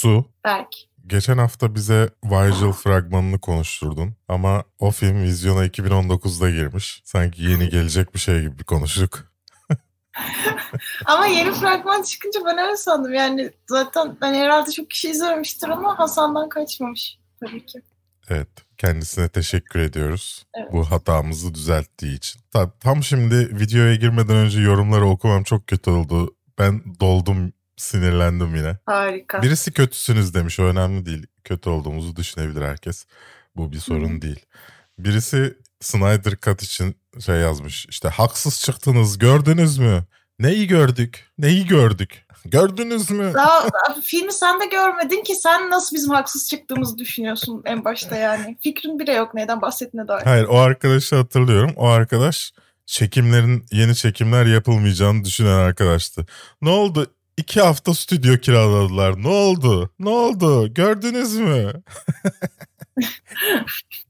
Su, 0.00 0.24
Belki. 0.44 0.78
geçen 1.06 1.38
hafta 1.38 1.74
bize 1.74 2.10
Vigil 2.24 2.72
fragmanını 2.72 3.40
konuşturdun 3.40 4.14
ama 4.28 4.64
o 4.78 4.90
film 4.90 5.22
vizyona 5.22 5.66
2019'da 5.66 6.50
girmiş. 6.50 7.02
Sanki 7.04 7.42
yeni 7.42 7.68
gelecek 7.68 8.14
bir 8.14 8.18
şey 8.18 8.40
gibi 8.40 8.64
konuştuk. 8.64 9.32
Ama 11.06 11.26
yeni 11.26 11.52
fragman 11.52 12.02
çıkınca 12.02 12.40
ben 12.46 12.58
öyle 12.58 12.76
sandım. 12.76 13.14
Yani 13.14 13.50
zaten 13.68 14.16
hani 14.20 14.36
herhalde 14.38 14.70
çok 14.70 14.90
kişi 14.90 15.10
izlememiştir 15.10 15.68
ama 15.68 15.98
Hasan'dan 15.98 16.48
kaçmamış 16.48 17.18
tabii 17.40 17.66
ki. 17.66 17.82
Evet, 18.28 18.48
kendisine 18.78 19.28
teşekkür 19.28 19.80
ediyoruz 19.80 20.46
Evet. 20.54 20.72
bu 20.72 20.90
hatamızı 20.90 21.54
düzelttiği 21.54 22.16
için. 22.16 22.40
Ta- 22.52 22.70
tam 22.80 23.02
şimdi 23.02 23.34
videoya 23.60 23.94
girmeden 23.94 24.36
önce 24.36 24.60
yorumları 24.60 25.06
okumam 25.06 25.42
çok 25.44 25.66
kötü 25.66 25.90
oldu. 25.90 26.34
Ben 26.58 26.82
doldum, 27.00 27.52
sinirlendim 27.80 28.54
yine. 28.56 28.78
Harika. 28.86 29.42
Birisi 29.42 29.72
kötüsünüz 29.72 30.34
demiş, 30.34 30.60
o 30.60 30.62
önemli 30.62 31.06
değil. 31.06 31.26
Kötü 31.44 31.70
olduğumuzu 31.70 32.16
düşünebilir 32.16 32.62
herkes. 32.62 33.06
Bu 33.56 33.72
bir 33.72 33.78
sorun 33.78 34.16
Hı. 34.16 34.22
değil. 34.22 34.46
Birisi 34.98 35.58
Snyder 35.80 36.36
Cut 36.42 36.62
için 36.62 36.96
şey 37.26 37.36
yazmış. 37.36 37.86
İşte 37.86 38.08
haksız 38.08 38.60
çıktınız, 38.60 39.18
gördünüz 39.18 39.78
mü? 39.78 40.04
Neyi 40.38 40.66
gördük? 40.66 41.30
Neyi 41.38 41.66
gördük? 41.66 42.26
Gördünüz 42.44 43.10
mü? 43.10 43.32
Daha 43.34 43.68
filmi 44.04 44.32
sen 44.32 44.60
de 44.60 44.66
görmedin 44.66 45.22
ki 45.22 45.34
sen 45.34 45.70
nasıl 45.70 45.96
bizim 45.96 46.10
haksız 46.10 46.48
çıktığımızı 46.48 46.98
düşünüyorsun 46.98 47.62
en 47.64 47.84
başta 47.84 48.16
yani. 48.16 48.56
Fikrin 48.60 48.98
bile 48.98 49.12
yok 49.12 49.34
neyden 49.34 49.62
bahsettiğine 49.62 50.08
dair. 50.08 50.22
Hayır 50.22 50.44
o 50.44 50.58
arkadaşı 50.58 51.16
hatırlıyorum. 51.16 51.72
O 51.76 51.86
arkadaş 51.86 52.52
çekimlerin 52.86 53.66
yeni 53.72 53.94
çekimler 53.94 54.46
yapılmayacağını 54.46 55.24
düşünen 55.24 55.58
arkadaştı. 55.58 56.26
Ne 56.62 56.68
oldu? 56.70 57.06
İki 57.40 57.60
hafta 57.60 57.94
stüdyo 57.94 58.36
kiraladılar. 58.36 59.22
Ne 59.22 59.28
oldu? 59.28 59.90
Ne 59.98 60.08
oldu? 60.08 60.74
Gördünüz 60.74 61.36
mü? 61.36 61.72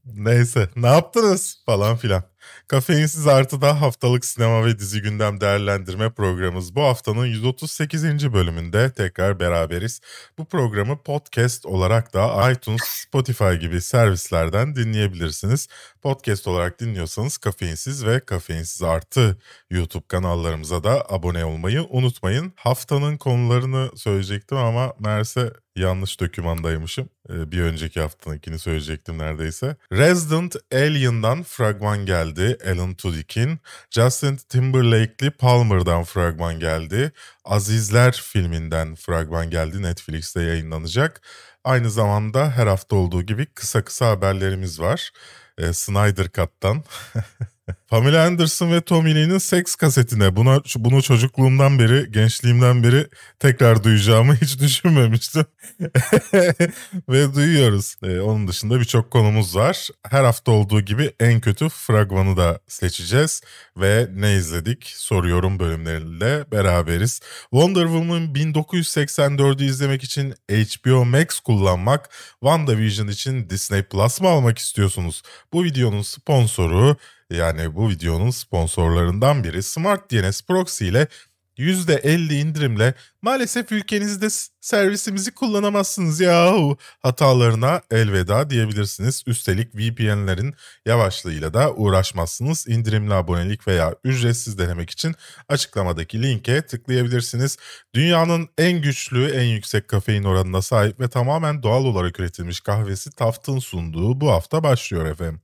Neyse 0.05 0.69
ne 0.77 0.87
yaptınız 0.87 1.62
falan 1.67 1.97
filan. 1.97 2.22
Kafeinsiz 2.69 3.27
Artı'da 3.27 3.81
haftalık 3.81 4.25
sinema 4.25 4.67
ve 4.67 4.78
dizi 4.78 5.03
gündem 5.03 5.41
değerlendirme 5.41 6.11
programımız 6.12 6.75
bu 6.75 6.83
haftanın 6.83 7.27
138. 7.27 8.33
bölümünde 8.33 8.92
tekrar 8.92 9.41
beraberiz. 9.41 10.00
Bu 10.39 10.44
programı 10.44 11.03
podcast 11.03 11.67
olarak 11.67 12.15
da 12.15 12.50
iTunes, 12.50 12.83
Spotify 12.83 13.55
gibi 13.55 13.81
servislerden 13.81 14.77
dinleyebilirsiniz. 14.77 15.69
Podcast 16.03 16.48
olarak 16.48 16.81
dinliyorsanız 16.81 17.39
Kafeinsiz 17.39 18.06
ve 18.06 18.20
Kafeinsiz 18.20 18.83
Artı 18.83 19.39
YouTube 19.70 20.05
kanallarımıza 20.09 20.84
da 20.84 21.06
abone 21.09 21.45
olmayı 21.45 21.87
unutmayın. 21.91 22.53
Haftanın 22.56 23.17
konularını 23.17 23.91
söyleyecektim 23.97 24.59
ama 24.59 24.95
Meğerse 24.98 25.53
yanlış 25.77 26.21
dokümandaymışım. 26.21 27.09
Ee, 27.31 27.53
bir 27.53 27.61
önceki 27.61 28.01
haftanınkini 28.01 28.59
söyleyecektim 28.59 29.19
neredeyse. 29.19 29.77
Resident 29.93 30.56
Alien'dan 30.73 31.43
fragman 31.43 32.06
geldi. 32.06 32.59
Alan 32.67 32.95
Tudyk'in. 32.95 33.59
Justin 33.91 34.37
Timberlake'li 34.37 35.31
Palmer'dan 35.31 36.05
fragman 36.05 36.61
geldi. 36.61 37.12
Azizler 37.45 38.12
filminden 38.12 38.95
fragman 38.95 39.51
geldi. 39.51 39.83
Netflix'te 39.83 40.43
yayınlanacak. 40.43 41.21
Aynı 41.65 41.91
zamanda 41.91 42.51
her 42.51 42.67
hafta 42.67 42.97
olduğu 42.97 43.23
gibi 43.23 43.47
kısa 43.47 43.84
kısa 43.84 44.09
haberlerimiz 44.09 44.81
var. 44.81 45.11
Ee, 45.61 45.72
Snyder 45.72 46.28
Cut'tan. 46.28 46.83
Pamela 47.88 48.26
Anderson 48.26 48.72
ve 48.72 48.80
Tommy 48.80 49.14
Lee'nin 49.14 49.38
seks 49.38 49.74
kasetine 49.74 50.36
buna, 50.36 50.60
bunu 50.76 51.02
çocukluğumdan 51.02 51.78
beri, 51.78 52.12
gençliğimden 52.12 52.84
beri 52.84 53.06
tekrar 53.38 53.84
duyacağımı 53.84 54.34
hiç 54.40 54.60
düşünmemiştim. 54.60 55.44
ve 57.08 57.34
duyuyoruz. 57.34 57.96
Ee, 58.02 58.20
onun 58.20 58.48
dışında 58.48 58.80
birçok 58.80 59.10
konumuz 59.10 59.56
var. 59.56 59.88
Her 60.10 60.24
hafta 60.24 60.52
olduğu 60.52 60.80
gibi 60.80 61.12
en 61.20 61.41
kötü 61.41 61.68
fragmanı 61.68 62.36
da 62.36 62.60
seçeceğiz. 62.68 63.42
Ve 63.76 64.09
ne 64.14 64.34
izledik 64.34 64.92
soruyorum 64.97 65.59
bölümleriyle 65.59 66.44
beraberiz. 66.53 67.20
Wonder 67.50 67.84
Woman 67.84 68.22
1984'ü 68.22 69.64
izlemek 69.64 70.04
için 70.04 70.34
HBO 70.50 71.04
Max 71.04 71.41
kullanmak, 71.41 72.10
WandaVision 72.41 73.09
için 73.09 73.50
Disney 73.50 73.82
Plus 73.82 74.20
mı 74.20 74.28
almak 74.28 74.59
istiyorsunuz? 74.59 75.22
Bu 75.53 75.64
videonun 75.64 76.03
sponsoru 76.03 76.97
yani 77.30 77.74
bu 77.74 77.91
videonun 77.91 78.30
sponsorlarından 78.30 79.44
biri 79.44 79.62
Smart 79.62 80.10
DNS 80.10 80.42
Proxy 80.42 80.88
ile 80.88 81.08
%50 81.60 82.34
indirimle 82.34 82.94
maalesef 83.22 83.72
ülkenizde 83.72 84.28
servisimizi 84.60 85.34
kullanamazsınız 85.34 86.20
yahu 86.20 86.76
hatalarına 87.02 87.80
elveda 87.91 88.50
diyebilirsiniz. 88.50 89.22
Üstelik 89.26 89.74
VPN'lerin 89.74 90.54
yavaşlığıyla 90.86 91.54
da 91.54 91.72
uğraşmazsınız. 91.72 92.68
İndirimli 92.68 93.14
abonelik 93.14 93.68
veya 93.68 93.94
ücretsiz 94.04 94.58
denemek 94.58 94.91
için 94.91 95.14
açıklamadaki 95.48 96.22
linke 96.22 96.62
tıklayabilirsiniz. 96.62 97.56
Dünyanın 97.94 98.48
en 98.58 98.82
güçlü, 98.82 99.30
en 99.30 99.44
yüksek 99.44 99.88
kafein 99.88 100.24
oranına 100.24 100.62
sahip 100.62 101.00
ve 101.00 101.08
tamamen 101.08 101.62
doğal 101.62 101.84
olarak 101.84 102.20
üretilmiş 102.20 102.60
kahvesi 102.60 103.10
Taft'ın 103.10 103.58
sunduğu 103.58 104.20
bu 104.20 104.30
hafta 104.30 104.62
başlıyor 104.62 105.06
efendim. 105.06 105.41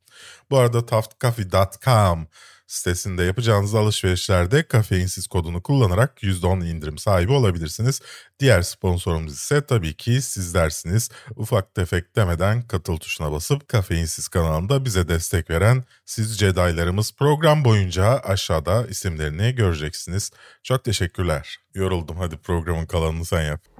Bu 0.50 0.58
arada 0.58 0.86
taftcoffee.com 0.86 2.28
sitesinde 2.66 3.22
yapacağınız 3.22 3.74
alışverişlerde 3.74 4.62
kafeinsiz 4.62 5.26
kodunu 5.26 5.62
kullanarak 5.62 6.22
%10 6.22 6.66
indirim 6.66 6.98
sahibi 6.98 7.32
olabilirsiniz. 7.32 8.00
Diğer 8.40 8.62
sponsorumuz 8.62 9.32
ise 9.32 9.66
tabii 9.66 9.94
ki 9.94 10.22
sizlersiniz. 10.22 11.10
Ufak 11.36 11.74
tefek 11.74 12.16
demeden 12.16 12.62
katıl 12.62 12.96
tuşuna 12.96 13.32
basıp 13.32 13.68
kafeinsiz 13.68 14.28
kanalında 14.28 14.84
bize 14.84 15.08
destek 15.08 15.50
veren 15.50 15.84
siz 16.04 16.38
Jedi'larımız 16.38 17.12
program 17.12 17.64
boyunca 17.64 18.04
aşağıda 18.04 18.86
isimlerini 18.86 19.54
göreceksiniz. 19.54 20.30
Çok 20.62 20.84
teşekkürler. 20.84 21.58
Yoruldum 21.74 22.16
hadi 22.16 22.36
programın 22.36 22.86
kalanını 22.86 23.24
sen 23.24 23.42
yap. 23.42 23.75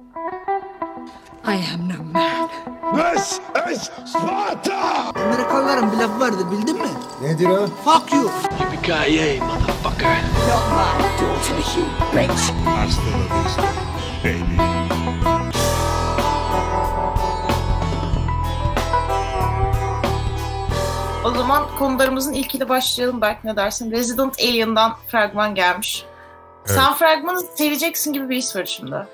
I 1.47 1.55
am 1.73 1.87
no 1.87 2.03
man. 2.03 2.49
This 2.95 3.39
is 3.71 3.89
Sparta! 4.05 5.11
Amerikalıların 5.15 5.91
bir 5.91 5.97
lafı 5.97 6.19
vardır 6.19 6.51
bildin 6.51 6.75
mi? 6.81 6.89
Nedir 7.21 7.45
o? 7.49 7.67
Fuck 7.67 8.13
you. 8.13 8.31
Yippee-ki-yay, 8.59 9.39
motherfucker! 9.39 10.17
Hasta 12.65 13.01
la 13.01 13.43
vista, 13.45 13.63
baby. 14.23 14.61
O 21.25 21.31
zaman 21.31 21.75
konularımızın 21.79 22.33
ilkiyle 22.33 22.69
başlayalım 22.69 23.21
belki 23.21 23.47
ne 23.47 23.55
dersin? 23.55 23.91
Resident 23.91 24.39
Alien'dan 24.39 24.97
fragman 25.07 25.55
gelmiş. 25.55 26.05
Sen 26.65 26.93
fragmanı 26.93 27.41
seveceksin 27.41 28.13
gibi 28.13 28.29
bir 28.29 28.35
his 28.35 28.55
var 28.55 28.61
içimde. 28.61 29.05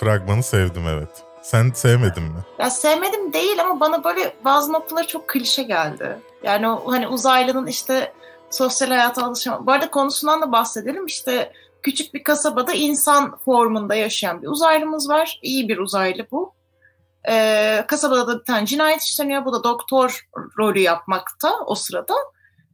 Fragmanı 0.00 0.42
sevdim 0.42 0.88
evet. 0.88 1.27
Sen 1.50 1.70
sevmedin 1.74 2.22
mi? 2.22 2.44
Ya 2.58 2.70
sevmedim 2.70 3.32
değil 3.32 3.60
ama 3.62 3.80
bana 3.80 4.04
böyle 4.04 4.36
bazı 4.44 4.72
noktaları 4.72 5.06
çok 5.06 5.28
klişe 5.28 5.62
geldi. 5.62 6.18
Yani 6.42 6.68
o 6.68 6.92
hani 6.92 7.08
uzaylının 7.08 7.66
işte 7.66 8.12
sosyal 8.50 8.88
hayata 8.88 9.26
alışama. 9.26 9.66
Bu 9.66 9.72
arada 9.72 9.90
konusundan 9.90 10.42
da 10.42 10.52
bahsedelim. 10.52 11.06
İşte 11.06 11.52
küçük 11.82 12.14
bir 12.14 12.22
kasabada 12.22 12.72
insan 12.72 13.36
formunda 13.36 13.94
yaşayan 13.94 14.42
bir 14.42 14.48
uzaylımız 14.48 15.08
var. 15.08 15.40
İyi 15.42 15.68
bir 15.68 15.78
uzaylı 15.78 16.26
bu. 16.30 16.54
Ee, 17.28 17.84
kasabada 17.88 18.26
da 18.26 18.40
bir 18.40 18.44
tane 18.44 18.66
cinayet 18.66 19.02
işleniyor. 19.02 19.44
Bu 19.44 19.52
da 19.52 19.64
doktor 19.64 20.28
rolü 20.58 20.80
yapmakta 20.80 21.52
o 21.66 21.74
sırada. 21.74 22.14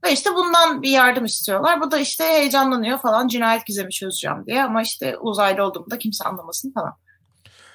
Ve 0.04 0.12
işte 0.12 0.34
bundan 0.34 0.82
bir 0.82 0.90
yardım 0.90 1.24
istiyorlar. 1.24 1.80
Bu 1.80 1.90
da 1.90 1.98
işte 1.98 2.24
heyecanlanıyor 2.24 2.98
falan 2.98 3.28
cinayet 3.28 3.66
gizemi 3.66 3.90
çözeceğim 3.90 4.46
diye. 4.46 4.64
Ama 4.64 4.82
işte 4.82 5.18
uzaylı 5.18 5.64
olduğumda 5.64 5.98
kimse 5.98 6.24
anlamasın 6.24 6.72
falan. 6.72 7.03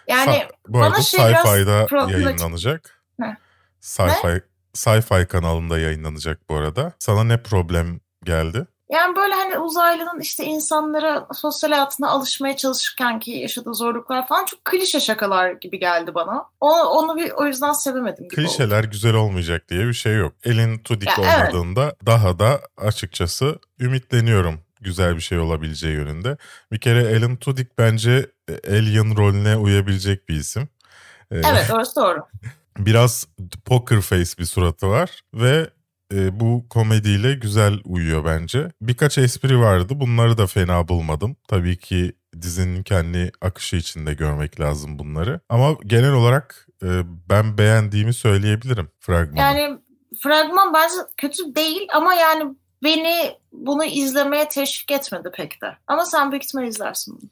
Yani 0.09 0.31
Sa- 0.35 0.49
bu 0.67 0.73
bana 0.79 0.85
arada 0.85 1.01
şey 1.01 1.19
biraz 1.19 1.45
Sci-Fi'da 1.45 1.85
problematik. 1.85 2.25
yayınlanacak. 2.25 3.01
Ne? 3.19 3.37
Sci-Fi, 3.81 4.41
Sci-Fi 4.73 5.27
kanalında 5.27 5.79
yayınlanacak 5.79 6.49
bu 6.49 6.55
arada. 6.55 6.93
Sana 6.99 7.23
ne 7.23 7.43
problem 7.43 7.99
geldi? 8.23 8.65
Yani 8.91 9.15
böyle 9.15 9.33
hani 9.33 9.57
uzaylının 9.59 10.19
işte 10.19 10.45
insanlara 10.45 11.27
sosyal 11.33 11.71
hayatına 11.71 12.09
alışmaya 12.09 12.55
çalışırken 12.57 13.19
ki 13.19 13.31
yaşadığı 13.31 13.73
zorluklar 13.73 14.27
falan 14.27 14.45
çok 14.45 14.65
klişe 14.65 14.99
şakalar 14.99 15.51
gibi 15.51 15.79
geldi 15.79 16.15
bana. 16.15 16.45
O, 16.59 16.71
onu 16.71 17.15
bir 17.17 17.31
o 17.31 17.45
yüzden 17.45 17.71
sevemedim 17.71 18.23
gibi 18.29 18.41
oldu. 18.41 18.47
Klişeler 18.47 18.83
güzel 18.83 19.13
olmayacak 19.13 19.69
diye 19.69 19.87
bir 19.87 19.93
şey 19.93 20.15
yok. 20.15 20.33
Elin 20.43 20.77
Tudik 20.79 21.07
Ya, 21.07 21.15
evet. 21.19 21.53
olmadığında 21.53 21.95
daha 22.05 22.39
da 22.39 22.61
açıkçası 22.77 23.59
ümitleniyorum 23.79 24.59
güzel 24.81 25.15
bir 25.15 25.21
şey 25.21 25.39
olabileceği 25.39 25.93
yönünde. 25.95 26.37
Bir 26.71 26.79
kere 26.79 27.17
Alan 27.17 27.35
Tudyk 27.35 27.77
bence 27.77 28.31
e, 28.49 28.71
Alien 28.77 29.17
rolüne 29.17 29.55
uyabilecek 29.57 30.29
bir 30.29 30.35
isim. 30.35 30.69
Ee, 31.31 31.35
Evet 31.35 31.71
orası 31.73 31.95
doğru. 31.95 32.19
biraz 32.77 33.27
poker 33.65 34.01
face 34.01 34.31
bir 34.39 34.45
suratı 34.45 34.87
var 34.87 35.21
ve 35.33 35.69
e, 36.13 36.39
bu 36.39 36.65
komediyle 36.69 37.33
güzel 37.33 37.79
uyuyor 37.85 38.25
bence. 38.25 38.71
Birkaç 38.81 39.17
espri 39.17 39.59
vardı. 39.59 39.93
Bunları 39.95 40.37
da 40.37 40.47
fena 40.47 40.87
bulmadım. 40.87 41.35
Tabii 41.47 41.77
ki 41.77 42.13
dizinin 42.41 42.83
kendi 42.83 43.31
akışı 43.41 43.75
içinde 43.75 44.13
görmek 44.13 44.59
lazım 44.59 44.99
bunları. 44.99 45.39
Ama 45.49 45.75
genel 45.85 46.13
olarak 46.13 46.67
e, 46.83 46.87
ben 47.29 47.57
beğendiğimi 47.57 48.13
söyleyebilirim 48.13 48.89
fragmanı. 48.99 49.39
Yani 49.39 49.79
fragman 50.23 50.73
bence 50.73 50.95
kötü 51.17 51.55
değil 51.55 51.87
ama 51.93 52.13
yani 52.13 52.55
beni 52.83 53.35
bunu 53.53 53.85
izlemeye 53.85 54.47
teşvik 54.47 54.91
etmedi 54.91 55.29
pek 55.33 55.61
de. 55.61 55.77
Ama 55.87 56.05
sen 56.05 56.31
büyük 56.31 56.43
ihtimal 56.43 56.67
izlersin 56.67 57.17
bunu. 57.21 57.29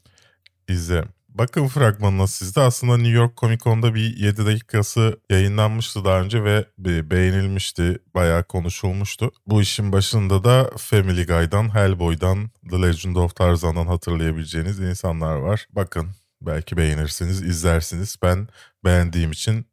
İzlerim. 0.68 1.10
Bakın 1.30 1.68
fragmanına 1.68 2.28
sizde 2.28 2.62
aslında 2.62 2.98
New 2.98 3.18
York 3.18 3.38
Comic 3.38 3.58
Con'da 3.58 3.96
bir 3.96 4.18
7 4.18 4.46
dakikası 4.46 5.20
yayınlanmıştı 5.30 6.06
daha 6.06 6.22
önce 6.22 6.44
ve 6.44 6.66
be- 6.78 7.10
beğenilmişti. 7.12 8.00
Bayağı 8.16 8.44
konuşulmuştu. 8.44 9.32
Bu 9.48 9.62
işin 9.62 9.92
başında 9.92 10.44
da 10.44 10.70
Family 10.78 11.26
Guy'dan, 11.26 11.76
Hellboy'dan, 11.76 12.50
The 12.70 12.82
Legend 12.82 13.16
of 13.16 13.36
Tarzan'dan 13.36 13.88
hatırlayabileceğiniz 13.88 14.80
insanlar 14.80 15.36
var. 15.36 15.68
Bakın 15.72 16.08
belki 16.42 16.78
beğenirsiniz, 16.78 17.42
izlersiniz. 17.42 18.18
Ben 18.24 18.48
beğendiğim 18.86 19.32
için 19.32 19.66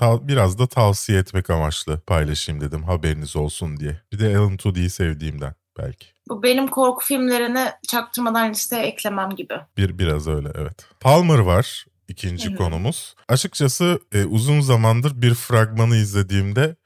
biraz 0.00 0.58
da 0.58 0.66
tavsiye 0.66 1.18
etmek 1.18 1.50
amaçlı 1.50 2.00
paylaşayım 2.00 2.60
dedim 2.60 2.82
haberiniz 2.82 3.36
olsun 3.36 3.76
diye. 3.76 4.00
Bir 4.12 4.18
de 4.18 4.38
Alan 4.38 4.56
Tudy'yi 4.56 4.90
sevdiğimden 4.90 5.54
belki. 5.78 6.06
Bu 6.28 6.42
benim 6.42 6.68
korku 6.68 7.04
filmlerini 7.04 7.70
çaktırmadan 7.88 8.50
listeye 8.50 8.82
eklemem 8.82 9.30
gibi. 9.30 9.54
Bir 9.76 9.98
biraz 9.98 10.28
öyle 10.28 10.48
evet. 10.54 10.86
Palmer 11.00 11.38
var 11.38 11.86
ikinci 12.08 12.52
hı. 12.52 12.56
konumuz. 12.56 13.14
Açıkçası 13.28 14.00
e, 14.12 14.24
uzun 14.24 14.60
zamandır 14.60 15.22
bir 15.22 15.34
fragmanı 15.34 15.96
izlediğimde 15.96 16.76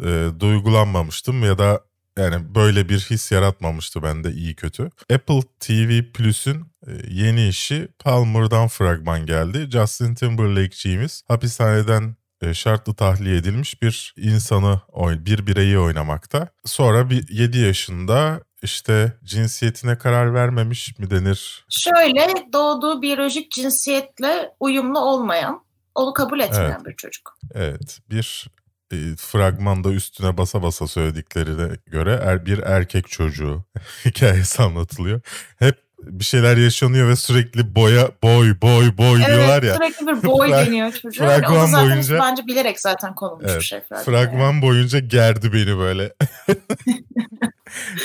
e, 0.00 0.28
duygulanmamıştım 0.40 1.44
ya 1.44 1.58
da 1.58 1.80
yani 2.18 2.54
böyle 2.54 2.88
bir 2.88 2.98
his 2.98 3.32
yaratmamıştı 3.32 4.02
bende 4.02 4.30
iyi 4.32 4.54
kötü. 4.54 4.90
Apple 5.14 5.42
TV 5.60 6.12
Plus'ün 6.12 6.60
e, 6.86 6.90
yeni 7.08 7.48
işi 7.48 7.88
Palmer'dan 7.98 8.68
fragman 8.68 9.26
geldi. 9.26 9.68
Justin 9.70 10.14
Timberlake'ciğimiz 10.14 11.22
hapishaneden 11.28 12.16
e, 12.42 12.54
şartlı 12.54 12.94
tahliye 12.94 13.36
edilmiş 13.36 13.82
bir 13.82 14.14
insanı, 14.16 14.80
bir 15.26 15.46
bireyi 15.46 15.78
oynamakta. 15.78 16.48
Sonra 16.64 17.10
bir 17.10 17.28
7 17.28 17.58
yaşında 17.58 18.40
işte 18.62 19.12
cinsiyetine 19.24 19.98
karar 19.98 20.34
vermemiş 20.34 20.98
mi 20.98 21.10
denir? 21.10 21.64
Şöyle 21.68 22.26
doğduğu 22.52 23.02
biyolojik 23.02 23.50
cinsiyetle 23.50 24.50
uyumlu 24.60 24.98
olmayan, 24.98 25.64
onu 25.94 26.12
kabul 26.12 26.40
etmeyen 26.40 26.70
Evet. 26.70 26.86
bir 26.86 26.96
çocuk. 26.96 27.38
Evet 27.54 28.00
bir 28.10 28.46
e, 28.92 28.96
fragmanda 29.16 29.90
üstüne 29.92 30.36
basa 30.38 30.62
basa 30.62 30.86
söylediklerine 30.86 31.68
göre 31.86 32.20
er, 32.24 32.46
bir 32.46 32.58
erkek 32.58 33.08
çocuğu 33.08 33.64
hikayesi 34.04 34.62
anlatılıyor. 34.62 35.20
Hep 35.58 35.76
bir 36.02 36.24
şeyler 36.24 36.56
yaşanıyor 36.56 37.08
ve 37.08 37.16
sürekli 37.16 37.74
boya 37.74 38.10
boy 38.22 38.60
boy 38.62 38.96
boy 38.98 39.18
diyorlar 39.26 39.62
ya. 39.62 39.74
sürekli 39.74 40.06
bir 40.06 40.22
boy 40.28 40.50
deniyor 40.50 40.92
çocuğa. 40.92 41.32
Yani 41.32 41.40
fragman 41.42 41.60
onu 41.60 41.68
zaten 41.70 41.90
boyunca- 41.90 42.18
bence 42.18 42.46
bilerek 42.46 42.80
zaten 42.80 43.14
konulmuş 43.14 43.44
Evet, 43.48 43.60
bir 43.60 43.64
şey. 43.64 43.80
Fragman. 43.80 44.04
Fragman 44.04 44.62
boyunca 44.62 44.98
gerdi 44.98 45.52
beni 45.52 45.78
böyle. 45.78 46.12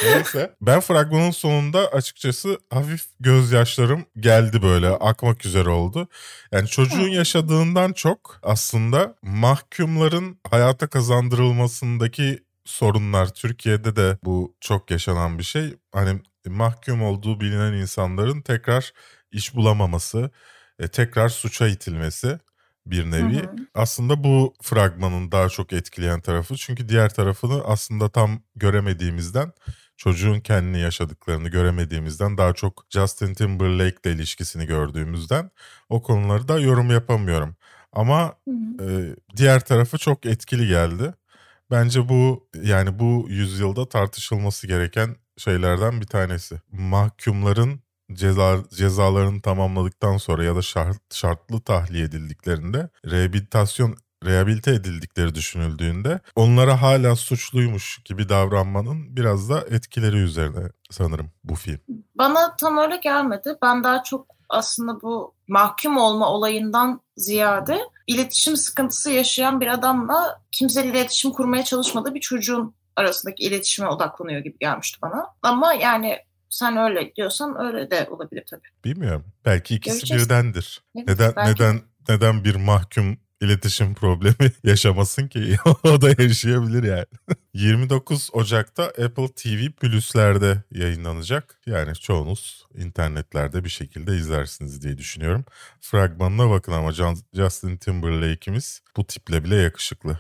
Neyse. 0.03 0.55
Ben 0.61 0.79
fragmanın 0.79 1.31
sonunda 1.31 1.87
açıkçası 1.87 2.59
hafif 2.69 3.05
gözyaşlarım 3.19 4.05
geldi 4.19 4.61
böyle. 4.61 4.87
Akmak 4.87 5.45
üzere 5.45 5.69
oldu. 5.69 6.07
Yani 6.51 6.67
çocuğun 6.67 7.11
Hı. 7.11 7.15
yaşadığından 7.15 7.93
çok 7.93 8.39
aslında 8.43 9.15
mahkumların 9.21 10.39
hayata 10.49 10.87
kazandırılmasındaki 10.87 12.39
sorunlar. 12.65 13.33
Türkiye'de 13.33 13.95
de 13.95 14.17
bu 14.23 14.55
çok 14.61 14.91
yaşanan 14.91 15.39
bir 15.39 15.43
şey. 15.43 15.75
Hani 15.91 16.21
mahkum 16.45 17.03
olduğu 17.03 17.39
bilinen 17.39 17.73
insanların 17.73 18.41
tekrar 18.41 18.93
iş 19.31 19.55
bulamaması, 19.55 20.31
e, 20.79 20.87
tekrar 20.87 21.29
suça 21.29 21.67
itilmesi 21.67 22.39
bir 22.91 23.11
nevi. 23.11 23.37
Hı 23.37 23.41
hı. 23.41 23.55
Aslında 23.75 24.23
bu 24.23 24.53
fragmanın 24.61 25.31
daha 25.31 25.49
çok 25.49 25.73
etkileyen 25.73 26.21
tarafı. 26.21 26.55
Çünkü 26.55 26.89
diğer 26.89 27.13
tarafını 27.13 27.63
aslında 27.63 28.09
tam 28.09 28.39
göremediğimizden, 28.55 29.51
çocuğun 29.97 30.39
kendini 30.39 30.79
yaşadıklarını 30.79 31.49
göremediğimizden 31.49 32.37
daha 32.37 32.53
çok 32.53 32.85
Justin 32.89 33.33
Timberlake 33.33 33.97
ile 34.05 34.15
ilişkisini 34.15 34.65
gördüğümüzden 34.65 35.51
o 35.89 36.01
konuları 36.01 36.47
da 36.47 36.59
yorum 36.59 36.91
yapamıyorum. 36.91 37.55
Ama 37.93 38.33
Hı 38.47 38.51
hı. 38.51 38.91
e, 38.91 39.15
diğer 39.37 39.65
tarafı 39.65 39.97
çok 39.97 40.25
etkili 40.25 40.67
geldi. 40.67 41.13
Bence 41.71 42.09
bu 42.09 42.49
yani 42.63 42.99
bu 42.99 43.25
yüzyılda 43.29 43.89
tartışılması 43.89 44.67
gereken 44.67 45.15
şeylerden 45.37 46.01
bir 46.01 46.07
tanesi. 46.07 46.61
Mahkumların 46.71 47.79
ceza, 48.13 48.57
cezalarını 48.69 49.41
tamamladıktan 49.41 50.17
sonra 50.17 50.43
ya 50.43 50.55
da 50.55 50.61
şart, 50.61 51.13
şartlı 51.13 51.61
tahliye 51.61 52.03
edildiklerinde 52.03 52.89
rehabilitasyon 53.05 53.95
rehabilite 54.25 54.71
edildikleri 54.71 55.35
düşünüldüğünde 55.35 56.19
onlara 56.35 56.81
hala 56.81 57.15
suçluymuş 57.15 58.01
gibi 58.05 58.29
davranmanın 58.29 59.15
biraz 59.15 59.49
da 59.49 59.61
etkileri 59.61 60.17
üzerine 60.17 60.69
sanırım 60.89 61.31
bu 61.43 61.55
film. 61.55 61.79
Bana 62.15 62.55
tam 62.55 62.77
öyle 62.77 62.97
gelmedi. 62.97 63.55
Ben 63.61 63.83
daha 63.83 64.03
çok 64.03 64.27
aslında 64.49 65.01
bu 65.01 65.33
mahkum 65.47 65.97
olma 65.97 66.29
olayından 66.29 67.01
ziyade 67.17 67.79
iletişim 68.07 68.57
sıkıntısı 68.57 69.11
yaşayan 69.11 69.61
bir 69.61 69.67
adamla 69.67 70.41
kimsenin 70.51 70.91
iletişim 70.91 71.31
kurmaya 71.31 71.63
çalışmadığı 71.63 72.13
bir 72.13 72.21
çocuğun 72.21 72.75
arasındaki 72.95 73.43
iletişime 73.43 73.87
odaklanıyor 73.87 74.41
gibi 74.41 74.57
gelmişti 74.59 74.99
bana. 75.01 75.25
Ama 75.41 75.73
yani 75.73 76.17
sen 76.57 76.77
öyle 76.77 77.15
diyorsan 77.15 77.55
öyle 77.65 77.91
de 77.91 78.07
olabilir 78.09 78.43
tabii. 78.49 78.67
Bilmiyorum. 78.85 79.25
Belki 79.45 79.75
ikisi 79.75 79.95
Göreceğiz. 79.97 80.23
birdendir. 80.23 80.81
Evet, 80.95 81.07
Neden 81.07 81.33
belki. 81.35 81.51
neden 81.63 81.81
neden 82.09 82.43
bir 82.43 82.55
mahkum 82.55 83.17
iletişim 83.41 83.93
problemi 83.93 84.51
yaşamasın 84.63 85.27
ki? 85.27 85.57
o 85.83 86.01
da 86.01 86.23
yaşayabilir 86.23 86.83
yani. 86.83 87.05
29 87.53 88.29
Ocak'ta 88.33 88.83
Apple 88.83 89.27
TV 89.35 89.71
Plus'lerde 89.71 90.63
yayınlanacak. 90.71 91.59
Yani 91.65 91.95
çoğunuz 91.95 92.65
internetlerde 92.77 93.63
bir 93.63 93.69
şekilde 93.69 94.15
izlersiniz 94.17 94.81
diye 94.83 94.97
düşünüyorum. 94.97 95.45
Fragmanına 95.81 96.49
bakın 96.49 96.71
ama 96.71 96.91
Justin 97.33 97.77
Timberlake'imiz 97.77 98.81
bu 98.97 99.07
tiple 99.07 99.43
bile 99.43 99.55
yakışıklı. 99.55 100.19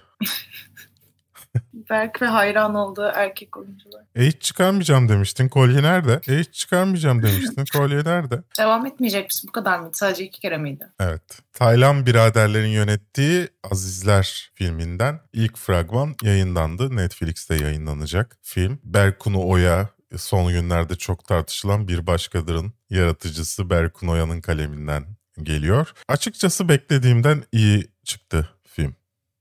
Berk 1.89 2.21
ve 2.21 2.25
hayran 2.25 2.75
olduğu 2.75 3.11
erkek 3.15 3.57
oyuncular. 3.57 4.03
E 4.15 4.25
hiç 4.25 4.41
çıkarmayacağım 4.41 5.09
demiştin. 5.09 5.49
Kolye 5.49 5.83
nerede? 5.83 6.21
E 6.27 6.39
hiç 6.39 6.53
çıkarmayacağım 6.53 7.23
demiştin. 7.23 7.65
Kolye 7.73 7.97
nerede? 7.97 8.43
Devam 8.59 8.85
etmeyecek 8.85 9.25
misin? 9.25 9.47
Bu 9.47 9.51
kadar 9.51 9.79
mıydı? 9.79 9.97
Sadece 9.97 10.23
iki 10.25 10.39
kere 10.39 10.57
miydi? 10.57 10.87
Evet. 10.99 11.21
Taylan 11.53 12.05
biraderlerin 12.05 12.67
yönettiği 12.67 13.47
Azizler 13.71 14.51
filminden 14.55 15.19
ilk 15.33 15.57
fragman 15.57 16.15
yayınlandı. 16.23 16.95
Netflix'te 16.95 17.55
yayınlanacak 17.55 18.37
film. 18.41 18.79
Berkunu 18.83 19.47
Oya 19.47 19.89
son 20.17 20.51
günlerde 20.51 20.95
çok 20.95 21.23
tartışılan 21.25 21.87
bir 21.87 22.07
başkadırın 22.07 22.73
yaratıcısı 22.89 23.69
Berkun 23.69 24.07
Oya'nın 24.07 24.41
kaleminden 24.41 25.05
geliyor. 25.43 25.93
Açıkçası 26.07 26.69
beklediğimden 26.69 27.43
iyi 27.51 27.87
çıktı. 28.03 28.49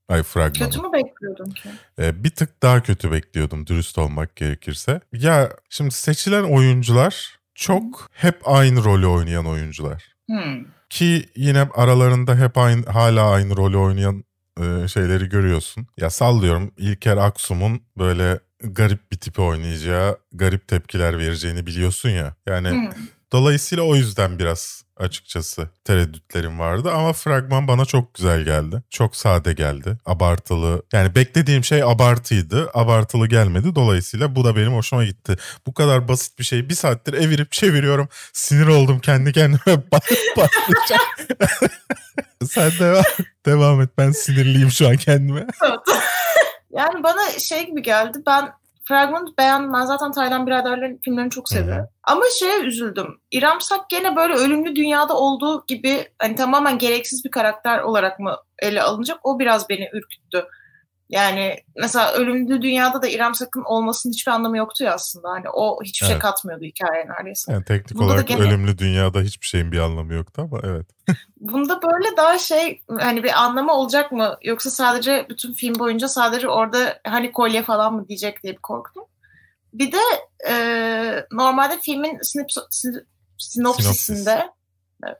Ay 0.09 0.23
fragmanı. 0.23 0.69
Kötü 0.69 0.81
mü 0.81 0.93
bekliyordun 0.93 1.51
ki? 1.51 1.69
Ee, 1.99 2.23
bir 2.23 2.29
tık 2.29 2.63
daha 2.63 2.83
kötü 2.83 3.11
bekliyordum 3.11 3.67
dürüst 3.67 3.97
olmak 3.97 4.35
gerekirse. 4.35 5.01
Ya 5.13 5.51
şimdi 5.69 5.91
seçilen 5.91 6.43
oyuncular 6.43 7.39
çok 7.55 8.09
hep 8.13 8.41
aynı 8.45 8.83
rolü 8.83 9.07
oynayan 9.07 9.45
oyuncular. 9.45 10.03
Hmm. 10.29 10.65
Ki 10.89 11.29
yine 11.35 11.67
aralarında 11.73 12.35
hep 12.35 12.57
aynı 12.57 12.85
hala 12.85 13.29
aynı 13.31 13.57
rolü 13.57 13.77
oynayan 13.77 14.23
e, 14.61 14.87
şeyleri 14.87 15.29
görüyorsun. 15.29 15.87
Ya 15.97 16.09
sallıyorum 16.09 16.71
İlker 16.77 17.17
Aksum'un 17.17 17.81
böyle 17.97 18.39
garip 18.63 19.11
bir 19.11 19.17
tipi 19.17 19.41
oynayacağı, 19.41 20.17
garip 20.33 20.67
tepkiler 20.67 21.19
vereceğini 21.19 21.65
biliyorsun 21.65 22.09
ya. 22.09 22.35
Yani 22.45 22.69
Hmm. 22.69 22.89
dolayısıyla 23.31 23.83
o 23.83 23.95
yüzden 23.95 24.39
biraz 24.39 24.83
açıkçası 24.99 25.69
tereddütlerim 25.83 26.59
vardı 26.59 26.91
ama 26.91 27.13
fragman 27.13 27.67
bana 27.67 27.85
çok 27.85 28.13
güzel 28.13 28.41
geldi. 28.41 28.83
Çok 28.89 29.15
sade 29.15 29.53
geldi. 29.53 29.97
Abartılı. 30.05 30.83
Yani 30.93 31.15
beklediğim 31.15 31.63
şey 31.63 31.83
abartıydı. 31.83 32.69
Abartılı 32.73 33.27
gelmedi. 33.27 33.75
Dolayısıyla 33.75 34.35
bu 34.35 34.45
da 34.45 34.55
benim 34.55 34.73
hoşuma 34.73 35.05
gitti. 35.05 35.35
Bu 35.67 35.73
kadar 35.73 36.07
basit 36.07 36.39
bir 36.39 36.43
şey. 36.43 36.69
Bir 36.69 36.75
saattir 36.75 37.13
evirip 37.13 37.51
çeviriyorum. 37.51 38.09
Sinir 38.33 38.67
oldum 38.67 38.99
kendi 38.99 39.33
kendime. 39.33 39.59
Sen 42.49 42.71
devam, 42.79 43.03
devam 43.45 43.81
et. 43.81 43.89
Ben 43.97 44.11
sinirliyim 44.11 44.71
şu 44.71 44.87
an 44.87 44.97
kendime. 44.97 45.47
Yani 46.71 47.03
bana 47.03 47.31
şey 47.39 47.65
gibi 47.65 47.81
geldi. 47.81 48.17
Ben 48.27 48.51
fragmanı 48.87 49.37
beğendim. 49.39 49.73
Ben 49.73 49.85
zaten 49.85 50.11
Taylan 50.11 50.47
biraderlerin 50.47 50.99
filmlerini 51.03 51.31
çok 51.31 51.49
seviyorum. 51.49 51.87
Ama 52.03 52.23
şeye 52.39 52.59
üzüldüm. 52.59 53.21
İrem 53.31 53.61
Sak 53.61 53.89
gene 53.89 54.15
böyle 54.15 54.33
ölümlü 54.33 54.75
dünyada 54.75 55.17
olduğu 55.17 55.65
gibi 55.67 56.07
hani 56.19 56.35
tamamen 56.35 56.77
gereksiz 56.77 57.25
bir 57.25 57.31
karakter 57.31 57.79
olarak 57.79 58.19
mı 58.19 58.37
ele 58.59 58.81
alınacak? 58.81 59.19
O 59.23 59.39
biraz 59.39 59.69
beni 59.69 59.89
ürküttü. 59.93 60.45
Yani 61.09 61.55
mesela 61.75 62.11
Ölümlü 62.13 62.61
Dünya'da 62.61 63.01
da 63.01 63.07
İrem 63.07 63.35
Sakın 63.35 63.63
olmasının 63.63 64.13
hiçbir 64.13 64.31
anlamı 64.31 64.57
yoktu 64.57 64.83
ya 64.83 64.93
aslında. 64.93 65.29
Hani 65.29 65.49
o 65.53 65.79
hiçbir 65.83 66.05
şey 66.05 66.13
Evet. 66.13 66.21
katmıyordu 66.21 66.63
hikayeye 66.63 67.07
neredeyse. 67.07 67.51
Yani 67.51 67.65
teknik 67.65 67.95
Bunda 67.95 68.07
da 68.07 68.13
olarak 68.13 68.27
gene- 68.27 68.41
ölümlü 68.41 68.77
dünyada 68.77 69.21
hiçbir 69.21 69.45
şeyin 69.45 69.71
bir 69.71 69.79
anlamı 69.79 70.13
yoktu 70.13 70.41
ama 70.51 70.61
evet. 70.63 70.85
Bunda 71.39 71.81
böyle 71.81 72.17
daha 72.17 72.37
şey 72.39 72.81
hani 72.99 73.23
bir 73.23 73.43
anlamı 73.43 73.73
olacak 73.73 74.11
mı? 74.11 74.37
Yoksa 74.43 74.69
sadece 74.69 75.25
bütün 75.29 75.53
film 75.53 75.79
boyunca 75.79 76.07
sadece 76.07 76.49
orada 76.49 76.99
hani 77.07 77.31
kolye 77.31 77.63
falan 77.63 77.93
mı 77.93 78.07
diyecek 78.07 78.43
diye 78.43 78.53
bir 78.53 78.61
korktum. 78.61 79.03
Bir 79.73 79.91
de 79.91 79.99
e, 80.49 80.55
normalde 81.31 81.79
filmin 81.81 82.15
sinopso- 82.17 82.67
sin- 82.71 83.05
sinopsisinde 83.37 84.49
evet, 85.05 85.17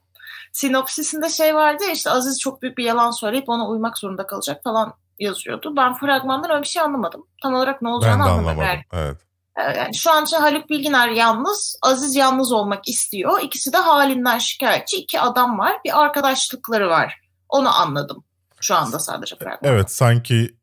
sinopsisinde 0.52 1.28
şey 1.28 1.54
vardı 1.54 1.84
ya 1.84 1.90
işte 1.92 2.10
Aziz 2.10 2.40
çok 2.40 2.62
büyük 2.62 2.78
bir 2.78 2.84
yalan 2.84 3.10
söyleyip 3.10 3.48
ona 3.48 3.68
uymak 3.68 3.98
zorunda 3.98 4.26
kalacak 4.26 4.60
falan 4.64 4.94
yazıyordu. 5.18 5.76
Ben 5.76 5.94
fragmandan 5.94 6.50
öyle 6.50 6.62
bir 6.62 6.66
şey 6.68 6.82
anlamadım. 6.82 7.26
Tam 7.42 7.54
olarak 7.54 7.82
ne 7.82 7.88
Ben 7.88 7.92
olacağını 7.92 8.18
de 8.18 8.22
anlamadım. 8.28 8.48
anlamadım. 8.48 8.80
Evet. 8.92 9.16
e, 9.56 9.78
yani 9.78 9.94
şu 9.94 10.10
an 10.12 10.24
için 10.24 10.36
Haluk 10.36 10.70
Bilginer 10.70 11.08
yalnız, 11.08 11.78
Aziz 11.82 12.16
yalnız 12.16 12.52
olmak 12.52 12.88
istiyor. 12.88 13.40
İkisi 13.42 13.72
de 13.72 13.76
halinden 13.76 14.38
şikayetçi. 14.38 14.96
iki 14.96 15.20
adam 15.20 15.58
var. 15.58 15.76
Bir 15.84 16.00
arkadaşlıkları 16.02 16.88
var. 16.88 17.20
Onu 17.48 17.80
anladım. 17.80 18.24
Şu 18.60 18.74
anda 18.74 18.98
sadece 18.98 19.36
fragmanda. 19.36 19.68
Evet 19.74 19.92
sanki 19.92 20.57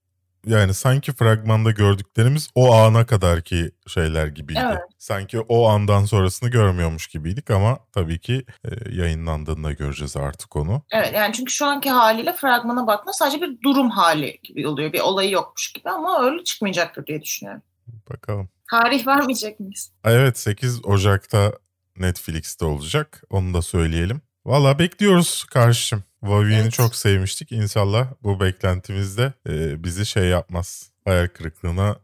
yani 0.47 0.73
sanki 0.73 1.13
fragmanda 1.13 1.71
gördüklerimiz 1.71 2.49
o 2.55 2.73
ana 2.73 3.05
kadarki 3.05 3.71
şeyler 3.87 4.27
gibiydi. 4.27 4.61
Evet. 4.65 4.79
Sanki 4.97 5.39
o 5.39 5.67
andan 5.67 6.05
sonrasını 6.05 6.49
görmüyormuş 6.49 7.07
gibiydik 7.07 7.51
ama 7.51 7.79
tabii 7.93 8.19
ki 8.19 8.45
e, 8.63 8.95
yayınlandığında 8.95 9.71
göreceğiz 9.71 10.17
artık 10.17 10.55
onu. 10.55 10.81
Evet 10.91 11.13
yani 11.13 11.33
çünkü 11.33 11.53
şu 11.53 11.65
anki 11.65 11.89
haliyle 11.89 12.33
fragmana 12.33 12.87
baktığında 12.87 13.13
sadece 13.13 13.41
bir 13.41 13.61
durum 13.61 13.89
hali 13.89 14.39
gibi 14.43 14.67
oluyor. 14.67 14.93
Bir 14.93 14.99
olayı 14.99 15.31
yokmuş 15.31 15.73
gibi 15.73 15.89
ama 15.89 16.25
öyle 16.25 16.43
çıkmayacaktır 16.43 17.05
diye 17.05 17.21
düşünüyorum. 17.21 17.61
Bakalım. 18.09 18.49
Tarih 18.71 19.07
vermeyecek 19.07 19.59
miyiz? 19.59 19.91
Evet 20.03 20.37
8 20.37 20.85
Ocak'ta 20.85 21.51
Netflix'te 21.97 22.65
olacak. 22.65 23.23
Onu 23.29 23.53
da 23.53 23.61
söyleyelim. 23.61 24.21
Valla 24.45 24.79
bekliyoruz 24.79 25.43
karşım. 25.43 26.03
Vivienne'i 26.25 26.61
Evet. 26.61 26.73
çok 26.73 26.95
sevmiştik. 26.95 27.51
İnşallah 27.51 28.07
bu 28.23 28.39
beklentimizde 28.39 29.33
e, 29.49 29.83
bizi 29.83 30.05
şey 30.05 30.23
yapmaz. 30.23 30.89
Hayal 31.05 31.27
kırıklığına 31.27 31.95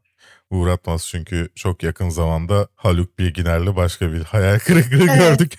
uğratmaz. 0.49 1.07
Çünkü 1.07 1.49
çok 1.55 1.83
yakın 1.83 2.09
zamanda 2.09 2.67
Haluk 2.75 3.19
Bilginer'le 3.19 3.75
başka 3.75 4.11
bir 4.13 4.23
hayal 4.23 4.59
kırıklığı 4.59 4.97
Evet. 5.09 5.19
gördük. 5.19 5.53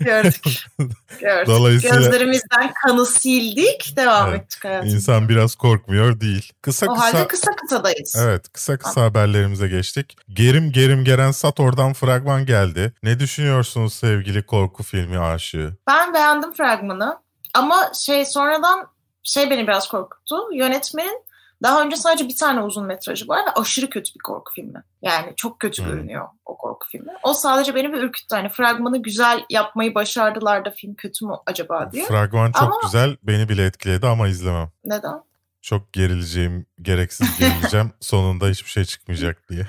Gördük. 0.00 0.36
Gördük. 1.20 1.46
Dolayısıyla- 1.46 1.96
Gözlerimizden 1.96 2.72
kanı 2.86 3.06
sildik. 3.06 3.94
Devam 3.96 4.28
Evet. 4.30 4.42
ettik 4.42 4.64
hayatımıza. 4.64 4.96
İnsan 4.96 5.28
biraz 5.28 5.54
korkmuyor 5.54 6.20
değil. 6.20 6.52
Kısa 6.62 6.86
O 6.86 6.94
kısa 6.94 7.06
halde 7.06 7.28
kısa 7.28 7.50
kısadayız. 7.56 8.16
Evet 8.18 8.52
kısa 8.52 8.76
kısa 8.78 9.02
haberlerimize 9.02 9.68
geçtik. 9.68 10.16
Gerim 10.28 10.72
gerim 10.72 11.04
gelen 11.04 11.30
Sator'dan 11.30 11.92
fragman 11.92 12.46
geldi. 12.46 12.92
Ne 13.02 13.20
düşünüyorsunuz 13.20 13.94
sevgili 13.94 14.46
korku 14.46 14.82
filmi 14.82 15.18
aşığı? 15.18 15.76
Ben 15.88 16.14
beğendim 16.14 16.52
fragmanı. 16.52 17.21
Ama 17.54 17.90
şey 17.94 18.24
sonradan 18.26 18.86
şey 19.22 19.50
beni 19.50 19.66
biraz 19.66 19.88
korkuttu. 19.88 20.36
Yönetmenin 20.54 21.22
daha 21.62 21.82
önce 21.82 21.96
sadece 21.96 22.28
bir 22.28 22.36
tane 22.36 22.62
uzun 22.62 22.84
metrajı 22.86 23.28
var 23.28 23.46
ve 23.46 23.50
aşırı 23.50 23.90
kötü 23.90 24.14
bir 24.14 24.18
korku 24.20 24.52
filmi. 24.54 24.82
Yani 25.02 25.32
çok 25.36 25.60
kötü 25.60 25.82
Hmm. 25.82 25.90
görünüyor 25.90 26.28
o 26.46 26.56
korku 26.56 26.88
filmi. 26.88 27.12
O 27.22 27.34
sadece 27.34 27.74
beni 27.74 27.92
bir 27.92 27.98
ürküttü. 28.02 28.34
Hani 28.34 28.48
fragmanı 28.48 29.02
güzel 29.02 29.44
yapmayı 29.50 29.94
başardılar 29.94 30.64
da 30.64 30.70
film 30.70 30.94
kötü 30.94 31.26
mü 31.26 31.32
acaba 31.46 31.92
diye. 31.92 32.06
Fragman 32.06 32.52
çok 32.52 32.62
Ama- 32.62 32.80
güzel 32.82 33.16
beni 33.22 33.48
bile 33.48 33.64
etkiledi 33.66 34.06
ama 34.06 34.28
izlemem. 34.28 34.68
Neden? 34.84 35.22
Çok 35.62 35.92
gerileceğim, 35.92 36.66
gereksiz 36.82 37.38
gerileceğim. 37.38 37.92
Sonunda 38.00 38.46
hiçbir 38.46 38.70
şey 38.70 38.84
çıkmayacak 38.84 39.48
diye. 39.48 39.66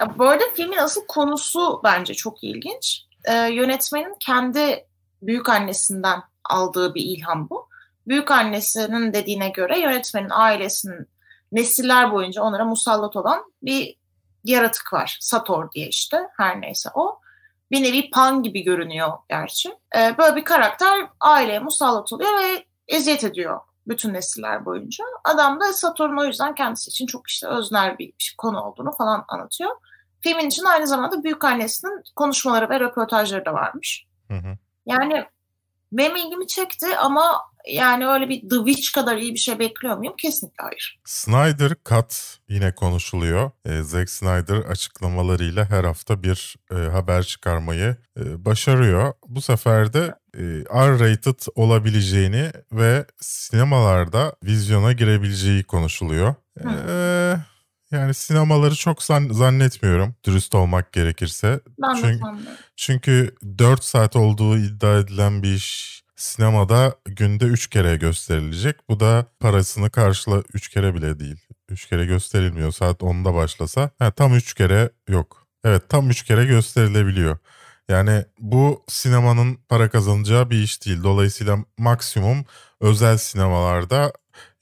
Ya 0.00 0.18
bu 0.18 0.28
arada 0.28 0.44
filmin 0.56 0.76
asıl 0.76 1.06
konusu 1.08 1.80
bence 1.84 2.14
çok 2.14 2.44
ilginç. 2.44 3.02
Ee, 3.24 3.34
yönetmenin 3.34 4.16
kendi 4.20 4.86
büyük 5.22 5.48
annesinden 5.48 6.22
aldığı 6.50 6.94
bir 6.94 7.02
ilham 7.02 7.50
bu. 7.50 7.68
Büyük 8.08 8.30
annesinin 8.30 9.12
dediğine 9.12 9.48
göre 9.48 9.80
yönetmenin 9.80 10.30
ailesinin 10.30 11.08
nesiller 11.52 12.12
boyunca 12.12 12.42
onlara 12.42 12.64
musallat 12.64 13.16
olan 13.16 13.52
bir 13.62 13.96
yaratık 14.44 14.92
var. 14.92 15.18
Sator 15.20 15.72
diye 15.72 15.88
işte 15.88 16.28
her 16.36 16.60
neyse 16.60 16.88
o. 16.94 17.20
Bir 17.70 17.82
nevi 17.82 18.10
Pan 18.10 18.42
gibi 18.42 18.62
görünüyor 18.64 19.12
gerçi. 19.28 19.74
Ee, 19.96 20.18
böyle 20.18 20.36
bir 20.36 20.44
karakter 20.44 21.06
aileye 21.20 21.58
musallat 21.58 22.12
oluyor 22.12 22.32
ve 22.32 22.64
eziyet 22.88 23.24
ediyor 23.24 23.60
bütün 23.88 24.14
nesiller 24.14 24.64
boyunca. 24.64 25.04
Adam 25.24 25.60
da 25.60 25.72
Sator'un 25.72 26.16
o 26.16 26.24
yüzden 26.24 26.54
kendisi 26.54 26.88
için 26.90 27.06
çok 27.06 27.28
işte 27.28 27.46
öznel 27.46 27.98
bir 27.98 28.06
bir 28.06 28.34
konu 28.38 28.60
olduğunu 28.60 28.92
falan 28.92 29.24
anlatıyor. 29.28 29.70
Filmin 30.20 30.46
için 30.46 30.64
aynı 30.64 30.86
zamanda 30.86 31.24
büyük 31.24 31.44
annesinin 31.44 32.02
konuşmaları 32.16 32.70
ve 32.70 32.80
röportajları 32.80 33.44
da 33.44 33.52
varmış. 33.52 34.06
Hı 34.30 34.34
hı. 34.34 34.56
Yani 34.86 35.26
benim 35.92 36.16
ilgimi 36.16 36.46
çekti 36.46 36.96
ama 36.96 37.40
yani 37.66 38.06
öyle 38.06 38.28
bir 38.28 38.40
The 38.40 38.56
Witch 38.56 38.92
kadar 38.94 39.16
iyi 39.16 39.34
bir 39.34 39.38
şey 39.38 39.58
bekliyor 39.58 39.96
muyum? 39.96 40.14
Kesinlikle 40.18 40.62
hayır. 40.64 41.00
Snyder 41.04 41.72
Cut 41.84 42.38
yine 42.48 42.74
konuşuluyor. 42.74 43.50
Ee, 43.64 43.82
Zack 43.82 44.10
Snyder 44.10 44.56
açıklamalarıyla 44.56 45.70
her 45.70 45.84
hafta 45.84 46.22
bir 46.22 46.56
e, 46.70 46.74
haber 46.74 47.22
çıkarmayı 47.22 47.96
e, 48.20 48.44
başarıyor. 48.44 49.12
Bu 49.28 49.42
sefer 49.42 49.92
de 49.92 50.14
e, 50.34 50.42
R-rated 50.74 51.40
olabileceğini 51.54 52.52
ve 52.72 53.06
sinemalarda 53.20 54.36
vizyona 54.44 54.92
girebileceği 54.92 55.64
konuşuluyor. 55.64 56.34
Ee, 56.64 57.36
yani 57.90 58.14
sinemaları 58.14 58.74
çok 58.74 59.02
zan- 59.02 59.32
zannetmiyorum 59.32 60.14
dürüst 60.24 60.54
olmak 60.54 60.92
gerekirse. 60.92 61.60
Ben 61.82 61.94
Çünkü-. 61.94 62.20
Çünkü 62.76 63.34
4 63.58 63.84
saat 63.84 64.16
olduğu 64.16 64.58
iddia 64.58 64.98
edilen 64.98 65.42
bir 65.42 65.52
iş 65.54 66.02
sinemada 66.16 66.94
günde 67.04 67.44
3 67.44 67.66
kere 67.66 67.96
gösterilecek. 67.96 68.76
Bu 68.88 69.00
da 69.00 69.26
parasını 69.40 69.90
karşıla 69.90 70.42
3 70.54 70.68
kere 70.68 70.94
bile 70.94 71.20
değil. 71.20 71.36
3 71.68 71.86
kere 71.86 72.06
gösterilmiyor. 72.06 72.72
Saat 72.72 73.02
10'da 73.02 73.34
başlasa 73.34 73.90
ha, 73.98 74.10
tam 74.10 74.34
3 74.34 74.54
kere 74.54 74.90
yok. 75.08 75.46
Evet 75.64 75.88
tam 75.88 76.10
3 76.10 76.22
kere 76.22 76.44
gösterilebiliyor. 76.44 77.38
Yani 77.88 78.24
bu 78.38 78.84
sinemanın 78.88 79.58
para 79.68 79.90
kazanacağı 79.90 80.50
bir 80.50 80.58
iş 80.62 80.86
değil. 80.86 81.02
Dolayısıyla 81.02 81.58
maksimum 81.78 82.44
özel 82.80 83.16
sinemalarda 83.16 84.12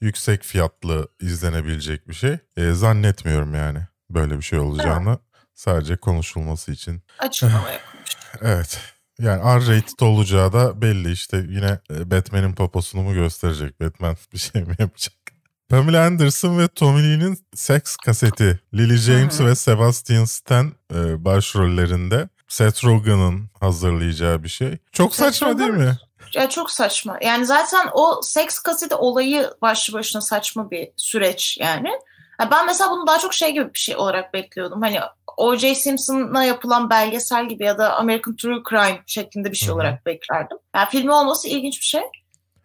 yüksek 0.01 0.43
fiyatlı 0.43 1.07
izlenebilecek 1.21 2.07
bir 2.09 2.13
şey. 2.13 2.37
E, 2.57 2.71
zannetmiyorum 2.71 3.55
yani 3.55 3.79
böyle 4.09 4.37
bir 4.37 4.43
şey 4.43 4.59
olacağını. 4.59 5.19
Sadece 5.53 5.97
konuşulması 5.97 6.71
için 6.71 7.01
Açıklama. 7.19 7.63
Evet. 8.41 8.79
Yani 9.19 9.41
R-rated 9.43 9.99
olacağı 10.05 10.53
da 10.53 10.81
belli 10.81 11.11
işte 11.11 11.37
yine 11.49 11.79
e, 11.91 12.11
Batman'in 12.11 12.53
poposunu 12.55 13.01
mu 13.01 13.13
gösterecek? 13.13 13.81
Batman 13.81 14.17
bir 14.33 14.37
şey 14.37 14.61
mi 14.63 14.75
yapacak? 14.79 15.13
Pamela 15.69 16.05
Anderson 16.05 16.59
ve 16.59 16.67
Tommy 16.67 17.03
Lee'nin 17.03 17.37
seks 17.55 17.95
kaseti. 17.95 18.59
Lily 18.73 18.97
James 18.97 19.41
ve 19.41 19.55
Sebastian 19.55 20.25
Stan 20.25 20.73
e, 20.93 21.25
başrollerinde. 21.25 22.29
Seth 22.47 22.85
Rogen'ın 22.85 23.49
hazırlayacağı 23.59 24.43
bir 24.43 24.49
şey. 24.49 24.77
Çok 24.91 25.15
Seth 25.15 25.25
saçma 25.25 25.59
değil 25.59 25.69
mi? 25.69 25.97
Ya 26.35 26.49
çok 26.49 26.71
saçma. 26.71 27.17
Yani 27.21 27.45
zaten 27.45 27.87
o 27.93 28.21
seks 28.21 28.59
kaseti 28.59 28.95
olayı 28.95 29.51
başlı 29.61 29.93
başına 29.93 30.21
saçma 30.21 30.71
bir 30.71 30.91
süreç 30.97 31.57
yani. 31.59 31.89
Ha, 32.37 32.51
Ben 32.51 32.65
mesela 32.65 32.91
bunu 32.91 33.07
daha 33.07 33.19
çok 33.19 33.33
şey 33.33 33.51
gibi 33.53 33.73
bir 33.73 33.79
şey 33.79 33.95
olarak 33.95 34.33
bekliyordum. 34.33 34.81
Hani 34.81 34.99
O.J. 35.37 35.75
Simpson'a 35.75 36.43
yapılan 36.43 36.89
belgesel 36.89 37.49
gibi 37.49 37.63
ya 37.65 37.77
da 37.77 37.95
American 37.95 38.35
True 38.35 38.63
Crime 38.69 39.01
şeklinde 39.05 39.51
bir 39.51 39.57
şey 39.57 39.67
Hı 39.67 39.71
hı. 39.71 39.75
olarak 39.75 40.05
beklerdim. 40.05 40.57
Yani 40.75 40.87
filmi 40.89 41.11
olması 41.13 41.47
ilginç 41.47 41.79
bir 41.79 41.85
şey. 41.85 42.01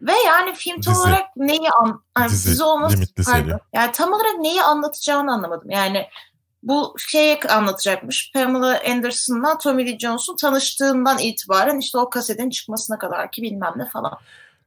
Ve 0.02 0.12
yani 0.26 0.54
film 0.54 0.80
tam 0.80 0.94
Dizi. 0.94 1.02
olarak 1.02 1.36
neyi 1.36 1.70
an 1.80 2.02
yani 2.18 2.30
Dizi, 2.30 2.50
dizi 2.50 2.64
olması 2.64 2.96
pardon. 3.26 3.60
Yani 3.72 3.92
tam 3.92 4.12
olarak 4.12 4.38
neyi 4.38 4.62
anlatacağını 4.62 5.32
anlamadım. 5.32 5.70
Yani 5.70 6.06
bu 6.62 6.94
şeye 6.98 7.40
anlatacakmış. 7.40 8.32
Pamela 8.34 8.80
Anderson'la 8.90 9.58
Tommy 9.58 9.86
Lee 9.86 9.98
Jones'un 9.98 10.36
tanıştığından 10.36 11.18
itibaren 11.18 11.78
işte 11.78 11.98
o 11.98 12.10
kasetin 12.10 12.50
çıkmasına 12.50 12.98
kadar 12.98 13.30
ki 13.30 13.42
bilmem 13.42 13.72
ne 13.76 13.86
falan. 13.86 14.18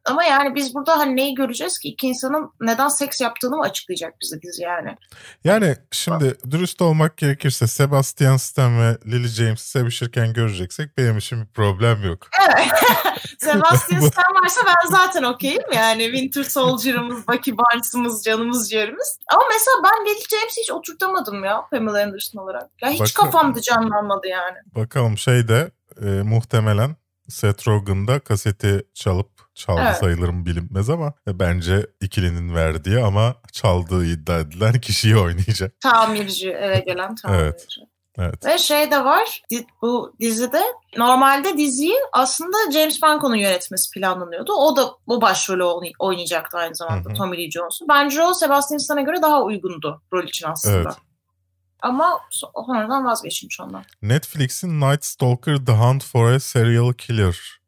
Ama 0.06 0.24
yani 0.24 0.56
biz 0.56 0.74
burada 0.76 0.98
hani 0.98 1.16
neyi 1.16 1.36
göreceğiz 1.36 1.80
ki? 1.80 1.90
İki 1.90 2.08
insanın 2.08 2.52
neden 2.62 2.88
seks 2.88 3.22
yaptığını 3.22 3.56
mı 3.56 3.64
açıklayacak 3.64 4.14
bize 4.22 4.42
dizi 4.42 4.64
yani? 4.64 4.96
Yani 5.44 5.76
şimdi 5.92 6.38
dürüst 6.52 6.82
olmak 6.82 7.18
gerekirse 7.18 7.68
Sebastian 7.68 8.38
Stan 8.38 8.80
ve 8.82 8.98
Lily 9.06 9.28
James'i 9.28 9.70
sevişirken 9.70 10.34
göreceksek 10.34 10.98
benim 10.98 11.18
için 11.18 11.42
bir 11.42 11.48
problem 11.48 12.04
yok. 12.04 12.28
Evet. 12.50 12.68
Sebastian 13.40 14.00
Stan 14.00 14.36
varsa 14.44 14.62
ben 14.68 14.90
zaten 14.90 15.24
okeyim 15.24 15.64
yani. 15.76 16.04
Winter 16.04 16.44
Soldier'ımız, 16.44 17.28
Bucky 17.28 17.58
Barnes'ımız, 17.58 18.24
canımız 18.24 18.70
ciğerimiz. 18.70 19.20
Ama 19.34 19.44
mesela 19.50 19.78
ben 19.84 20.06
Lily 20.06 20.24
James'i 20.32 20.62
hiç 20.62 20.72
oturtamadım 20.72 21.44
ya 21.44 21.62
Pamela 21.72 22.04
Anderson 22.04 22.40
olarak. 22.40 22.70
Ya 22.82 22.90
hiç 22.90 23.00
Bakın- 23.00 23.14
kafamda 23.14 23.62
canlanmadı 23.62 24.28
yani. 24.28 24.58
Bakalım 24.76 25.18
şeyde 25.18 25.72
e, 26.02 26.06
muhtemelen 26.06 26.96
Seth 27.30 27.68
Rogen 27.68 28.08
da 28.08 28.20
kaseti 28.20 28.86
çalıp 28.94 29.33
çaldı 29.56 29.82
Evet. 29.86 29.98
sayılır 29.98 30.30
mı 30.30 30.46
bilinmez 30.46 30.90
ama 30.90 31.14
e, 31.28 31.40
bence 31.40 31.88
ikilinin 32.02 32.56
verdiği 32.56 33.00
ama 33.00 33.36
çaldığı 33.52 34.06
iddia 34.06 34.40
edilen 34.40 34.80
kişiyi 34.82 35.18
oynayacak. 35.18 35.80
Tamirci 35.80 36.50
eve 36.52 36.80
gelen 36.80 37.16
tamirci. 37.16 37.82
Evet. 38.18 38.46
Ve 38.46 38.58
şey 38.58 38.92
de 38.92 39.06
var 39.06 39.42
bu 39.82 40.16
dizide 40.20 40.62
normalde 40.98 41.58
diziyi 41.58 41.96
aslında 42.14 42.72
James 42.72 43.00
Franco'nun 43.00 43.36
yönetmesi 43.36 44.00
planlanıyordu. 44.00 44.54
O 44.54 44.76
da 44.78 44.90
bu 45.08 45.22
başrolü 45.22 45.64
oynay- 45.64 45.94
oynayacaktı 46.00 46.58
aynı 46.58 46.76
zamanda 46.76 47.10
Hı 47.10 47.14
hı. 47.14 47.18
Tommy 47.18 47.38
Lee 47.38 47.52
Jones'u. 47.52 47.86
Bence 47.90 48.22
o 48.22 48.34
Sebastian 48.34 48.78
Stan'a 48.78 49.02
göre 49.02 49.22
daha 49.22 49.44
uygundu 49.44 50.02
rol 50.14 50.24
için 50.24 50.48
aslında. 50.48 50.76
Evet. 50.78 50.94
Ama 51.82 52.20
so- 52.32 52.66
sonradan 52.66 53.06
vazgeçmiş 53.06 53.60
ondan. 53.60 53.84
Netflix'in 54.02 54.82
Night 54.82 55.06
Stalker 55.06 55.58
The 55.66 55.72
Hunt 55.72 56.04
for 56.04 56.32
a 56.32 56.40
Serial 56.40 56.94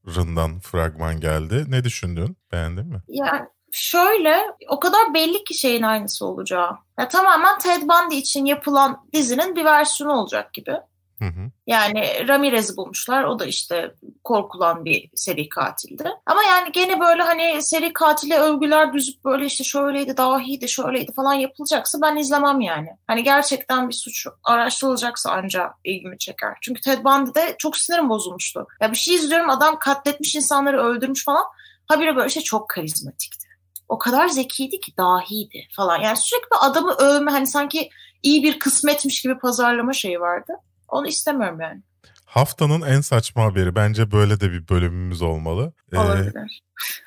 Killer'ından 0.06 0.60
fragman 0.60 1.20
geldi. 1.20 1.66
Ne 1.68 1.84
düşündün? 1.84 2.38
Beğendin 2.52 2.88
mi? 2.88 3.02
Yani 3.08 3.46
şöyle 3.72 4.42
o 4.70 4.80
kadar 4.80 5.14
belli 5.14 5.44
ki 5.44 5.54
şeyin 5.54 5.84
aynısı 5.84 6.26
olacağı. 6.26 6.72
Ya 7.00 7.08
tamamen 7.08 7.60
Ted 7.60 7.82
Bundy 7.82 8.18
için 8.18 8.46
yapılan 8.46 9.08
dizinin 9.14 9.56
bir 9.56 9.66
versiyonu 9.66 10.14
olacak 10.14 10.54
gibi. 10.54 10.74
Hı 11.20 11.26
hı. 11.26 11.52
Yani 11.68 12.28
Ramirez'i 12.28 12.78
bulmuşlar. 12.78 13.24
O 13.24 13.40
da 13.40 13.46
işte 13.46 13.96
korkulan 14.24 14.86
bir 14.86 15.10
seri 15.16 15.50
katildi. 15.50 16.10
Ama 16.26 16.44
yani 16.44 16.72
gene 16.72 17.00
böyle 17.00 17.24
hani 17.24 17.64
seri 17.64 17.94
katile 17.94 18.40
övgüler 18.40 18.94
düzüp 18.94 19.26
böyle 19.26 19.46
işte 19.46 19.64
şöyleydi, 19.64 20.18
dahiydi, 20.18 20.70
şöyleydi 20.70 21.14
falan 21.14 21.34
yapılacaksa 21.34 21.98
ben 22.02 22.16
izlemem 22.16 22.62
yani. 22.62 22.90
Hani 23.08 23.24
gerçekten 23.24 23.90
bir 23.90 23.94
suç 23.94 24.28
araştırılacaksa 24.44 25.32
anca 25.32 25.74
ilgimi 25.84 26.18
çeker. 26.18 26.58
Çünkü 26.62 26.82
Ted 26.82 27.04
Bundy'de 27.04 27.56
çok 27.58 27.78
sinirim 27.78 28.10
bozulmuştu. 28.10 28.68
Ya 28.82 28.92
bir 28.92 28.98
şey 28.98 29.16
izliyorum 29.16 29.50
adam 29.50 29.80
katletmiş 29.80 30.36
insanları 30.36 30.84
öldürmüş 30.84 31.26
falan. 31.26 31.46
Habire 31.88 32.16
böyle 32.16 32.30
şey 32.30 32.44
çok 32.44 32.70
karizmatikti. 32.70 33.46
O 33.90 33.98
kadar 33.98 34.28
zekiydi 34.28 34.80
ki 34.80 34.98
dahiydi 34.98 35.68
falan. 35.76 36.02
Yani 36.02 36.18
sürekli 36.18 36.56
adamı 36.62 36.94
övme 36.94 37.32
hani 37.32 37.48
sanki 37.48 37.90
iyi 38.24 38.44
bir 38.44 38.60
kısmetmiş 38.60 39.22
gibi 39.22 39.38
pazarlama 39.38 39.94
şeyi 39.94 40.20
vardı. 40.20 40.54
Onu 40.96 41.08
istemiyorum 41.08 41.60
yani. 41.62 41.82
Haftanın 42.26 42.82
en 42.82 43.02
saçma 43.02 43.44
haberi. 43.44 43.76
Bence 43.76 44.12
böyle 44.12 44.40
de 44.40 44.52
bir 44.52 44.70
bölümümüz 44.70 45.22
olmalı. 45.22 45.74
Ee, 45.94 45.98
Olabilir. 45.98 46.62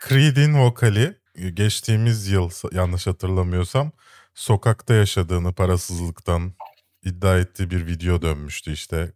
Creed'in 0.09 0.59
vokali 0.59 1.16
e, 1.35 1.50
geçtiğimiz 1.50 2.28
yıl 2.28 2.50
yanlış 2.73 3.07
hatırlamıyorsam 3.07 3.92
sokakta 4.35 4.95
yaşadığını 4.95 5.52
parasızlıktan 5.52 6.52
iddia 7.04 7.38
ettiği 7.38 7.71
bir 7.71 7.87
video 7.87 8.23
dönmüştü 8.23 8.73
işte. 8.73 9.12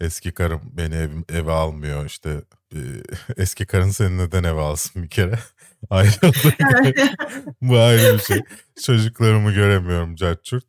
Eski 0.00 0.32
karım 0.34 0.60
beni 0.64 0.94
ev, 0.94 1.10
eve 1.28 1.52
almıyor 1.52 2.06
işte 2.06 2.42
e, 2.74 2.78
eski 3.36 3.66
karın 3.66 3.90
seni 3.90 4.18
neden 4.18 4.44
eve 4.44 4.60
alsın 4.60 5.02
bir 5.02 5.08
kere. 5.08 5.38
Ayrıldık. 5.90 6.58
Bu 7.62 7.78
ayrı 7.78 8.14
bir 8.14 8.22
şey. 8.22 8.40
Çocuklarımı 8.82 9.52
göremiyorum 9.52 10.16
Cahçurt. 10.16 10.64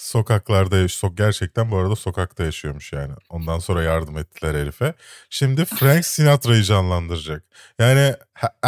Sokaklarda 0.00 0.76
yaş- 0.76 0.94
so 0.94 1.14
gerçekten 1.14 1.70
bu 1.70 1.76
arada 1.76 1.96
sokakta 1.96 2.44
yaşıyormuş 2.44 2.92
yani. 2.92 3.12
Ondan 3.28 3.58
sonra 3.58 3.82
yardım 3.82 4.18
ettiler 4.18 4.54
herife. 4.54 4.94
Şimdi 5.30 5.64
Frank 5.64 6.06
Sinatra'yı 6.06 6.62
canlandıracak. 6.62 7.44
Yani 7.78 8.14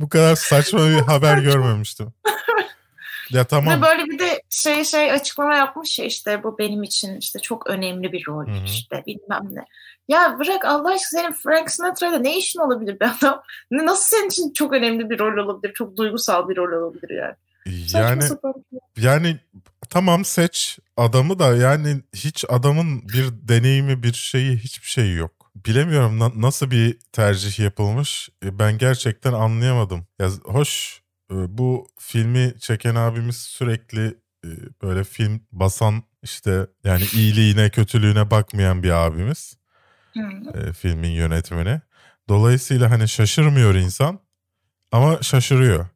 bu 0.00 0.08
kadar 0.08 0.36
saçma 0.36 0.88
bir 0.88 1.00
haber 1.00 1.38
görmemiştim. 1.38 2.12
Ya 3.30 3.40
Ve 3.40 3.44
tamam. 3.44 3.82
böyle 3.82 4.04
bir 4.04 4.18
de 4.18 4.42
şey 4.50 4.84
şey 4.84 5.12
açıklama 5.12 5.56
yapmış 5.56 5.98
ya 5.98 6.04
işte 6.04 6.42
bu 6.42 6.58
benim 6.58 6.82
için 6.82 7.16
işte 7.16 7.38
çok 7.38 7.66
önemli 7.66 8.12
bir 8.12 8.26
rol 8.28 8.46
Hı 8.46 8.50
hı. 8.50 8.64
işte 8.64 9.02
bilmem 9.06 9.42
ne. 9.50 9.64
Ya 10.08 10.36
bırak 10.38 10.64
Allah 10.64 10.88
aşkına 10.92 11.20
senin 11.22 11.32
Frank 11.32 11.70
Sinatra'yla 11.70 12.18
ne 12.18 12.38
işin 12.38 12.60
olabilir 12.60 13.00
be 13.00 13.10
adam? 13.20 13.42
Nasıl 13.70 14.16
senin 14.16 14.28
için 14.28 14.52
çok 14.52 14.72
önemli 14.72 15.10
bir 15.10 15.18
rol 15.18 15.44
olabilir? 15.44 15.74
Çok 15.74 15.96
duygusal 15.96 16.48
bir 16.48 16.56
rol 16.56 16.82
olabilir 16.82 17.10
yani. 17.10 17.34
Yani 17.92 18.22
sapan. 18.22 18.54
yani 18.96 19.40
tamam 19.90 20.24
seç 20.24 20.78
adamı 20.96 21.38
da 21.38 21.56
yani 21.56 22.02
hiç 22.14 22.44
adamın 22.48 23.08
bir 23.08 23.30
deneyimi 23.48 24.02
bir 24.02 24.12
şeyi 24.12 24.56
hiçbir 24.56 24.86
şeyi 24.88 25.16
yok. 25.16 25.50
Bilemiyorum 25.66 26.18
na- 26.18 26.40
nasıl 26.40 26.70
bir 26.70 26.98
tercih 27.12 27.58
yapılmış. 27.58 28.28
E, 28.44 28.58
Ben 28.58 28.78
gerçekten 28.78 29.32
anlayamadım. 29.32 30.06
Ya 30.18 30.28
hoş 30.44 31.02
e, 31.30 31.34
bu 31.58 31.86
filmi 31.98 32.54
çeken 32.60 32.94
abimiz 32.94 33.36
sürekli 33.36 34.06
e, 34.44 34.48
böyle 34.82 35.04
film 35.04 35.40
basan 35.52 36.02
işte 36.22 36.66
yani 36.84 37.02
iyiliğine 37.14 37.70
kötülüğüne 37.70 38.30
bakmayan 38.30 38.82
bir 38.82 38.90
abimiz. 38.90 39.56
E, 40.54 40.72
filmin 40.72 41.10
yönetmeni. 41.10 41.80
Dolayısıyla 42.28 42.90
hani 42.90 43.08
şaşırmıyor 43.08 43.74
insan 43.74 44.20
ama 44.92 45.22
şaşırıyor. 45.22 45.86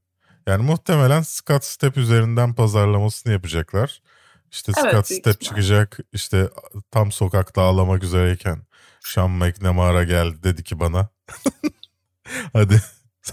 Yani 0.46 0.62
muhtemelen 0.62 1.22
Scott 1.22 1.64
Step 1.64 1.96
üzerinden 1.96 2.54
pazarlamasını 2.54 3.32
yapacaklar. 3.32 4.02
İşte 4.50 4.72
Evet, 4.80 4.92
Scott 4.92 5.06
Step 5.06 5.40
çıkacak 5.40 5.98
işte 6.12 6.50
tam 6.90 7.12
sokakta 7.12 7.62
ağlamak 7.62 8.04
üzereyken 8.04 8.62
Sean 9.00 9.30
McNamara 9.30 10.04
geldi 10.04 10.42
dedi 10.42 10.64
ki 10.64 10.80
bana. 10.80 11.08
Hadi 12.52 12.82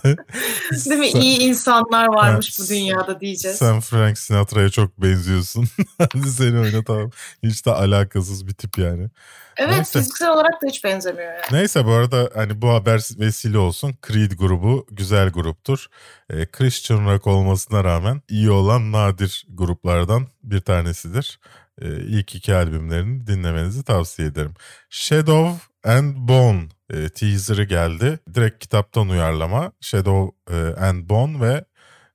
Değil 0.04 0.99
mi? 0.99 1.10
sen- 1.12 1.21
İyi 1.21 1.39
insanlar 1.39 2.08
varmış 2.08 2.60
Evet. 2.60 2.69
bu 2.69 2.73
dünyada 2.73 3.19
diyeceğiz. 3.19 3.58
sen 3.58 3.80
Frank 3.80 4.17
Sinatra'ya 4.17 4.69
çok 4.69 5.02
benziyorsun. 5.02 5.65
Hadi 5.97 6.32
seni 6.32 6.60
oynatalım. 6.60 7.12
Hiç 7.43 7.65
de 7.65 7.71
alakasız 7.71 8.47
bir 8.47 8.54
tip 8.54 8.78
yani. 8.78 9.10
evet 9.58 9.71
Neyse. 9.75 9.99
fiziksel 9.99 10.30
olarak 10.30 10.54
da 10.63 10.67
hiç 10.67 10.84
benzemiyor 10.84 11.34
yani. 11.34 11.43
Neyse 11.52 11.86
bu 11.86 11.91
arada 11.91 12.30
hani 12.36 12.62
bu 12.62 12.69
haber 12.69 13.02
vesile 13.19 13.58
olsun. 13.58 13.95
Creed 14.08 14.32
grubu 14.32 14.88
güzel 14.91 15.30
gruptur. 15.30 15.86
Ee, 16.30 16.45
Christian 16.45 17.06
rock 17.13 17.28
olmasına 17.28 17.84
rağmen 17.84 18.21
iyi 18.30 18.52
olan 18.52 18.91
nadir 18.91 19.45
gruplardan 19.49 20.28
bir 20.43 20.60
tanesidir. 20.62 21.39
Ee, 21.82 21.88
ilk 21.88 22.36
iki 22.36 22.56
albümlerini 22.56 23.28
dinlemenizi 23.28 23.84
tavsiye 23.84 24.28
ederim. 24.28 24.54
Shadow 24.89 25.68
and 25.84 26.15
Bone 26.15 26.68
e, 26.89 27.10
teaser'ı 27.10 27.63
geldi. 27.63 28.20
Direkt 28.34 28.60
kitaptan 28.60 29.10
uyarlama. 29.10 29.72
Shadow 29.82 30.56
e, 30.56 30.76
and 30.76 31.10
Bone 31.10 31.42
ve 31.42 31.65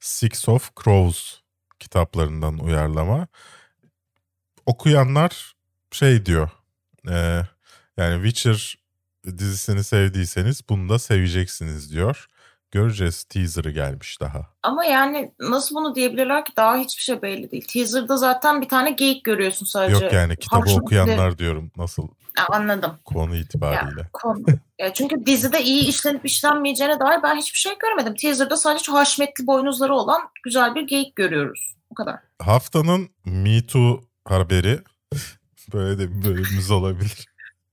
Six 0.01 0.49
of 0.49 0.71
Crows 0.85 1.41
kitaplarından 1.79 2.59
uyarlama. 2.59 3.27
Okuyanlar 4.67 5.55
şey 5.91 6.27
diyor. 6.27 6.51
e, 7.09 7.43
yani 7.97 8.25
Witcher 8.25 8.79
dizisini 9.39 9.85
sevdiyseniz 9.85 10.69
bunu 10.69 10.89
da 10.89 10.99
seveceksiniz 10.99 11.93
diyor. 11.93 12.27
Göreceğiz 12.75 13.25
teaser'ı 13.25 13.71
gelmiş 13.71 14.21
daha. 14.21 14.47
Ama 14.63 14.85
yani 14.85 15.33
nasıl 15.41 15.75
bunu 15.75 15.95
diyebilirler 15.95 16.45
ki 16.45 16.53
daha 16.57 16.77
hiçbir 16.77 17.03
şey 17.03 17.23
belli 17.23 17.51
değil. 17.51 17.65
Teaser'da 17.69 18.17
zaten 18.17 18.61
bir 18.61 18.69
tane 18.69 18.91
geyik 18.91 19.25
görüyorsun 19.25 19.67
sadece. 19.67 20.05
Yok 20.05 20.13
yani 20.13 20.37
kitabı 20.37 20.63
Hoşnut 20.63 20.83
okuyanlar 20.83 21.39
diyorum 21.39 21.71
nasıl 21.77 22.09
anladım. 22.51 22.99
konu 23.05 23.37
itibariyle. 23.37 24.01
Ya, 24.01 24.09
konu. 24.13 24.45
Ya 24.79 24.93
çünkü 24.95 25.27
dizide 25.27 25.63
iyi 25.63 25.89
işlenip 25.89 26.27
işlenmeyeceğine 26.27 27.01
dair 27.01 27.23
ben 27.23 27.37
hiçbir 27.37 27.59
şey 27.59 27.73
görmedim. 27.79 28.15
Teaser'da 28.15 28.57
sadece 28.57 28.93
haşmetli 28.93 29.47
boynuzları 29.47 29.95
olan 29.95 30.21
güzel 30.45 30.75
bir 30.75 30.83
geyik 30.83 31.17
görüyoruz. 31.17 31.75
Bu 31.91 31.95
kadar. 31.95 32.17
Haftanın 32.43 33.09
Me 33.25 33.67
Too 33.67 34.01
haberi 34.25 34.81
böyle 35.73 35.99
de 35.99 36.11
bir 36.11 36.25
bölümümüz 36.25 36.71
olabilir. 36.71 37.27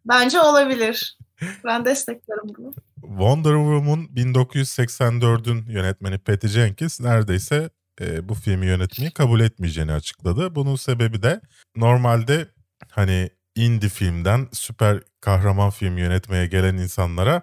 Bence 0.05 0.41
olabilir. 0.41 1.17
Ben 1.65 1.85
desteklerim 1.85 2.55
bunu. 2.57 2.73
Wonder 3.01 3.53
Woman 3.53 4.05
1984'ün 4.15 5.65
yönetmeni 5.65 6.17
Patty 6.17 6.47
Jenkins 6.47 7.01
neredeyse 7.01 7.69
e, 8.01 8.29
bu 8.29 8.35
filmi 8.35 8.65
yönetmeyi 8.65 9.11
kabul 9.11 9.39
etmeyeceğini 9.39 9.93
açıkladı. 9.93 10.55
Bunun 10.55 10.75
sebebi 10.75 11.23
de 11.23 11.41
normalde 11.75 12.47
hani 12.89 13.29
indie 13.55 13.89
filmden 13.89 14.47
süper 14.51 14.99
kahraman 15.21 15.69
film 15.69 15.97
yönetmeye 15.97 16.45
gelen 16.47 16.77
insanlara 16.77 17.41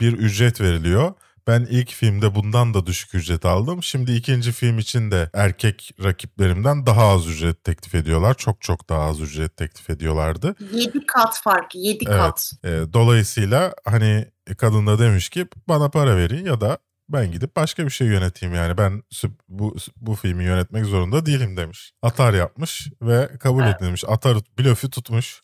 bir 0.00 0.12
ücret 0.12 0.60
veriliyor. 0.60 1.12
Ben 1.46 1.66
ilk 1.70 1.90
filmde 1.90 2.34
bundan 2.34 2.74
da 2.74 2.86
düşük 2.86 3.14
ücret 3.14 3.44
aldım. 3.44 3.82
Şimdi 3.82 4.12
ikinci 4.12 4.52
film 4.52 4.78
için 4.78 5.10
de 5.10 5.30
erkek 5.34 5.94
rakiplerimden 6.04 6.86
daha 6.86 7.08
az 7.08 7.26
ücret 7.26 7.64
teklif 7.64 7.94
ediyorlar. 7.94 8.34
Çok 8.34 8.60
çok 8.60 8.88
daha 8.88 9.00
az 9.00 9.20
ücret 9.20 9.56
teklif 9.56 9.90
ediyorlardı. 9.90 10.54
7 10.72 11.06
kat 11.06 11.40
fark. 11.44 11.74
7 11.74 12.04
Evet. 12.08 12.18
kat. 12.18 12.52
E, 12.64 12.68
dolayısıyla 12.92 13.74
hani 13.84 14.26
kadın 14.54 14.86
da 14.86 14.98
demiş 14.98 15.28
ki 15.28 15.46
bana 15.68 15.88
para 15.90 16.16
verin 16.16 16.44
ya 16.44 16.60
da 16.60 16.78
ben 17.08 17.32
gidip 17.32 17.56
başka 17.56 17.84
bir 17.84 17.90
şey 17.90 18.06
yöneteyim 18.06 18.54
yani 18.54 18.78
ben 18.78 19.02
bu 19.48 19.76
bu 19.96 20.14
filmi 20.14 20.44
yönetmek 20.44 20.84
zorunda 20.84 21.26
değilim 21.26 21.56
demiş. 21.56 21.92
Atar 22.02 22.34
yapmış 22.34 22.88
ve 23.02 23.28
kabul 23.40 23.62
Evet. 23.62 23.76
edilmiş. 23.82 24.04
Atar 24.08 24.38
blöfü 24.58 24.90
tutmuş. 24.90 25.42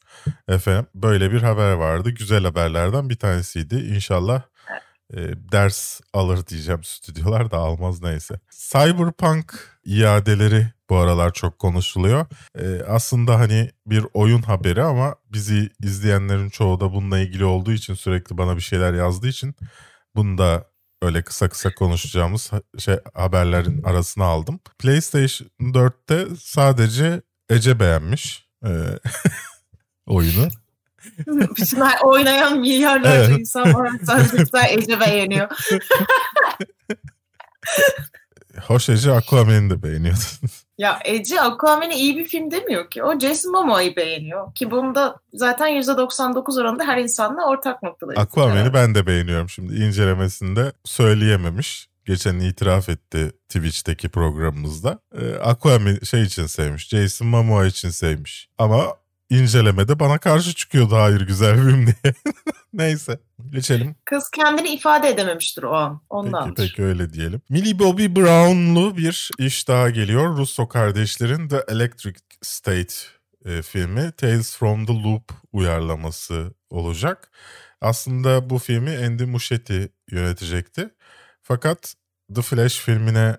Efendim 0.49 0.87
böyle 0.95 1.33
bir 1.33 1.43
haber 1.43 1.73
vardı. 1.73 2.11
Güzel 2.11 2.45
haberlerden 2.45 3.11
bir 3.11 3.17
tanesiydi. 3.17 3.75
İnşallah 3.75 4.43
e, 5.15 5.19
ders 5.53 6.01
alır 6.13 6.47
diyeceğim 6.47 6.85
stüdyolar 6.85 7.51
da 7.51 7.57
almaz 7.57 8.03
neyse. 8.03 8.41
Cyberpunk 8.51 9.79
iadeleri 9.85 10.76
bu 10.91 10.97
aralar 10.97 11.33
çok 11.33 11.59
konuşuluyor. 11.59 12.27
E, 12.59 12.83
aslında 12.89 13.39
hani 13.39 13.71
bir 13.87 14.05
oyun 14.15 14.43
haberi 14.43 14.83
ama 14.83 15.15
bizi 15.33 15.71
izleyenlerin 15.83 16.49
çoğu 16.49 16.81
da 16.81 16.93
bununla 16.93 17.19
ilgili 17.19 17.45
olduğu 17.45 17.73
için 17.73 17.95
sürekli 17.95 18.39
bana 18.39 18.57
bir 18.57 18.61
şeyler 18.63 18.95
yazdığı 18.95 19.29
için 19.29 19.55
Bunu 20.17 20.39
da 20.39 20.67
öyle 21.03 21.23
kısa 21.23 21.49
kısa 21.49 21.75
konuşacağımız 21.75 22.51
şey 22.79 22.97
haberlerin 23.15 23.83
arasına 23.83 24.25
aldım. 24.25 24.61
PlayStation 24.79 25.49
4'te 25.61 26.27
sadece 26.41 27.23
Ece 27.51 27.81
beğenmiş 27.81 28.47
e, 28.65 28.71
oyunu. 30.07 30.49
Her- 31.77 32.01
oynayan 32.05 32.59
milyarlarca 32.61 33.25
Evet. 33.25 33.39
insan 33.41 33.75
var. 33.75 33.91
Sadece 34.07 34.45
Ece 34.71 35.01
beğeniyor. 35.01 35.49
Hoş 38.63 38.89
Ece 38.89 39.13
Aquaman'i 39.13 39.71
de 39.71 39.83
beğeniyordu. 39.83 40.21
Ya 40.79 40.99
Ece 41.05 41.41
Aquaman'i 41.41 41.95
iyi 41.95 42.17
bir 42.17 42.25
film 42.25 42.51
demiyor 42.51 42.91
ki. 42.91 43.03
O 43.03 43.19
Jason 43.19 43.53
Momoa'yı 43.53 43.97
beğeniyor. 43.97 44.55
Ki 44.55 44.71
bunda 44.71 45.17
zaten 45.33 45.69
%99 45.69 46.61
oranında 46.61 46.85
her 46.85 46.99
insanla 46.99 47.47
ortak 47.49 47.83
noktadayız. 47.83 48.21
Aquaman'i 48.21 48.75
ben 48.75 48.95
de 48.95 49.07
beğeniyorum 49.07 49.49
şimdi. 49.49 49.75
incelemesinde 49.75 50.73
söyleyememiş. 50.85 51.89
Geçen 52.05 52.39
itiraf 52.39 52.89
etti 52.89 53.33
Twitch'teki 53.49 54.09
programımızda. 54.09 54.99
Ee, 55.19 55.35
Aquaman 55.35 55.99
şey 56.05 56.23
için 56.23 56.47
sevmiş. 56.47 56.89
Jason 56.89 57.29
Momoa 57.29 57.67
için 57.67 57.89
sevmiş. 57.91 58.49
Ama 58.59 58.97
incelemede 59.31 60.01
bana 60.01 60.19
karşı 60.19 60.55
çıkıyordu 60.55 60.97
hayır 60.97 61.21
güzel 61.21 61.57
film 61.57 61.87
diye. 61.87 62.15
Neyse 62.73 63.19
geçelim. 63.51 63.97
Kız 64.05 64.31
kendini 64.31 64.69
ifade 64.69 65.09
edememiştir 65.09 65.63
o 65.63 65.73
an. 65.73 66.01
Ondan. 66.11 66.55
Peki 66.55 66.69
peki 66.69 66.83
öyle 66.83 67.13
diyelim. 67.13 67.41
Millie 67.49 67.79
Bobby 67.79 68.07
Brown'lu 68.07 68.97
bir 68.97 69.31
iş 69.39 69.69
daha 69.69 69.91
geliyor. 69.91 70.37
Russo 70.37 70.69
kardeşlerin 70.69 71.49
The 71.49 71.65
Electric 71.69 72.21
State 72.43 72.95
e, 73.45 73.63
filmi 73.63 74.13
Tales 74.13 74.57
from 74.57 74.87
the 74.87 74.93
Loop 74.93 75.33
uyarlaması 75.53 76.55
olacak. 76.71 77.31
Aslında 77.81 78.51
bu 78.51 78.59
filmi 78.59 78.91
Andy 78.91 79.25
Muschietti 79.25 79.93
yönetecekti. 80.11 80.91
Fakat 81.43 81.95
The 82.35 82.43
Flash 82.43 82.79
filmine 82.79 83.37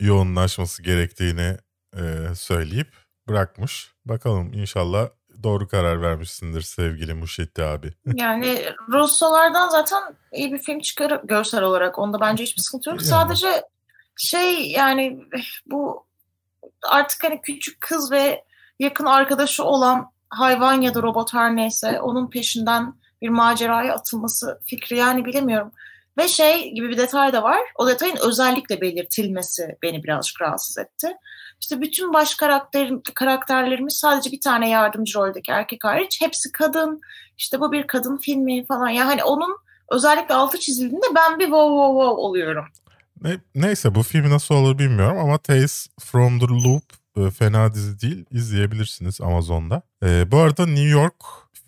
yoğunlaşması 0.00 0.82
gerektiğini 0.82 1.56
e, 1.96 2.02
söyleyip 2.34 2.88
bırakmış. 3.28 3.92
Bakalım 4.04 4.52
inşallah 4.52 5.08
doğru 5.42 5.68
karar 5.68 6.02
vermişsindir 6.02 6.62
sevgili 6.62 7.14
Muschietti 7.14 7.64
abi. 7.64 7.92
Yani 8.14 8.64
Russolardan 8.88 9.68
zaten 9.68 10.02
iyi 10.32 10.52
bir 10.52 10.58
film 10.58 10.80
çıkar 10.80 11.20
görsel 11.24 11.62
olarak. 11.62 11.98
Onda 11.98 12.20
bence 12.20 12.42
hiçbir 12.42 12.62
sıkıntı 12.62 12.90
yok. 12.90 12.98
Yani. 12.98 13.08
Sadece 13.08 13.62
şey 14.16 14.70
yani 14.70 15.20
bu 15.66 16.06
artık 16.88 17.24
hani 17.24 17.40
küçük 17.40 17.80
kız 17.80 18.12
ve 18.12 18.44
yakın 18.78 19.06
arkadaşı 19.06 19.64
olan 19.64 20.12
hayvan 20.30 20.80
ya 20.80 20.94
da 20.94 21.02
robot 21.02 21.34
her 21.34 21.56
neyse 21.56 22.00
onun 22.00 22.30
peşinden 22.30 22.94
bir 23.22 23.28
maceraya 23.28 23.94
atılması 23.94 24.60
fikri 24.66 24.96
yani 24.96 25.24
bilemiyorum. 25.24 25.72
Ve 26.18 26.28
şey 26.28 26.74
gibi 26.74 26.88
bir 26.88 26.98
detay 26.98 27.32
da 27.32 27.42
var. 27.42 27.60
O 27.74 27.88
detayın 27.88 28.16
özellikle 28.26 28.80
belirtilmesi 28.80 29.78
beni 29.82 30.04
birazcık 30.04 30.40
rahatsız 30.40 30.78
etti. 30.78 31.16
İşte 31.60 31.80
bütün 31.80 32.12
baş 32.12 32.34
karakter, 32.34 32.90
karakterlerimiz 33.14 33.94
sadece 33.94 34.32
bir 34.32 34.40
tane 34.40 34.70
yardımcı 34.70 35.18
roldeki 35.18 35.50
erkek 35.50 35.84
hariç. 35.84 36.20
Hepsi 36.20 36.52
kadın. 36.52 37.00
İşte 37.38 37.60
bu 37.60 37.72
bir 37.72 37.86
kadın 37.86 38.16
filmi 38.16 38.66
falan. 38.66 38.88
Yani 38.88 39.08
hani 39.08 39.24
onun 39.24 39.56
özellikle 39.90 40.34
altı 40.34 40.58
çizildiğinde 40.58 41.06
ben 41.14 41.38
bir 41.38 41.44
wow 41.44 41.68
wow 41.68 42.00
wow 42.00 42.22
oluyorum. 42.22 42.64
Ne, 43.22 43.38
neyse 43.54 43.94
bu 43.94 44.02
film 44.02 44.30
nasıl 44.30 44.54
olur 44.54 44.78
bilmiyorum 44.78 45.18
ama 45.18 45.38
Tales 45.38 45.88
from 46.00 46.38
the 46.40 46.46
Loop 46.46 46.82
e, 47.16 47.30
fena 47.30 47.74
dizi 47.74 48.00
değil. 48.00 48.24
izleyebilirsiniz 48.30 49.20
Amazon'da. 49.20 49.82
E, 50.02 50.32
bu 50.32 50.38
arada 50.38 50.66
New 50.66 50.88
York 50.88 51.14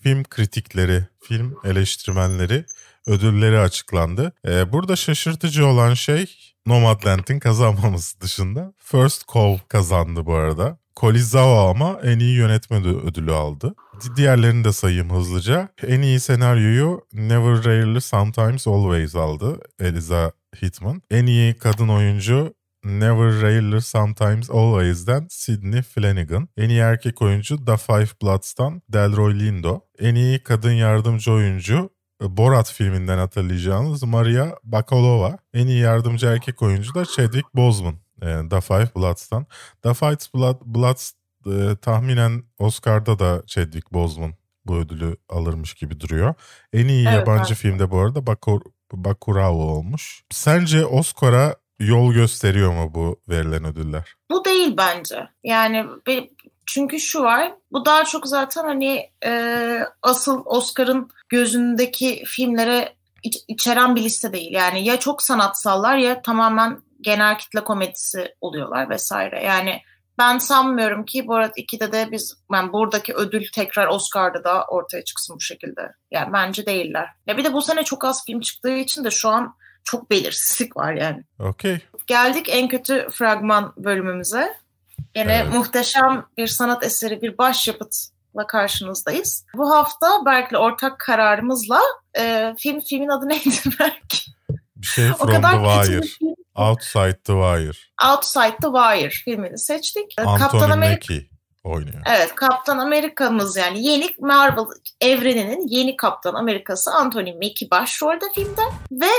film 0.03 0.25
kritikleri, 0.25 1.07
film 1.21 1.57
eleştirmenleri 1.65 2.65
ödülleri 3.07 3.59
açıklandı. 3.59 4.33
E, 4.47 4.73
burada 4.73 4.97
şaşırtıcı 4.97 5.67
olan 5.67 5.95
şey 5.95 6.52
Nomadland'in 6.67 7.39
kazanmaması 7.39 8.21
dışında. 8.21 8.73
First 8.79 9.23
Call 9.35 9.59
kazandı 9.69 10.27
bu 10.27 10.35
arada. 10.35 10.79
Kolizawa 10.97 11.71
ama 11.71 11.99
en 12.05 12.19
iyi 12.19 12.37
yönetmen 12.37 12.83
ödü- 12.85 13.07
ödülü 13.11 13.33
aldı. 13.33 13.75
Di- 14.05 14.17
Diğerlerini 14.17 14.65
de 14.65 14.73
sayayım 14.73 15.11
hızlıca. 15.11 15.69
En 15.87 16.01
iyi 16.03 16.21
senaryoyu 16.21 17.01
Never 17.13 17.65
Rarely 17.65 18.01
Sometimes 18.01 18.67
Always 18.67 19.17
aldı. 19.17 19.61
Eliza 19.81 20.33
Hitman. 20.63 21.03
En 21.11 21.27
iyi 21.27 21.55
kadın 21.55 21.89
oyuncu 21.89 22.55
Never 22.85 23.43
Rarely 23.43 23.81
Sometimes 23.81 24.51
Always'den 24.51 25.27
Sydney 25.31 25.83
Flanagan. 25.83 26.49
En 26.57 26.69
iyi 26.69 26.79
erkek 26.81 27.23
oyuncu 27.23 27.65
The 27.65 27.77
Five 27.77 28.07
Bloods'tan 28.23 28.83
Delroy 28.89 29.39
Lindo. 29.41 29.81
En 29.99 30.15
iyi 30.15 30.43
kadın 30.43 30.73
yardımcı 30.73 31.33
oyuncu 31.33 31.91
Borat 32.23 32.73
filminden 32.73 33.19
hatırlayacağınız 33.19 34.03
Maria 34.03 34.51
Bakalova. 34.65 35.39
En 35.55 35.67
iyi 35.67 35.79
yardımcı 35.81 36.27
erkek 36.27 36.63
oyuncu 36.63 36.95
da 36.95 37.05
Chadwick 37.05 37.55
Boseman. 37.55 37.95
e, 38.23 38.49
The 38.51 38.61
Five 38.61 38.89
Bloods'tan. 38.97 39.47
The 39.83 39.95
Five 39.95 40.17
Blood, 40.35 40.57
Bloods 40.65 41.13
e, 41.47 41.77
tahminen 41.77 42.43
Oscar'da 42.59 43.19
da 43.19 43.43
Chadwick 43.47 43.93
Boseman 43.93 44.35
bu 44.65 44.77
ödülü 44.77 45.17
alırmış 45.29 45.75
gibi 45.75 46.01
duruyor. 46.01 46.35
En 46.73 46.89
iyi 46.89 47.07
Evet, 47.09 47.15
yabancı 47.19 47.53
evet. 47.53 47.63
filmde 47.63 47.91
bu 47.91 47.99
arada 47.99 48.27
Bakur, 48.27 48.61
Bakurao 48.93 49.55
olmuş. 49.55 50.23
Sence 50.31 50.87
Oscar'a 50.87 51.57
yol 51.79 52.13
gösteriyor 52.13 52.73
mu 52.73 52.95
bu 52.95 53.21
verilen 53.29 53.65
ödüller? 53.65 54.15
Bu 54.31 54.45
değil 54.45 54.75
bence. 54.79 55.29
Yani 55.45 55.87
çünkü 56.67 57.01
şu 57.01 57.23
var. 57.23 57.53
Bu 57.73 57.85
daha 57.85 58.05
çok 58.05 58.27
zaten 58.27 58.65
hani 58.65 59.11
e, 59.25 59.81
asıl 60.03 60.43
Oscar'ın 60.45 61.11
gözündeki 61.29 62.23
filmlere 62.27 62.95
iç- 63.23 63.45
içeren 63.49 63.97
bir 63.97 64.03
liste 64.03 64.33
değil. 64.33 64.53
Yani 64.53 64.85
ya 64.85 65.01
çok 65.01 65.23
sanatsallar 65.23 65.97
ya 65.97 66.23
tamamen 66.23 66.81
genel 67.01 67.39
kitle 67.39 67.65
komedisi 67.65 68.35
oluyorlar 68.41 68.91
vesaire. 68.91 69.45
Yani 69.45 69.81
ben 70.19 70.39
sanmıyorum 70.39 71.05
ki 71.05 71.27
Borat 71.27 71.59
2'de 71.59 71.93
de 71.93 72.09
biz 72.13 72.37
yani 72.53 72.73
buradaki 72.73 73.15
ödül 73.15 73.45
tekrar 73.55 73.87
Oscar'da 73.89 74.45
da 74.45 74.65
ortaya 74.65 75.05
çıksın 75.05 75.37
bu 75.37 75.41
şekilde. 75.41 75.93
Yani 76.11 76.33
bence 76.33 76.67
değiller. 76.67 77.09
Ya 77.27 77.37
bir 77.37 77.45
de 77.45 77.53
bu 77.53 77.63
sene 77.63 77.85
çok 77.85 78.05
az 78.05 78.25
film 78.27 78.41
çıktığı 78.41 78.77
için 78.77 79.05
de 79.05 79.11
şu 79.11 79.29
an 79.29 79.55
çok 79.85 80.11
belirsizlik 80.11 80.77
var 80.77 80.93
yani. 80.93 81.25
Okey. 81.39 81.79
Geldik 82.07 82.47
en 82.51 82.69
kötü 82.69 83.09
fragman 83.11 83.73
bölümümüze. 83.77 84.55
Yine 85.17 85.33
Evet. 85.43 85.55
muhteşem 85.55 86.27
bir 86.37 86.47
sanat 86.47 86.85
eseri, 86.85 87.23
bir 87.23 87.39
başyapıtla 87.39 88.47
karşınızdayız. 88.49 89.45
Bu 89.57 89.71
hafta 89.71 90.25
Berk'le 90.27 90.55
ortak 90.57 90.99
kararımızla 91.01 91.81
e, 92.19 92.55
film 92.59 92.81
filmin 92.81 93.09
adı 93.09 93.29
neydi 93.29 93.51
Berk? 93.81 94.13
Bir 94.77 94.87
şey 94.87 95.11
o 95.11 95.15
from 95.15 95.29
kadar 95.29 95.53
the 95.53 95.87
Wire. 95.87 96.01
film. 96.03 96.35
Outside 96.57 97.19
the 97.25 97.33
Wire. 97.33 97.73
Outside 98.13 98.57
the 98.63 98.69
Wire 98.69 99.11
filmini 99.11 99.59
seçtik. 99.59 100.13
E, 100.19 100.25
Kaptan 100.25 100.41
Anthony 100.45 100.73
Amerika 100.73 101.15
Mackie 101.15 101.29
oynuyor. 101.65 102.03
Evet, 102.07 102.35
Kaptan 102.35 102.79
Amerika'mız 102.79 103.57
yani 103.57 103.87
yeni 103.87 104.11
Marvel 104.21 104.65
evreninin 105.01 105.67
yeni 105.69 105.97
Kaptan 105.97 106.35
Amerika'sı 106.35 106.91
Anthony 106.91 107.33
Mackie 107.33 107.71
başrolde 107.71 108.25
filmde 108.35 108.63
ve 108.93 109.11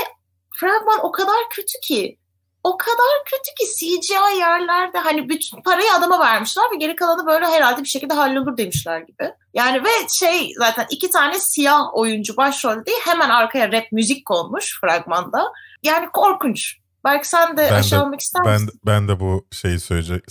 fragman 0.56 0.98
o 1.02 1.12
kadar 1.12 1.36
kötü 1.50 1.80
ki 1.82 2.18
o 2.64 2.76
kadar 2.78 3.24
kötü 3.24 3.54
ki 3.58 3.76
CGI 3.78 4.38
yerlerde 4.38 4.98
hani 4.98 5.28
bütün 5.28 5.62
parayı 5.62 5.92
adama 5.92 6.20
vermişler 6.20 6.64
ve 6.72 6.76
geri 6.76 6.96
kalanı 6.96 7.26
böyle 7.26 7.46
herhalde 7.46 7.82
bir 7.82 7.88
şekilde 7.88 8.14
hallolur 8.14 8.56
demişler 8.56 9.00
gibi. 9.00 9.30
Yani 9.54 9.84
ve 9.84 9.88
şey 10.20 10.52
zaten 10.58 10.86
iki 10.90 11.10
tane 11.10 11.38
siyah 11.38 11.80
oyuncu 11.94 12.36
başrolde 12.36 12.90
hemen 13.04 13.28
arkaya 13.28 13.72
rap 13.72 13.84
müzik 13.92 14.26
konmuş 14.26 14.80
fragmanda. 14.80 15.52
Yani 15.82 16.08
korkunç. 16.12 16.76
Belki 17.04 17.28
sen 17.28 17.56
de 17.56 17.62
Ben 17.62 17.70
de- 17.70 17.74
aşağı 17.74 18.02
almak 18.02 18.20
ister 18.20 18.42
Ben 18.46 18.52
misin? 18.62 18.80
ben 18.86 19.08
de 19.08 19.20
bu 19.20 19.46
şeyi 19.52 19.80
söyleyecek 19.80 20.24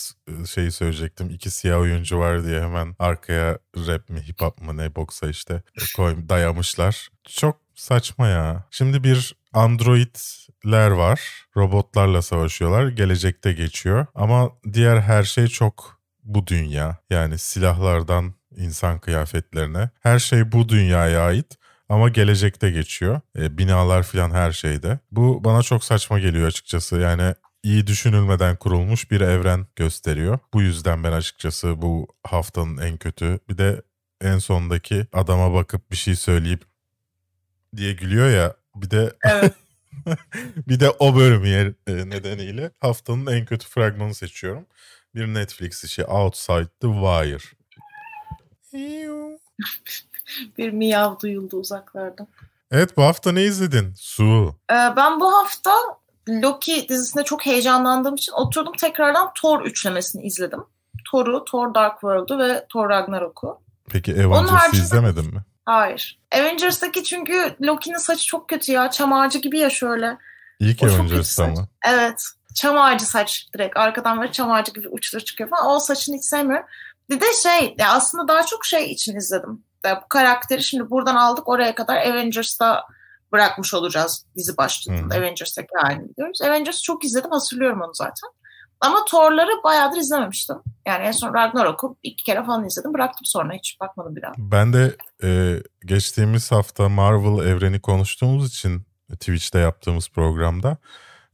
şeyi 0.54 0.72
söyleyecektim. 0.72 1.30
İki 1.30 1.52
siyah 1.52 1.80
oyuncu 1.80 2.20
var 2.20 2.44
diye 2.46 2.62
hemen 2.62 2.96
arkaya 3.00 3.58
rap 3.78 4.10
mi 4.10 4.22
hip 4.28 4.42
hop 4.42 4.62
mı 4.62 4.78
ne 4.78 4.96
boksa 4.96 5.28
işte 5.30 5.64
koy 5.96 6.16
dayamışlar. 6.30 7.10
Çok 7.30 7.63
saçma 7.76 8.28
ya. 8.28 8.64
Şimdi 8.72 9.04
bir 9.04 9.36
androidler 9.54 10.92
var. 10.92 11.46
Robotlarla 11.58 12.22
savaşıyorlar. 12.22 12.88
Gelecekte 12.88 13.54
geçiyor. 13.54 14.06
Ama 14.16 14.52
diğer 14.74 15.00
her 15.00 15.24
şey 15.24 15.48
çok 15.48 16.00
bu 16.24 16.48
dünya. 16.48 16.98
Yani 17.10 17.38
silahlardan 17.38 18.34
insan 18.58 19.00
kıyafetlerine. 19.00 19.90
Her 20.00 20.20
şey 20.20 20.52
bu 20.52 20.70
dünyaya 20.70 21.22
ait. 21.22 21.58
Ama 21.90 22.10
gelecekte 22.10 22.72
geçiyor. 22.72 23.22
E, 23.38 23.58
binalar 23.58 24.04
falan 24.04 24.32
her 24.32 24.52
şeyde. 24.52 25.00
Bu 25.12 25.44
bana 25.44 25.62
çok 25.62 25.84
saçma 25.84 26.20
geliyor 26.20 26.48
açıkçası. 26.48 26.96
Yani 26.96 27.36
iyi 27.64 27.88
düşünülmeden 27.88 28.56
kurulmuş 28.56 29.12
bir 29.12 29.22
evren 29.22 29.68
gösteriyor. 29.76 30.40
Bu 30.54 30.62
yüzden 30.62 31.04
ben 31.04 31.12
açıkçası 31.12 31.82
bu 31.82 32.08
haftanın 32.24 32.78
en 32.78 32.98
kötü. 32.98 33.40
Bir 33.50 33.58
de 33.58 33.82
en 34.22 34.38
sondaki 34.38 35.08
adama 35.14 35.54
bakıp 35.54 35.92
bir 35.92 35.96
şey 35.96 36.16
söyleyip 36.16 36.73
diye 37.78 37.94
gülüyor 37.94 38.30
ya. 38.30 38.56
Bir 38.76 38.92
de 38.92 39.14
Evet. 39.24 39.54
bir 40.68 40.80
de 40.80 40.90
o 40.90 41.16
bölüm 41.16 41.46
yer 41.46 41.68
e, 41.88 42.10
nedeniyle 42.10 42.72
haftanın 42.82 43.26
en 43.26 43.46
kötü 43.46 43.68
fragmanı 43.68 44.16
seçiyorum. 44.16 44.66
Bir 45.16 45.28
Netflix 45.28 45.84
işi 45.84 46.06
Outside 46.06 46.68
the 46.82 46.88
Wire. 46.88 47.38
bir 50.58 50.72
miyav 50.72 51.20
duyuldu 51.20 51.58
uzaklardan. 51.58 52.28
Evet 52.72 52.98
bu 52.98 53.04
hafta 53.04 53.32
ne 53.32 53.44
izledin? 53.44 53.94
Su. 53.98 54.56
Ee, 54.72 54.74
ben 54.74 55.20
bu 55.20 55.34
hafta 55.34 55.72
Loki 56.30 56.90
dizisinde 56.90 57.24
çok 57.24 57.46
heyecanlandığım 57.46 58.16
için 58.16 58.32
oturdum 58.34 58.74
tekrardan 58.80 59.32
Thor 59.42 59.62
üçlemesini 59.66 60.24
izledim. 60.24 60.60
Thor'u, 61.12 61.46
Thor 61.46 61.74
Dark 61.76 61.94
World'u 61.94 62.40
ve 62.40 62.66
Thor 62.70 62.90
Ragnarok'u. 62.90 63.62
Peki 63.90 64.14
Avengers'ı 64.14 64.54
haricinde- 64.56 64.84
izlemedin 64.84 65.34
mi? 65.34 65.42
Hayır. 65.66 66.20
Avengers'daki 66.36 67.04
çünkü 67.04 67.56
Loki'nin 67.62 67.98
saçı 67.98 68.26
çok 68.26 68.50
kötü 68.50 68.72
ya. 68.72 68.92
Çam 68.92 69.14
ağacı 69.14 69.40
gibi 69.40 69.60
ya 69.60 69.70
şöyle. 69.70 70.18
O 70.62 70.74
çok 70.74 70.90
Avengers'ta 70.90 71.48
mı? 71.48 71.68
Evet. 71.86 72.24
Çam 72.56 72.78
ağacı 72.78 73.06
saç 73.06 73.48
direkt. 73.54 73.78
Arkadan 73.78 74.22
böyle 74.22 74.32
çam 74.32 74.52
ağacı 74.52 74.72
gibi 74.74 74.90
uçları 74.90 75.26
çıkıyor 75.26 75.50
falan. 75.50 75.70
O 75.70 75.80
saçını 75.80 76.16
hiç 76.16 76.24
sevmiyorum. 76.26 76.66
Bir 77.10 77.22
de 77.22 77.26
şey 77.44 77.76
ya 77.80 77.92
aslında 77.92 78.28
daha 78.28 78.46
çok 78.46 78.66
şey 78.66 78.92
için 78.92 79.16
izledim. 79.16 79.64
Ya 79.86 80.02
bu 80.04 80.08
karakteri 80.08 80.64
şimdi 80.64 80.90
buradan 80.90 81.16
aldık 81.16 81.50
oraya 81.50 81.76
kadar 81.76 81.98
Avengers'ta 81.98 82.84
bırakmış 83.32 83.74
olacağız 83.74 84.26
dizi 84.36 84.58
başladığında. 84.58 85.16
Hı. 85.16 85.20
Avengers'taki 85.20 85.68
halini 85.82 86.10
biliyoruz. 86.10 86.42
Avengers'ı 86.42 86.84
çok 86.84 87.06
izledim 87.06 87.32
hatırlıyorum 87.32 87.82
onu 87.82 87.94
zaten. 87.94 88.30
Ama 88.84 89.06
Thor'ları 89.06 89.64
bayağıdır 89.64 89.98
izlememiştim. 89.98 90.56
Yani 90.88 91.04
en 91.04 91.12
son 91.12 91.34
Ragnarok'u 91.34 91.98
iki 92.04 92.24
kere 92.24 92.44
falan 92.44 92.66
izledim. 92.66 92.94
Bıraktım 92.94 93.26
sonra 93.26 93.54
hiç 93.54 93.78
bakmadım 93.82 94.16
bir 94.16 94.22
daha. 94.22 94.32
Ben 94.38 94.74
de 94.74 94.96
e, 95.24 95.60
geçtiğimiz 95.86 96.52
hafta 96.52 96.90
Marvel 96.90 97.48
evreni 97.48 97.82
konuştuğumuz 97.82 98.48
için 98.48 98.86
Twitch'te 99.14 99.60
yaptığımız 99.60 100.10
programda 100.10 100.78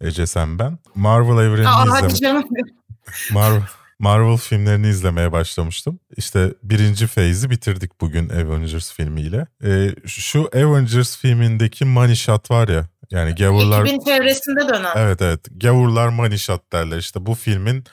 Ece 0.02 0.28
sen 0.28 0.60
ben 0.60 0.80
Marvel 0.96 1.46
evrenini 1.46 1.68
Aa. 1.68 1.86
Marvel, 3.34 3.62
Marvel 4.00 4.38
filmlerini 4.38 4.88
izlemeye 4.88 5.32
başlamıştım. 5.32 6.00
İşte 6.18 6.54
birinci 6.64 7.08
feyzi 7.08 7.50
bitirdik 7.50 8.02
bugün 8.02 8.30
Avengers 8.30 8.94
filmiyle. 8.94 9.48
Ee, 9.64 9.96
şu 10.06 10.50
Avengers 10.56 11.18
filmindeki 11.18 11.86
money 11.86 12.16
shot 12.16 12.52
var 12.52 12.68
ya 12.68 12.86
yani 13.12 13.36
gavurlar... 13.36 13.86
2000 13.86 14.00
çevresinde 14.00 14.70
dönen. 14.70 14.92
Evet 14.96 15.22
evet 15.22 15.40
gavurlar 15.56 16.38
shot 16.38 16.72
derler 16.74 16.98
işte 16.98 17.26
bu 17.26 17.36
filmin 17.36 17.84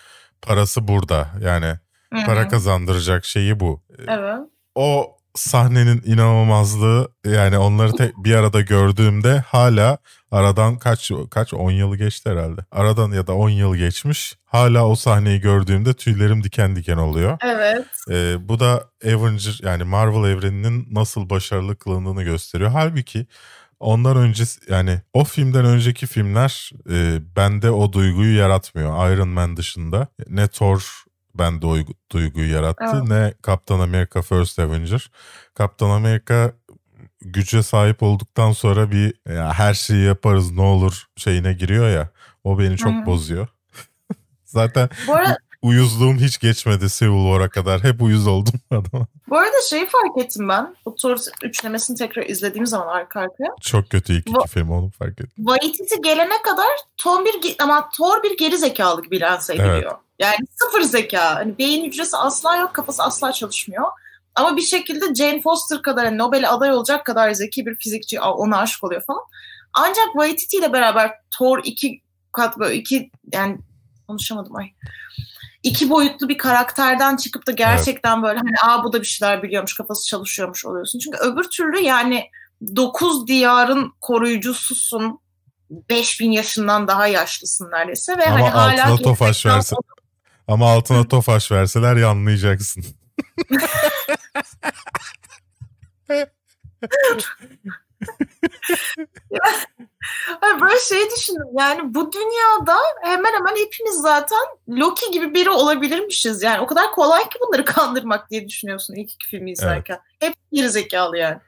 parası 0.43 0.89
burada 0.89 1.29
yani 1.41 1.67
Hı 2.15 2.21
hı. 2.21 2.27
para 2.27 2.49
kazandıracak 2.49 3.25
şeyi 3.25 3.61
bu. 3.61 3.83
Evet. 4.09 4.39
O 4.75 5.17
sahnenin 5.35 6.03
inanılmazlığı 6.07 7.09
yani 7.25 7.59
onları 7.59 7.93
tek 7.93 8.17
bir 8.17 8.35
arada 8.35 8.61
gördüğümde 8.61 9.39
hala 9.39 9.99
aradan 10.31 10.79
kaç 10.79 11.11
kaç 11.31 11.55
10 11.55 11.71
yılı 11.71 11.97
geçti 11.97 12.31
herhalde. 12.31 12.61
Aradan 12.71 13.13
ya 13.13 13.27
da 13.27 13.35
10 13.35 13.51
yıl 13.51 13.77
geçmiş. 13.77 14.37
Hala 14.45 14.89
o 14.89 14.95
sahneyi 14.95 15.41
gördüğümde 15.41 15.95
tüylerim 15.95 16.45
diken 16.45 16.77
diken 16.77 16.97
oluyor. 16.97 17.39
Evet. 17.45 17.87
Ee, 18.11 18.49
bu 18.49 18.61
da 18.61 18.85
Avenger 19.05 19.61
yani 19.63 19.85
Marvel 19.85 20.31
evreninin 20.31 20.89
nasıl 20.91 21.31
başarılı 21.31 21.77
kılındığını 21.77 22.23
gösteriyor. 22.23 22.71
Halbuki 22.71 23.27
ondan 23.81 24.17
önce 24.17 24.45
yani 24.69 25.01
o 25.13 25.25
filmden 25.25 25.65
önceki 25.65 26.07
filmler 26.07 26.71
e, 26.91 27.19
bende 27.37 27.71
o 27.71 27.93
duyguyu 27.93 28.37
yaratmıyor. 28.39 29.11
Iron 29.11 29.29
Man 29.29 29.57
dışında 29.57 30.09
ne 30.29 30.49
Thor 30.49 31.05
bende 31.35 31.67
o 31.67 31.77
duyguyu 32.13 32.53
yarattı 32.53 32.85
Evet. 32.95 33.09
ne 33.09 33.35
Kaptan 33.43 33.81
Amerika 33.81 34.23
First 34.23 34.59
Avenger. 34.59 35.11
Kaptan 35.55 35.91
Amerika 35.91 36.53
güce 37.21 37.63
sahip 37.63 38.03
olduktan 38.03 38.53
sonra 38.53 38.91
bir 38.91 39.15
ya 39.29 39.53
her 39.55 39.75
şeyi 39.75 40.05
yaparız 40.05 40.53
ne 40.53 40.61
olur 40.63 41.05
şeyine 41.17 41.53
giriyor 41.53 41.89
ya. 41.91 42.11
O 42.45 42.59
beni 42.59 42.77
çok 42.77 42.93
Hı 42.93 42.99
hı. 43.03 43.07
bozuyor. 43.07 43.49
Zaten 44.45 44.89
Bu 45.07 45.15
arada, 45.15 45.39
uyuzluğum 45.67 46.15
hiç 46.15 46.39
geçmedi 46.39 46.87
Civil 46.89 47.25
War'a 47.33 47.49
kadar. 47.49 47.85
Hep 47.85 48.03
uyuz 48.03 48.27
oldum 48.27 48.55
adama. 48.71 49.07
bu 49.31 49.37
arada 49.39 49.57
şeyi 49.71 49.87
fark 49.87 50.19
ettim 50.25 50.49
ben. 50.49 50.77
Bu 50.87 50.95
Thor 50.97 51.17
üçlemesini 51.43 51.97
tekrar 51.97 52.27
izlediğim 52.27 52.67
zaman 52.67 52.87
arka 52.87 53.21
arkaya. 53.21 53.49
Çok 53.61 53.91
kötü 53.91 54.13
ilk 54.13 54.21
iki 54.29 54.35
Bu- 54.35 54.47
film 54.47 54.71
onu 54.71 54.91
fark 54.91 55.13
ettim. 55.21 55.33
Waititi 55.37 56.01
gelene 56.03 56.43
kadar 56.45 56.67
Tom 56.97 57.25
bir 57.25 57.57
ama 57.63 57.89
Thor 57.97 58.23
bir 58.23 58.37
geri 58.37 58.59
zekalı 58.59 59.03
gibi 59.03 59.21
lanse 59.21 59.53
ediliyor. 59.55 59.73
Evet. 59.83 59.93
Yani 60.19 60.37
sıfır 60.55 60.81
zeka. 60.83 61.35
Hani 61.35 61.59
beyin 61.59 61.85
hücresi 61.85 62.17
asla 62.17 62.57
yok, 62.57 62.75
kafası 62.75 63.03
asla 63.03 63.33
çalışmıyor. 63.33 63.85
Ama 64.35 64.57
bir 64.57 64.63
şekilde 64.63 65.15
Jane 65.15 65.41
Foster 65.43 65.83
kadar 65.83 66.05
yani 66.05 66.19
Nobel'e 66.19 66.49
aday 66.49 66.73
olacak 66.73 67.07
kadar 67.07 67.33
zeki 67.33 67.67
bir 67.67 67.77
fizikçi 67.77 68.21
ona 68.21 68.59
aşık 68.59 68.85
oluyor 68.85 69.03
falan. 69.07 69.23
Ancak 69.75 70.07
Waititi 70.13 70.57
ile 70.57 70.73
beraber 70.73 71.13
Thor 71.39 71.61
iki 71.65 72.01
kat 72.33 72.59
böyle 72.59 72.75
iki 72.75 73.11
yani 73.33 73.59
konuşamadım 74.09 74.57
ay. 74.57 74.67
İki 75.67 75.91
boyutlu 75.91 76.29
bir 76.29 76.39
karakterden 76.39 77.17
çıkıp 77.17 77.47
da 77.47 77.53
gerçekten 77.53 78.23
böyle 78.23 78.39
hani 78.39 78.55
aa 78.65 78.85
bu 78.85 78.93
da 78.93 79.01
bir 79.01 79.07
şeyler 79.07 79.43
biliyormuş 79.43 79.75
kafası 79.75 80.07
çalışıyormuş 80.07 80.67
oluyorsun. 80.67 80.99
Çünkü 80.99 81.19
öbür 81.19 81.45
türlü 81.45 81.79
yani 81.79 82.31
dokuz 82.77 83.27
diyarın 83.27 83.93
koruyucususun. 84.01 85.21
5000 85.71 86.31
yaşından 86.31 86.89
daha 86.89 87.07
yaşlısın 87.07 87.71
neredeyse 87.71 88.19
ve 88.19 88.27
Ama 88.27 88.35
hani 88.35 88.49
hala 88.49 88.93
altına 88.93 89.05
tofaş 89.05 89.47
verse, 89.47 89.77
ama 90.49 90.73
altına 90.73 91.09
tofaş 91.09 91.53
verseler 91.53 91.97
yanlayacaksın. 91.97 92.85
Hayır, 100.41 100.61
böyle 100.61 100.79
şey 100.79 101.11
düşündüm. 101.17 101.49
Yani 101.59 101.95
bu 101.95 102.13
dünyada 102.13 102.77
hemen 103.03 103.33
hemen 103.33 103.57
hepimiz 103.57 103.95
zaten 103.95 104.39
Loki 104.69 105.11
gibi 105.11 105.35
biri 105.35 105.51
olabilirmişiz. 105.51 106.43
Yani 106.43 106.61
o 106.61 106.67
kadar 106.67 106.93
kolay 106.93 107.23
ki 107.23 107.39
bunları 107.47 107.65
kandırmak 107.65 108.31
diye 108.31 108.49
düşünüyorsun 108.49 108.95
ilk 108.95 109.13
iki 109.13 109.27
filmi 109.27 109.51
izlerken. 109.51 109.99
Hep 110.21 110.35
geri 110.53 110.71
zekalı 110.71 111.19
yani. 111.19 111.39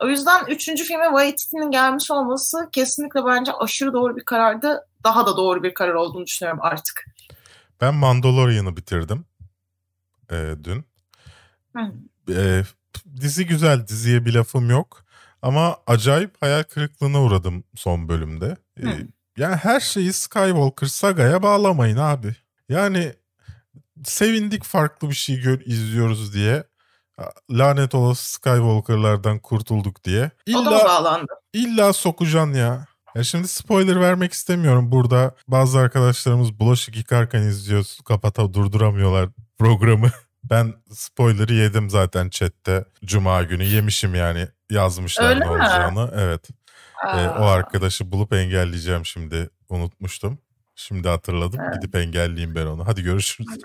O 0.00 0.08
yüzden 0.08 0.46
üçüncü 0.46 0.84
filme 0.84 1.06
Waititi'nin 1.08 1.70
gelmiş 1.70 2.10
olması 2.10 2.68
kesinlikle 2.72 3.24
bence 3.26 3.52
aşırı 3.52 3.92
doğru 3.92 4.16
bir 4.16 4.24
karardı. 4.24 4.86
Daha 5.04 5.26
da 5.26 5.36
doğru 5.36 5.62
bir 5.62 5.74
karar 5.74 5.94
olduğunu 5.94 6.26
düşünüyorum 6.26 6.60
artık. 6.62 7.04
Ben 7.80 7.94
Mandalorian'ı 7.94 8.76
bitirdim 8.76 9.24
e, 10.30 10.54
dün. 10.64 10.84
Hı. 11.76 11.92
E, 12.32 12.62
dizi 13.20 13.46
güzel, 13.46 13.86
diziye 13.86 14.24
bir 14.24 14.34
lafım 14.34 14.70
yok. 14.70 15.03
Ama 15.44 15.76
acayip 15.86 16.42
hayal 16.42 16.62
kırıklığına 16.62 17.22
uğradım 17.22 17.64
son 17.74 18.08
bölümde. 18.08 18.56
E, 18.82 18.86
Hı. 18.86 18.98
yani 19.38 19.56
her 19.56 19.80
şeyi 19.80 20.12
Skywalker 20.12 20.86
sagaya 20.86 21.42
bağlamayın 21.42 21.96
abi. 21.96 22.36
Yani 22.68 23.12
sevindik 24.04 24.64
farklı 24.64 25.10
bir 25.10 25.14
şey 25.14 25.40
gör, 25.40 25.60
izliyoruz 25.60 26.34
diye. 26.34 26.64
Lanet 27.50 27.94
olası 27.94 28.32
Skywalker'lardan 28.32 29.38
kurtulduk 29.38 30.04
diye. 30.04 30.30
O 30.54 30.64
da 30.66 30.70
İlla, 30.70 30.84
bağlandı? 30.84 31.32
illa 31.52 31.92
sokacaksın 31.92 32.52
ya. 32.54 32.86
Ya 33.14 33.24
şimdi 33.24 33.48
spoiler 33.48 34.00
vermek 34.00 34.32
istemiyorum. 34.32 34.92
Burada 34.92 35.34
bazı 35.48 35.78
arkadaşlarımız 35.78 36.58
bulaşık 36.58 36.96
yıkarken 36.96 37.42
izliyoruz. 37.42 38.00
Kapata 38.04 38.54
durduramıyorlar 38.54 39.28
programı. 39.58 40.10
Ben 40.50 40.74
spoiler'ı 40.92 41.54
yedim 41.54 41.90
zaten 41.90 42.28
chatte. 42.28 42.84
Cuma 43.04 43.42
günü 43.42 43.64
yemişim 43.64 44.14
yani 44.14 44.48
yazmışlar 44.70 45.28
Öyle 45.28 45.40
ne 45.40 45.44
mi? 45.44 45.50
olacağını. 45.50 46.10
Evet. 46.16 46.48
Ee, 47.04 47.28
o 47.28 47.42
Aa. 47.44 47.52
arkadaşı 47.52 48.12
bulup 48.12 48.32
engelleyeceğim 48.32 49.06
şimdi. 49.06 49.50
Unutmuştum. 49.68 50.38
Şimdi 50.76 51.08
hatırladım. 51.08 51.60
Evet. 51.64 51.74
Gidip 51.74 51.94
engelleyeyim 51.96 52.54
ben 52.54 52.66
onu. 52.66 52.86
Hadi 52.86 53.02
görüşürüz. 53.02 53.48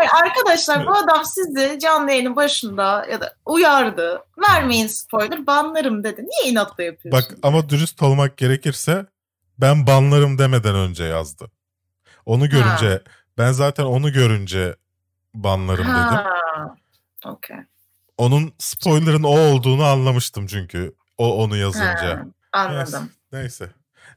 Ay 0.00 0.06
arkadaşlar 0.22 0.86
bu 0.86 0.96
adam 0.96 1.24
sizi 1.24 1.78
canlı 1.82 2.10
yayının 2.10 2.36
başında 2.36 3.06
ya 3.10 3.20
da 3.20 3.34
uyardı. 3.46 4.22
Vermeyin 4.48 4.86
spoiler 4.86 5.46
banlarım 5.46 6.04
dedi. 6.04 6.22
Niye 6.24 6.52
inatla 6.52 6.84
yapıyorsun? 6.84 7.12
Bak 7.30 7.38
ama 7.42 7.68
dürüst 7.68 8.02
olmak 8.02 8.36
gerekirse 8.36 9.06
ben 9.58 9.86
banlarım 9.86 10.38
demeden 10.38 10.74
önce 10.74 11.04
yazdı. 11.04 11.50
Onu 12.26 12.48
görünce 12.48 13.02
ben 13.38 13.52
zaten 13.52 13.84
onu 13.84 14.12
görünce 14.12 14.76
banlarım 15.34 15.84
dedim. 15.84 15.94
Ha. 15.94 16.24
Onun 18.18 18.52
spoiler'ın 18.58 19.22
o 19.22 19.38
olduğunu 19.38 19.84
anlamıştım 19.84 20.46
çünkü. 20.46 20.94
O 21.18 21.42
onu 21.42 21.56
yazınca. 21.56 22.18
Ha, 22.18 22.24
Anladım. 22.52 23.10
Neyse. 23.32 23.70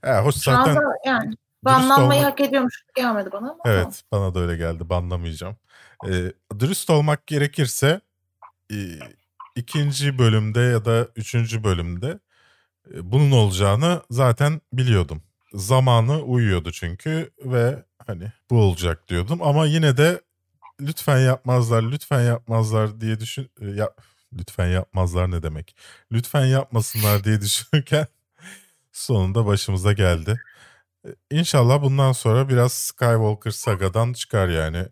E, 0.03 0.11
hoş 0.13 0.35
Şu 0.35 0.51
anda 0.51 0.73
zaten 0.73 0.83
yani 1.05 1.33
banlanmayı 1.63 2.19
olmak- 2.21 2.31
hak 2.31 2.39
ediyormuş 2.41 2.83
gelmedi 2.95 3.29
bana 3.31 3.51
ama. 3.51 3.59
evet 3.65 4.03
bana 4.11 4.35
da 4.35 4.39
öyle 4.39 4.57
geldi 4.57 4.89
banlamayacağım. 4.89 5.55
Ee, 6.07 6.31
dürüst 6.59 6.89
olmak 6.89 7.27
gerekirse 7.27 8.01
e, 8.71 8.75
ikinci 9.55 10.19
bölümde 10.19 10.59
ya 10.61 10.85
da 10.85 11.07
üçüncü 11.15 11.63
bölümde 11.63 12.19
e, 12.93 13.11
bunun 13.11 13.31
olacağını 13.31 14.01
zaten 14.09 14.61
biliyordum. 14.73 15.23
Zamanı 15.53 16.21
uyuyordu 16.21 16.71
çünkü 16.71 17.31
ve 17.45 17.83
hani 18.07 18.31
bu 18.49 18.61
olacak 18.61 19.07
diyordum 19.09 19.39
ama 19.43 19.65
yine 19.65 19.97
de 19.97 20.21
lütfen 20.81 21.19
yapmazlar 21.19 21.83
lütfen 21.83 22.21
yapmazlar 22.21 23.01
diye 23.01 23.19
düşün 23.19 23.51
e, 23.61 23.67
ya 23.67 23.91
lütfen 24.33 24.67
yapmazlar 24.67 25.31
ne 25.31 25.43
demek? 25.43 25.75
Lütfen 26.11 26.45
yapmasınlar 26.45 27.23
diye 27.23 27.41
düşünürken 27.41 28.07
sonunda 28.93 29.45
başımıza 29.45 29.93
geldi. 29.93 30.41
E, 31.07 31.09
İnşallah 31.31 31.81
bundan 31.81 32.11
sonra 32.11 32.49
biraz 32.49 32.73
Skywalker 32.73 33.51
sagadan 33.51 34.13
çıkar 34.13 34.49
yani. 34.49 34.85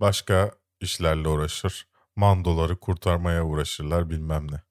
Başka 0.00 0.50
işlerle 0.80 1.28
uğraşır. 1.28 1.88
Mandoları 2.16 2.80
kurtarmaya 2.80 3.44
uğraşırlar 3.44 4.10
bilmem 4.10 4.52
ne. 4.52 4.62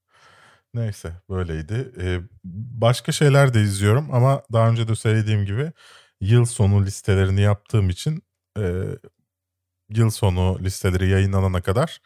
Neyse 0.73 1.13
böyleydi. 1.29 1.91
Ee, 1.99 2.19
başka 2.81 3.11
şeyler 3.11 3.53
de 3.53 3.61
izliyorum 3.61 4.09
ama 4.13 4.43
daha 4.53 4.69
önce 4.69 4.87
de 4.87 4.95
söylediğim 4.95 5.45
gibi 5.45 5.71
yıl 6.21 6.45
sonu 6.45 6.85
listelerini 6.85 7.41
yaptığım 7.41 7.89
için 7.89 8.23
e, 8.59 8.83
yıl 9.89 10.09
sonu 10.09 10.59
listeleri 10.63 11.09
yayınlanana 11.09 11.61
kadar 11.61 11.99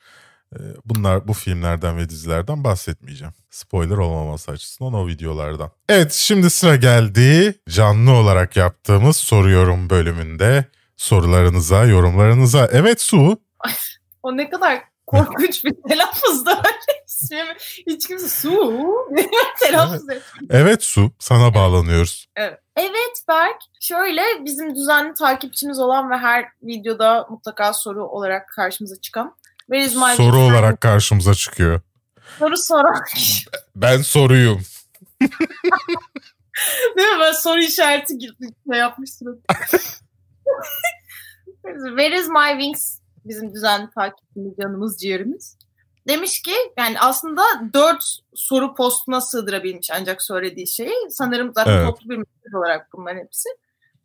e, 0.55 0.59
bunlar 0.85 1.27
bu 1.27 1.33
filmlerden 1.33 1.97
ve 1.97 2.09
dizilerden 2.09 2.63
bahsetmeyeceğim. 2.63 3.33
Spoiler 3.49 3.97
olmaması 3.97 4.51
açısından 4.51 4.93
o 4.93 5.07
videolardan. 5.07 5.71
Evet 5.89 6.11
şimdi 6.11 6.49
sıra 6.49 6.75
geldi 6.75 7.59
canlı 7.69 8.11
olarak 8.11 8.57
yaptığımız 8.57 9.17
soruyorum 9.17 9.89
bölümünde 9.89 10.65
sorularınıza, 10.97 11.85
yorumlarınıza. 11.85 12.69
Evet 12.71 13.01
Su. 13.01 13.41
O 14.23 14.37
ne 14.37 14.49
kadar 14.49 14.88
korkunç 15.09 15.65
bir 15.65 15.75
telaffuzdu 15.89 16.49
öyle 16.49 17.03
ismimi. 17.07 17.55
Hiç 17.87 18.07
kimse 18.07 18.29
su 18.29 18.83
telaffuz 19.59 20.09
et. 20.09 20.23
Evet 20.49 20.83
Su. 20.83 21.11
Sana 21.19 21.53
bağlanıyoruz. 21.53 22.27
Evet. 22.35 22.59
evet 22.75 23.23
Berk. 23.27 23.61
Şöyle 23.81 24.21
bizim 24.45 24.75
düzenli 24.75 25.13
takipçimiz 25.13 25.79
olan 25.79 26.11
ve 26.11 26.17
her 26.17 26.45
videoda 26.63 27.27
mutlaka 27.29 27.73
soru 27.73 28.07
olarak 28.07 28.49
karşımıza 28.49 29.01
çıkan. 29.01 29.35
Soru 30.17 30.37
olarak 30.37 30.81
karşımıza 30.81 31.33
çıkıyor. 31.33 31.81
Soru 32.39 32.57
soran. 32.57 33.03
Ben 33.75 34.01
soruyum. 34.01 34.61
Değil 36.97 37.09
mi? 37.09 37.19
Böyle 37.19 37.33
soru 37.33 37.59
işareti 37.59 38.17
gibi 38.17 38.47
şey 38.71 38.79
yapmıştım. 38.79 39.41
Where 41.63 42.19
is 42.19 42.27
my 42.27 42.61
wings? 42.61 42.98
Bizim 43.25 43.53
düzenli 43.53 43.89
takipçimiz, 43.95 44.57
canımız, 44.57 44.97
ciğerimiz. 44.97 45.57
Demiş 46.07 46.41
ki 46.41 46.53
yani 46.77 46.99
aslında 46.99 47.41
dört 47.73 48.03
soru 48.35 48.75
postuna 48.75 49.21
sığdırabilmiş 49.21 49.89
ancak 49.93 50.21
söylediği 50.21 50.67
şeyi. 50.67 50.95
Sanırım 51.09 51.51
zaten 51.55 51.71
Evet. 51.71 51.87
toplu 51.87 52.09
bir 52.09 52.17
mesaj 52.17 52.53
olarak 52.55 52.87
bunların 52.93 53.19
hepsi. 53.19 53.49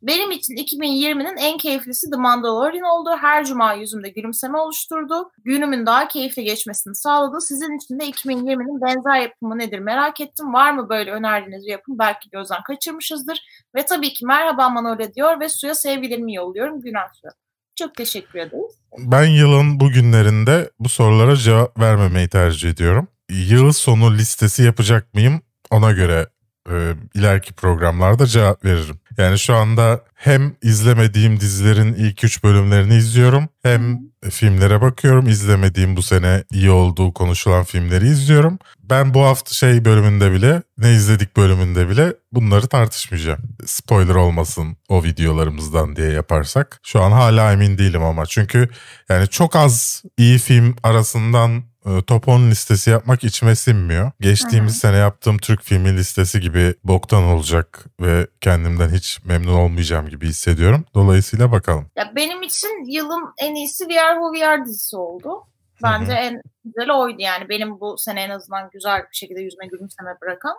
Benim 0.03 0.31
için 0.31 0.55
2020'nin 0.57 1.37
en 1.37 1.59
keyiflisi 1.59 2.11
The 2.11 2.17
Mandalorian 2.17 2.85
oldu. 2.85 3.11
Her 3.21 3.45
cuma 3.45 3.73
yüzümde 3.75 4.09
gülümseme 4.09 4.59
oluşturdu. 4.59 5.31
Günümün 5.45 5.87
daha 5.87 6.09
keyifli 6.09 6.45
geçmesini 6.45 6.95
sağladı. 6.95 7.41
Sizin 7.41 7.77
için 7.77 7.99
de 8.01 8.05
2020'nin 8.11 8.81
benzer 8.81 9.21
yapımı 9.21 9.59
nedir 9.59 9.79
merak 9.79 10.21
ettim. 10.21 10.55
Var 10.55 10.73
mı 10.73 10.89
böyle 10.89 11.13
önerdiğiniz 11.13 11.67
bir 11.67 11.71
yapım? 11.71 11.99
Belki 11.99 12.31
gözden 12.31 12.63
kaçırmışızdır. 12.63 13.41
Ve 13.75 13.87
tabii 13.87 14.13
ki 14.13 14.27
merhaba 14.27 14.69
Manolya 14.69 15.15
diyor 15.15 15.41
ve 15.41 15.49
suya 15.49 15.75
sevgilerimi 15.75 16.35
yolluyorum. 16.35 16.81
Günah 16.81 17.15
suya. 17.15 17.33
Çok 17.77 17.95
teşekkür 17.95 18.39
ederiz. 18.39 18.79
Ben 18.99 19.25
yılın 19.25 19.81
bu 19.81 19.91
günlerinde 19.91 20.71
bu 20.81 20.89
sorulara 20.89 21.37
cevap 21.37 21.81
vermemeyi 21.81 22.29
tercih 22.29 22.71
ediyorum. 22.71 23.09
Yıl 23.31 23.73
sonu 23.73 24.15
listesi 24.15 24.63
yapacak 24.63 25.15
mıyım? 25.15 25.43
Ona 25.71 25.93
göre 25.93 26.27
e, 26.71 26.95
ileriki 27.15 27.53
programlarda 27.55 28.27
cevap 28.27 28.65
veririm. 28.65 29.01
Yani 29.19 29.39
şu 29.39 29.55
anda 29.55 30.05
hem 30.15 30.57
izlemediğim 30.63 31.41
dizilerin 31.41 31.95
ilk 31.95 32.25
üç 32.25 32.45
bölümlerini 32.45 32.97
izliyorum 32.97 33.49
hem 33.63 34.01
filmlere 34.31 34.81
bakıyorum. 34.81 35.29
İzlemediğim 35.29 35.97
bu 35.97 36.03
sene 36.03 36.45
iyi 36.53 36.71
olduğu 36.71 37.13
konuşulan 37.13 37.65
filmleri 37.65 38.07
izliyorum. 38.07 38.59
Ben 38.83 39.15
bu 39.15 39.23
hafta 39.25 39.55
şey 39.55 39.85
bölümünde 39.85 40.33
bile 40.33 40.63
ne 40.79 40.93
izledik 40.93 41.37
bölümünde 41.37 41.89
bile 41.89 42.15
bunları 42.33 42.67
tartışmayacağım. 42.67 43.39
Spoiler 43.67 44.15
olmasın 44.15 44.77
o 44.89 45.05
videolarımızdan 45.05 45.97
diye 45.97 46.11
yaparsak. 46.11 46.81
Şu 46.83 47.03
an 47.03 47.13
hala 47.13 47.53
emin 47.53 47.79
değilim 47.79 48.03
ama 48.03 48.27
çünkü 48.27 48.69
yani 49.09 49.29
çok 49.29 49.57
az 49.57 50.03
iyi 50.19 50.39
film 50.39 50.77
arasından 50.83 51.63
top 52.07 52.29
10 52.29 52.51
listesi 52.51 52.91
yapmak 52.91 53.25
içime 53.25 53.55
sinmiyor. 53.55 54.11
Geçtiğimiz 54.21 54.79
sene 54.79 54.97
yaptığım 54.97 55.39
Türk 55.39 55.63
filmi 55.63 55.97
listesi 55.97 56.41
gibi 56.41 56.75
boktan 56.85 57.25
olacak 57.25 57.85
ve 58.01 58.27
kendimden 58.41 58.89
hiç 58.89 59.25
memnun 59.25 59.55
olmayacağım 59.55 60.09
gibi 60.09 60.27
hissediyorum. 60.27 60.85
Dolayısıyla 60.95 61.53
bakalım. 61.53 61.87
Ya 61.97 62.13
benim 62.17 62.43
için 62.43 62.85
yılın 62.93 63.35
en 63.39 63.55
iyisi 63.55 63.85
We 63.85 64.03
Are 64.03 64.15
Who 64.15 64.33
We 64.33 64.49
Are 64.49 64.65
dizisi 64.65 64.97
oldu. 64.97 65.47
Bence 65.83 66.13
en 66.13 66.43
güzel 66.65 66.91
oydu 66.91 67.17
yani. 67.19 67.49
Benim 67.49 67.81
bu 67.81 67.99
sene 67.99 68.23
en 68.23 68.31
azından 68.31 68.71
güzel 68.73 68.99
bir 69.01 69.17
şekilde 69.17 69.41
yüzme 69.41 69.67
gülümseme 69.67 70.11
bırakan. 70.23 70.55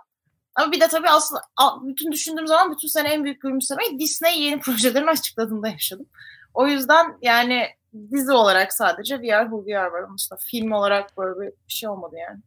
Ama 0.55 0.71
bir 0.71 0.81
de 0.81 0.87
tabii 0.87 1.09
aslında 1.09 1.41
bütün 1.83 2.11
düşündüğüm 2.11 2.47
zaman 2.47 2.71
bütün 2.71 2.87
sene 2.87 3.09
en 3.09 3.23
büyük 3.23 3.41
gülümsemeyi 3.41 3.99
Disney 3.99 4.41
yeni 4.41 4.59
projelerini 4.61 5.09
açıkladığında 5.09 5.67
yaşadım. 5.67 6.05
O 6.53 6.67
yüzden 6.67 7.17
yani 7.21 7.67
dizi 8.11 8.31
olarak 8.31 8.73
sadece 8.73 9.15
Are 9.15 9.43
Who 9.43 9.57
We 9.65 9.79
Are 9.79 9.91
var. 9.91 10.01
İşte 10.17 10.35
film 10.39 10.71
olarak 10.71 11.17
böyle 11.17 11.39
bir 11.41 11.53
şey 11.67 11.89
olmadı 11.89 12.15
yani. 12.29 12.39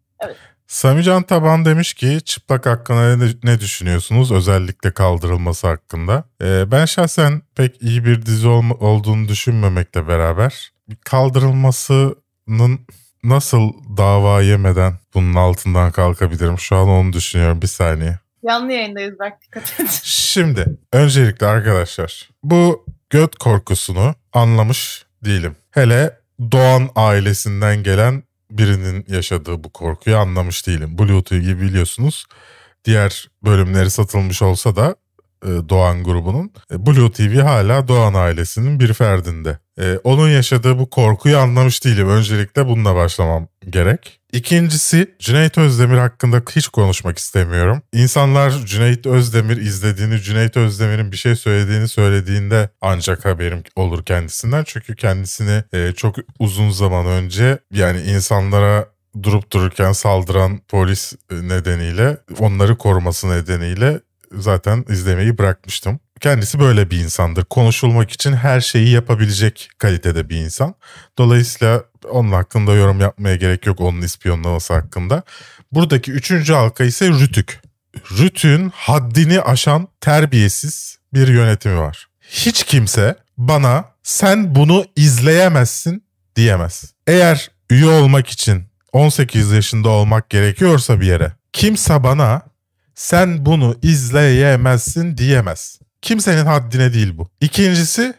Samican 0.67 1.23
Taban 1.23 1.65
demiş 1.65 1.95
ki 1.95 2.21
çıplak 2.25 2.67
hakkında 2.67 3.17
ne, 3.17 3.31
ne 3.45 3.61
düşünüyorsunuz? 3.61 4.33
Özellikle 4.33 4.93
kaldırılması 4.93 5.67
hakkında. 5.67 6.25
Ee, 6.43 6.71
ben 6.71 6.85
şahsen 6.85 7.43
pek 7.55 7.83
iyi 7.83 8.05
bir 8.05 8.27
dizi 8.27 8.49
olma- 8.49 8.75
olduğunu 8.75 9.29
düşünmemekle 9.29 10.09
beraber 10.09 10.73
kaldırılmasının 11.05 12.81
nasıl 13.25 13.73
dava 13.97 14.43
yemeden 14.43 14.93
bunun 15.15 15.35
altından 15.35 15.93
kalkabilirim? 15.93 16.59
Şu 16.59 16.77
an 16.77 16.89
onu 16.89 17.13
düşünüyorum 17.13 17.63
bir 17.63 17.67
saniye. 17.67 18.19
Yanlı 18.43 18.73
yayındayız 18.73 19.15
belki 19.21 19.37
dikkat 19.47 19.81
edin. 19.81 19.89
Şimdi 20.03 20.79
öncelikle 20.93 21.47
arkadaşlar 21.47 22.31
bu 22.43 22.87
göt 23.11 23.37
korkusunu 23.37 24.15
anlamış 24.33 25.07
değilim. 25.25 25.57
Hele 25.71 26.19
Doğan 26.53 26.91
ailesinden 26.95 27.83
gelen 27.83 28.23
birinin 28.51 29.05
yaşadığı 29.09 29.65
bu 29.65 29.73
korkuyu 29.73 30.17
anlamış 30.17 30.67
değilim. 30.67 30.99
Blue 30.99 31.23
TV 31.23 31.35
biliyorsunuz 31.35 32.27
diğer 32.85 33.29
bölümleri 33.45 33.91
satılmış 33.91 34.43
olsa 34.43 34.77
da 34.77 34.97
Doğan 35.69 36.05
grubunun 36.05 36.53
e, 36.73 36.87
Blue 36.87 37.13
TV 37.13 37.41
hala 37.41 37.89
Doğan 37.89 38.15
ailesinin 38.15 38.81
bir 38.81 38.93
ferdinde. 38.93 39.59
E, 39.81 39.99
onun 40.05 40.29
yaşadığı 40.29 40.79
bu 40.79 40.91
korkuyu 40.91 41.39
anlamış 41.39 41.85
değilim. 41.85 42.09
Öncelikle 42.09 42.67
bununla 42.67 42.95
başlamam 42.95 43.49
gerek. 43.71 44.21
İkincisi 44.33 45.15
Cüneyt 45.19 45.59
Özdemir 45.59 45.99
hakkında 45.99 46.43
hiç 46.57 46.69
konuşmak 46.69 47.19
istemiyorum. 47.19 47.83
İnsanlar 47.93 48.51
Cüneyt 48.51 49.07
Özdemir 49.07 49.57
izlediğini, 49.57 50.21
Cüneyt 50.21 50.57
Özdemir'in 50.57 51.13
bir 51.13 51.17
şey 51.17 51.37
söylediğini 51.37 51.89
söylediğinde 51.89 52.71
ancak 52.81 53.25
haberim 53.25 53.63
olur 53.77 54.05
kendisinden. 54.05 54.65
Çünkü 54.67 54.97
kendisini 54.97 55.65
e, 55.73 55.93
çok 55.93 56.17
uzun 56.39 56.71
zaman 56.71 57.07
önce 57.07 57.59
yani 57.73 58.01
insanlara 58.01 58.89
durup 59.23 59.53
dururken 59.53 59.93
saldıran 59.93 60.61
polis 60.69 61.13
e, 61.31 61.35
nedeniyle 61.35 62.17
onları 62.39 62.79
koruması 62.79 63.31
nedeniyle 63.31 64.01
zaten 64.33 64.85
izlemeyi 64.89 65.39
bırakmıştım. 65.39 66.01
Kendisi 66.21 66.61
böyle 66.61 66.91
bir 66.91 66.99
insandır. 66.99 67.45
Konuşulmak 67.45 68.11
için 68.11 68.33
her 68.33 68.61
şeyi 68.61 68.91
yapabilecek 68.91 69.71
kalitede 69.79 70.29
bir 70.29 70.37
insan. 70.37 70.75
Dolayısıyla 71.19 71.85
onun 72.11 72.33
hakkında 72.33 72.75
yorum 72.75 73.01
yapmaya 73.01 73.37
gerek 73.37 73.67
yok 73.67 73.81
onun 73.81 74.03
ispiyonlaması 74.03 74.75
hakkında. 74.75 75.23
Buradaki 75.73 76.13
üçüncü 76.13 76.53
halka 76.53 76.85
ise 76.85 77.09
Rütük. 77.09 77.61
Rütük'ün 78.19 78.73
haddini 78.75 79.41
aşan 79.41 79.89
terbiyesiz 80.01 80.99
bir 81.15 81.29
yönetimi 81.29 81.79
var. 81.79 82.07
Hiç 82.21 82.65
kimse 82.65 83.17
bana 83.39 83.85
sen 84.03 84.55
bunu 84.55 84.85
izleyemezsin 84.97 86.05
diyemez. 86.37 86.93
Eğer 87.07 87.51
üye 87.71 87.87
olmak 87.87 88.29
için 88.29 88.65
18 88.93 89.53
yaşında 89.53 89.89
olmak 89.89 90.31
gerekiyorsa 90.31 91.01
bir 91.01 91.07
yere 91.07 91.33
kimse 91.53 92.03
bana 92.03 92.43
sen 92.99 93.47
bunu 93.47 93.77
izleyemezsin 93.83 95.17
diyemez. 95.17 95.79
Kimsenin 96.03 96.47
haddine 96.47 96.93
değil 96.95 97.19
bu. 97.19 97.31
İkincisi 97.41 98.15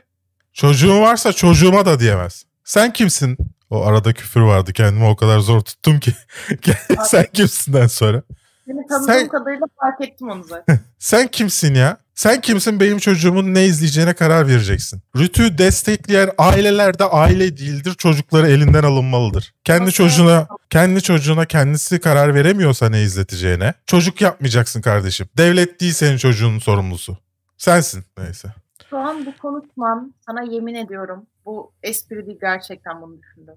çocuğun 0.53 1.01
varsa 1.01 1.33
çocuğuma 1.33 1.85
da 1.85 1.99
diyemez. 1.99 2.43
Sen 2.63 2.93
kimsin? 2.93 3.37
O 3.69 3.85
arada 3.85 4.13
küfür 4.13 4.41
vardı 4.41 4.73
kendimi 4.73 5.05
o 5.05 5.15
kadar 5.15 5.39
zor 5.39 5.61
tuttum 5.61 5.99
ki. 5.99 6.13
Sen 7.05 7.25
kimsinden 7.33 7.87
sonra? 7.87 8.23
Seni 8.69 8.87
tanıdığım 8.87 9.05
Sen- 9.13 9.27
kadarıyla 9.27 9.67
fark 9.81 10.01
ettim 10.01 10.29
onu 10.29 10.43
zaten. 10.43 10.79
Sen 10.99 11.27
kimsin 11.27 11.73
ya? 11.75 11.97
Sen 12.15 12.41
kimsin 12.41 12.79
benim 12.79 12.97
çocuğumun 12.97 13.53
ne 13.53 13.65
izleyeceğine 13.65 14.13
karar 14.13 14.47
vereceksin. 14.47 15.01
Rütü 15.17 15.57
destekleyen 15.57 16.29
aileler 16.37 16.99
de 16.99 17.03
aile 17.03 17.57
değildir. 17.57 17.95
Çocukları 17.97 18.47
elinden 18.47 18.83
alınmalıdır. 18.83 19.53
Kendi 19.63 19.81
Nasıl? 19.85 19.91
çocuğuna 19.93 20.47
kendi 20.69 21.01
çocuğuna 21.01 21.45
kendisi 21.45 21.99
karar 21.99 22.35
veremiyorsa 22.35 22.89
ne 22.89 23.01
izleteceğine 23.01 23.73
çocuk 23.85 24.21
yapmayacaksın 24.21 24.81
kardeşim. 24.81 25.27
Devlet 25.37 25.81
değil 25.81 25.93
senin 25.93 26.17
çocuğunun 26.17 26.59
sorumlusu. 26.59 27.17
Sensin 27.57 28.03
neyse. 28.17 28.47
Şu 28.89 28.97
an 28.97 29.25
bu 29.25 29.37
konuşmam 29.37 30.13
sana 30.25 30.41
yemin 30.43 30.75
ediyorum 30.75 31.25
bu 31.45 31.71
espri 31.83 32.25
değil 32.25 32.37
gerçekten 32.41 33.01
bunu 33.01 33.17
düşündüm. 33.21 33.55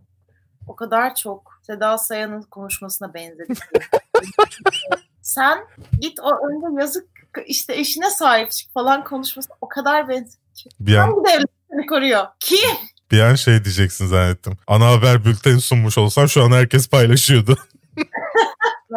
O 0.69 0.77
kadar 0.77 1.15
çok 1.15 1.61
Seda 1.63 1.99
Sayan'ın 1.99 2.43
konuşmasına 2.43 3.15
benzedi. 3.15 3.53
Sen 5.23 5.59
git 6.01 6.21
o 6.21 6.47
önde 6.47 6.81
yazık 6.81 7.09
işte 7.47 7.75
eşine 7.75 8.11
sahip 8.11 8.51
çık 8.51 8.73
falan 8.73 9.05
konuşması 9.05 9.49
o 9.61 9.69
kadar 9.69 10.09
benzedi. 10.09 10.37
Bir 10.81 10.97
an, 10.97 11.07
Hangi 11.07 11.25
devlet 11.25 11.51
seni 11.71 11.87
koruyor? 11.87 12.27
Kim? 12.41 12.71
bir 13.13 13.21
an 13.21 13.35
şey 13.35 13.65
diyeceksin 13.65 14.07
zannettim. 14.07 14.57
Ana 14.67 14.87
haber 14.87 15.25
bülteni 15.25 15.61
sunmuş 15.61 15.99
olsam 15.99 16.29
şu 16.29 16.43
an 16.43 16.51
herkes 16.53 16.89
paylaşıyordu. 16.89 17.59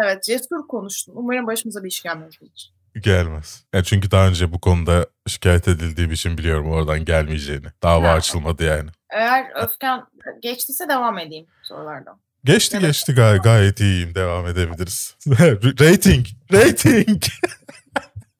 Evet 0.03 0.23
cesur 0.23 0.67
konuştun. 0.67 1.13
Umarım 1.15 1.47
başımıza 1.47 1.83
bir 1.83 1.89
iş 1.89 2.03
gelmez. 2.03 2.33
Gelmez. 3.03 3.63
Yani 3.73 3.83
çünkü 3.85 4.11
daha 4.11 4.27
önce 4.27 4.53
bu 4.53 4.59
konuda 4.61 5.07
şikayet 5.27 5.67
edildiğim 5.67 6.11
için 6.11 6.37
biliyorum 6.37 6.71
oradan 6.71 7.05
gelmeyeceğini. 7.05 7.67
Dava 7.83 8.07
Ha. 8.07 8.11
açılmadı 8.13 8.63
yani. 8.63 8.89
Eğer 9.09 9.45
öfken 9.63 10.03
geçtiyse 10.41 10.89
devam 10.89 11.17
edeyim 11.17 11.45
sorulardan. 11.63 12.19
Geçti 12.43 12.77
Evet. 12.79 12.87
geçti 12.87 13.13
gay 13.13 13.37
gayet 13.37 13.79
iyiyim. 13.79 14.15
Devam 14.15 14.47
edebiliriz. 14.47 15.15
rating. 15.81 16.25
Rating. 16.53 17.23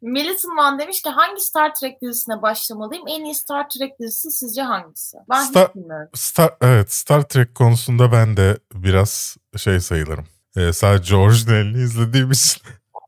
Millicent 0.02 0.58
Van 0.58 0.80
demiş 0.80 1.02
ki 1.02 1.10
hangi 1.10 1.42
Star 1.42 1.74
Trek 1.76 2.02
dizisine 2.02 2.42
başlamalıyım? 2.42 3.08
En 3.08 3.24
iyi 3.24 3.36
Star 3.36 3.70
Trek 3.70 4.00
dizisi 4.00 4.32
sizce 4.32 4.62
hangisi? 4.62 5.18
Ben 5.30 5.44
Star-. 5.44 5.72
Star, 6.14 6.54
evet 6.62 6.94
Star 6.94 7.22
Trek 7.22 7.56
konusunda 7.56 8.12
ben 8.12 8.38
de 8.38 8.58
biraz 8.74 9.38
şey 9.58 9.80
sayılırım. 9.80 10.28
Ee, 10.58 10.74
sadece 10.74 11.16
orijinalini 11.16 11.78
izlediğim 11.84 12.32
için. 12.32 12.62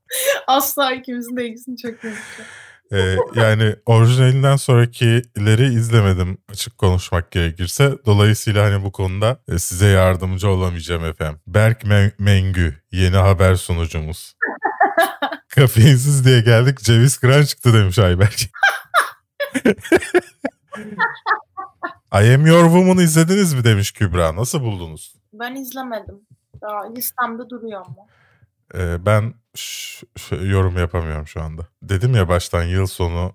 Asla 0.48 0.92
ikimizin 0.94 1.38
de 1.38 1.46
ilgisini 1.48 1.78
çekmemiş. 1.78 2.20
Ee, 2.92 3.16
yani 3.36 3.76
orijinalinden 3.86 4.56
sonrakileri 4.56 5.66
izlemedim 5.74 6.38
açık 6.50 6.78
konuşmak 6.78 7.32
gerekirse. 7.32 7.98
Dolayısıyla 8.06 8.66
hani 8.66 8.84
bu 8.84 8.92
konuda 8.92 9.40
e, 9.48 9.60
size 9.60 9.88
yardımcı 9.88 10.50
olamayacağım 10.50 11.06
efendim. 11.06 11.40
Berk 11.48 11.86
Men- 11.86 12.12
Mengü 12.20 12.82
yeni 12.92 13.16
haber 13.18 13.56
sunucumuz. 13.56 14.34
Kafeinsiz 15.50 16.26
diye 16.26 16.42
geldik 16.42 16.80
ceviz 16.80 17.18
kıran 17.18 17.44
çıktı 17.44 17.74
demiş 17.74 18.00
Ayberk. 18.00 18.40
I 22.14 22.34
Am 22.34 22.46
Your 22.46 22.64
Woman 22.64 22.98
izlediniz 22.98 23.54
mi 23.54 23.64
demiş 23.64 23.92
Kübra. 23.92 24.36
Nasıl 24.36 24.62
buldunuz? 24.62 25.16
Ben 25.34 25.56
izlemedim. 25.56 26.16
Daha 26.62 26.94
listemde 26.94 27.50
duruyor 27.50 27.82
ama. 27.86 28.08
Ee, 28.76 29.06
ben 29.06 29.34
yorum 30.32 30.78
yapamıyorum 30.78 31.28
şu 31.28 31.42
anda. 31.42 31.68
Dedim 31.84 32.16
ya 32.16 32.28
baştan 32.28 32.64
yıl 32.64 32.88
sonu 32.88 33.34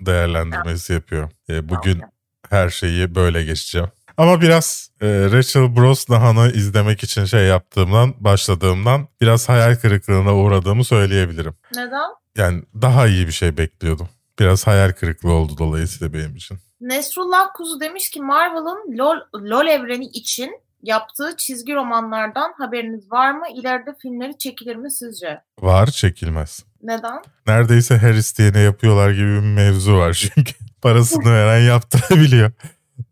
değerlendirmesi 0.00 0.92
yapıyorum. 0.92 1.30
Ee, 1.48 1.68
bugün 1.68 2.02
her 2.50 2.68
şeyi 2.68 3.14
böyle 3.14 3.44
geçeceğim. 3.44 3.88
Ama 4.16 4.40
biraz 4.40 4.90
e, 5.00 5.06
Rachel 5.06 5.76
Brosnahan'ı 5.76 6.52
izlemek 6.52 7.02
için 7.02 7.24
şey 7.24 7.44
yaptığımdan, 7.46 8.14
başladığımdan 8.20 9.08
biraz 9.20 9.48
hayal 9.48 9.76
kırıklığına 9.76 10.34
uğradığımı 10.34 10.84
söyleyebilirim. 10.84 11.54
Neden? 11.74 12.10
Yani 12.36 12.62
daha 12.82 13.06
iyi 13.06 13.26
bir 13.26 13.32
şey 13.32 13.56
bekliyordum. 13.56 14.08
Biraz 14.38 14.66
hayal 14.66 14.92
kırıklığı 14.92 15.32
oldu 15.32 15.52
dolayısıyla 15.58 16.12
benim 16.12 16.36
için. 16.36 16.58
Nesrullah 16.80 17.48
Kuzu 17.54 17.80
demiş 17.80 18.10
ki 18.10 18.22
Marvel'ın 18.22 18.98
LOL, 18.98 19.16
LOL 19.34 19.66
evreni 19.66 20.04
için 20.04 20.60
yaptığı 20.84 21.36
çizgi 21.36 21.74
romanlardan 21.74 22.54
haberiniz 22.58 23.12
var 23.12 23.30
mı? 23.30 23.44
İleride 23.54 23.94
filmleri 24.02 24.38
çekilir 24.38 24.76
mi 24.76 24.90
sizce? 24.90 25.42
Var 25.60 25.86
çekilmez. 25.86 26.64
Neden? 26.82 27.22
Neredeyse 27.46 27.98
her 27.98 28.14
isteyene 28.14 28.60
yapıyorlar 28.60 29.10
gibi 29.10 29.26
bir 29.34 29.54
mevzu 29.54 29.96
var 29.96 30.12
çünkü. 30.34 30.52
Parasını 30.82 31.32
veren 31.32 31.60
yaptırabiliyor. 31.60 32.52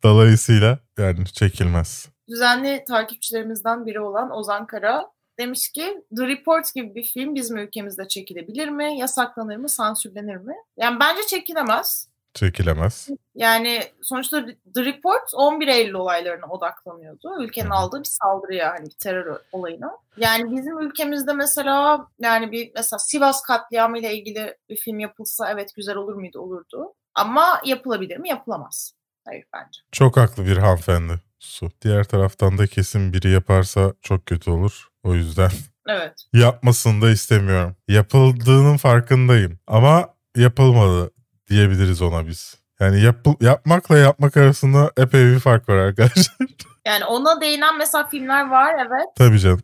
Dolayısıyla 0.03 0.79
yani 0.99 1.27
çekilmez. 1.27 2.09
Düzenli 2.29 2.85
takipçilerimizden 2.89 3.87
biri 3.87 4.01
olan 4.01 4.31
Ozan 4.31 4.66
Kara 4.66 5.07
demiş 5.39 5.68
ki 5.68 6.05
The 6.16 6.27
Report 6.29 6.75
gibi 6.75 6.95
bir 6.95 7.05
film 7.05 7.35
bizim 7.35 7.57
ülkemizde 7.57 8.09
çekilebilir 8.09 8.68
mi? 8.68 8.99
Yasaklanır 8.99 9.57
mı? 9.57 9.68
Sansürlenir 9.68 10.37
mi? 10.37 10.55
Yani 10.77 11.01
bence 11.01 11.23
çekilemez. 11.27 12.09
Çekilemez. 12.35 13.09
Yani 13.35 13.83
sonuçta 14.03 14.47
The 14.74 14.85
Report 14.85 15.30
11 15.35 15.68
Eylül 15.68 15.95
olaylarına 15.95 16.47
odaklanıyordu. 16.47 17.43
Ülkenin 17.43 17.70
Hı 17.70 17.74
aldığı 17.74 17.99
bir 17.99 18.09
saldırıya 18.22 18.70
hani 18.70 18.87
bir 18.87 18.97
terör 19.03 19.37
olayına. 19.53 19.97
Yani 20.16 20.57
bizim 20.57 20.80
ülkemizde 20.80 21.33
mesela 21.33 22.07
yani 22.18 22.53
bir 22.53 22.72
mesela 22.74 22.99
Sivas 22.99 23.43
katliamı 23.43 23.99
ile 23.99 24.14
ilgili 24.14 24.57
bir 24.68 24.76
film 24.76 24.99
yapılsa 24.99 25.51
evet 25.51 25.70
güzel 25.76 25.97
olur 25.97 26.14
muydu? 26.14 26.41
Olurdu. 26.41 26.95
Ama 27.14 27.61
yapılabilir 27.64 28.16
mi? 28.16 28.28
Yapılamaz. 28.28 28.93
Hayır 29.24 29.45
bence. 29.55 29.80
Çok 29.93 30.16
haklı 30.16 30.47
bir 30.47 30.57
hanımefendi. 30.57 31.12
Su. 31.39 31.70
Diğer 31.83 32.05
taraftan 32.05 32.59
da 32.59 32.66
kesin 32.66 33.12
biri 33.12 33.30
yaparsa 33.30 33.95
çok 34.03 34.26
kötü 34.26 34.51
olur. 34.51 34.89
O 35.05 35.14
yüzden 35.14 35.51
Evet. 35.89 36.12
yapmasını 36.33 37.03
da 37.03 37.11
istemiyorum. 37.11 37.76
Yapıldığının 37.89 38.76
farkındayım 38.76 39.59
ama 39.66 40.14
yapılmadı 40.37 41.11
diyebiliriz 41.53 42.03
ona 42.03 42.26
biz. 42.26 42.62
Yani 42.80 43.00
yapı- 43.00 43.44
yapmakla 43.44 43.98
yapmak 43.98 44.36
arasında 44.36 44.90
epey 44.96 45.24
bir 45.24 45.38
fark 45.38 45.68
var 45.68 45.76
arkadaşlar. 45.76 46.36
Yani 46.86 47.05
ona 47.05 47.40
değinen 47.40 47.78
mesela 47.78 48.07
filmler 48.07 48.50
var 48.50 48.74
evet. 48.78 49.07
Tabii 49.16 49.38
canım. 49.38 49.61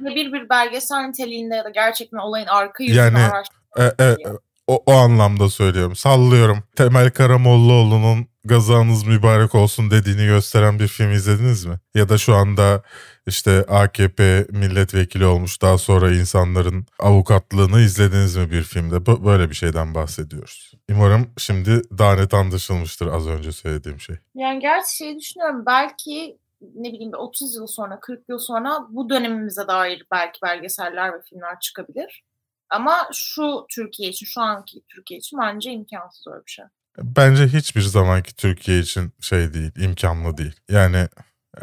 Ve 0.00 0.14
bir 0.14 0.32
bir 0.32 0.48
belgesel 0.48 1.00
niteliğinde 1.00 1.54
ya 1.54 1.64
da 1.64 1.70
gerçekten 1.70 2.18
olayın 2.18 2.46
arka 2.46 2.84
yüzünü 2.84 2.98
Yani, 2.98 3.18
araştırmak. 3.18 4.00
E, 4.00 4.04
e, 4.04 4.16
o, 4.68 4.82
o 4.86 4.92
anlamda 4.92 5.48
söylüyorum. 5.48 5.96
Sallıyorum. 5.96 6.58
Temel 6.76 7.10
Karamollaoğlu'nun 7.10 8.26
gazanız 8.44 9.06
mübarek 9.06 9.54
olsun 9.54 9.90
dediğini 9.90 10.26
gösteren 10.26 10.78
bir 10.78 10.88
film 10.88 11.12
izlediniz 11.12 11.64
mi? 11.64 11.74
Ya 11.94 12.08
da 12.08 12.18
şu 12.18 12.34
anda 12.34 12.82
işte 13.26 13.64
AKP 13.68 14.46
milletvekili 14.50 15.26
olmuş 15.26 15.62
daha 15.62 15.78
sonra 15.78 16.10
insanların 16.10 16.86
avukatlığını 16.98 17.80
izlediniz 17.80 18.36
mi 18.36 18.50
bir 18.50 18.62
filmde? 18.62 19.24
Böyle 19.24 19.50
bir 19.50 19.54
şeyden 19.54 19.94
bahsediyoruz. 19.94 20.72
Umarım 20.90 21.30
şimdi 21.38 21.82
daha 21.98 22.14
net 22.14 22.34
anlaşılmıştır 22.34 23.06
az 23.06 23.28
önce 23.28 23.52
söylediğim 23.52 24.00
şey. 24.00 24.16
Yani 24.34 24.60
gerçi 24.60 24.96
şey 24.96 25.18
düşünüyorum 25.18 25.66
belki 25.66 26.38
ne 26.74 26.92
bileyim 26.92 27.12
bir 27.12 27.18
30 27.18 27.56
yıl 27.56 27.66
sonra 27.66 28.00
40 28.00 28.28
yıl 28.28 28.38
sonra 28.38 28.86
bu 28.88 29.10
dönemimize 29.10 29.68
dair 29.68 30.06
belki 30.12 30.42
belgeseller 30.42 31.12
ve 31.12 31.22
filmler 31.22 31.60
çıkabilir. 31.60 32.24
Ama 32.70 33.08
şu 33.12 33.66
Türkiye 33.70 34.10
için, 34.10 34.26
şu 34.26 34.40
anki 34.40 34.80
Türkiye 34.88 35.18
için 35.18 35.38
bence 35.38 35.70
imkansız 35.70 36.26
öyle 36.32 36.46
bir 36.46 36.50
şey. 36.50 36.64
Bence 36.98 37.46
hiçbir 37.46 37.82
zamanki 37.82 38.36
Türkiye 38.36 38.78
için 38.80 39.12
şey 39.20 39.54
değil, 39.54 39.70
imkanlı 39.78 40.36
değil. 40.36 40.54
Yani 40.70 41.08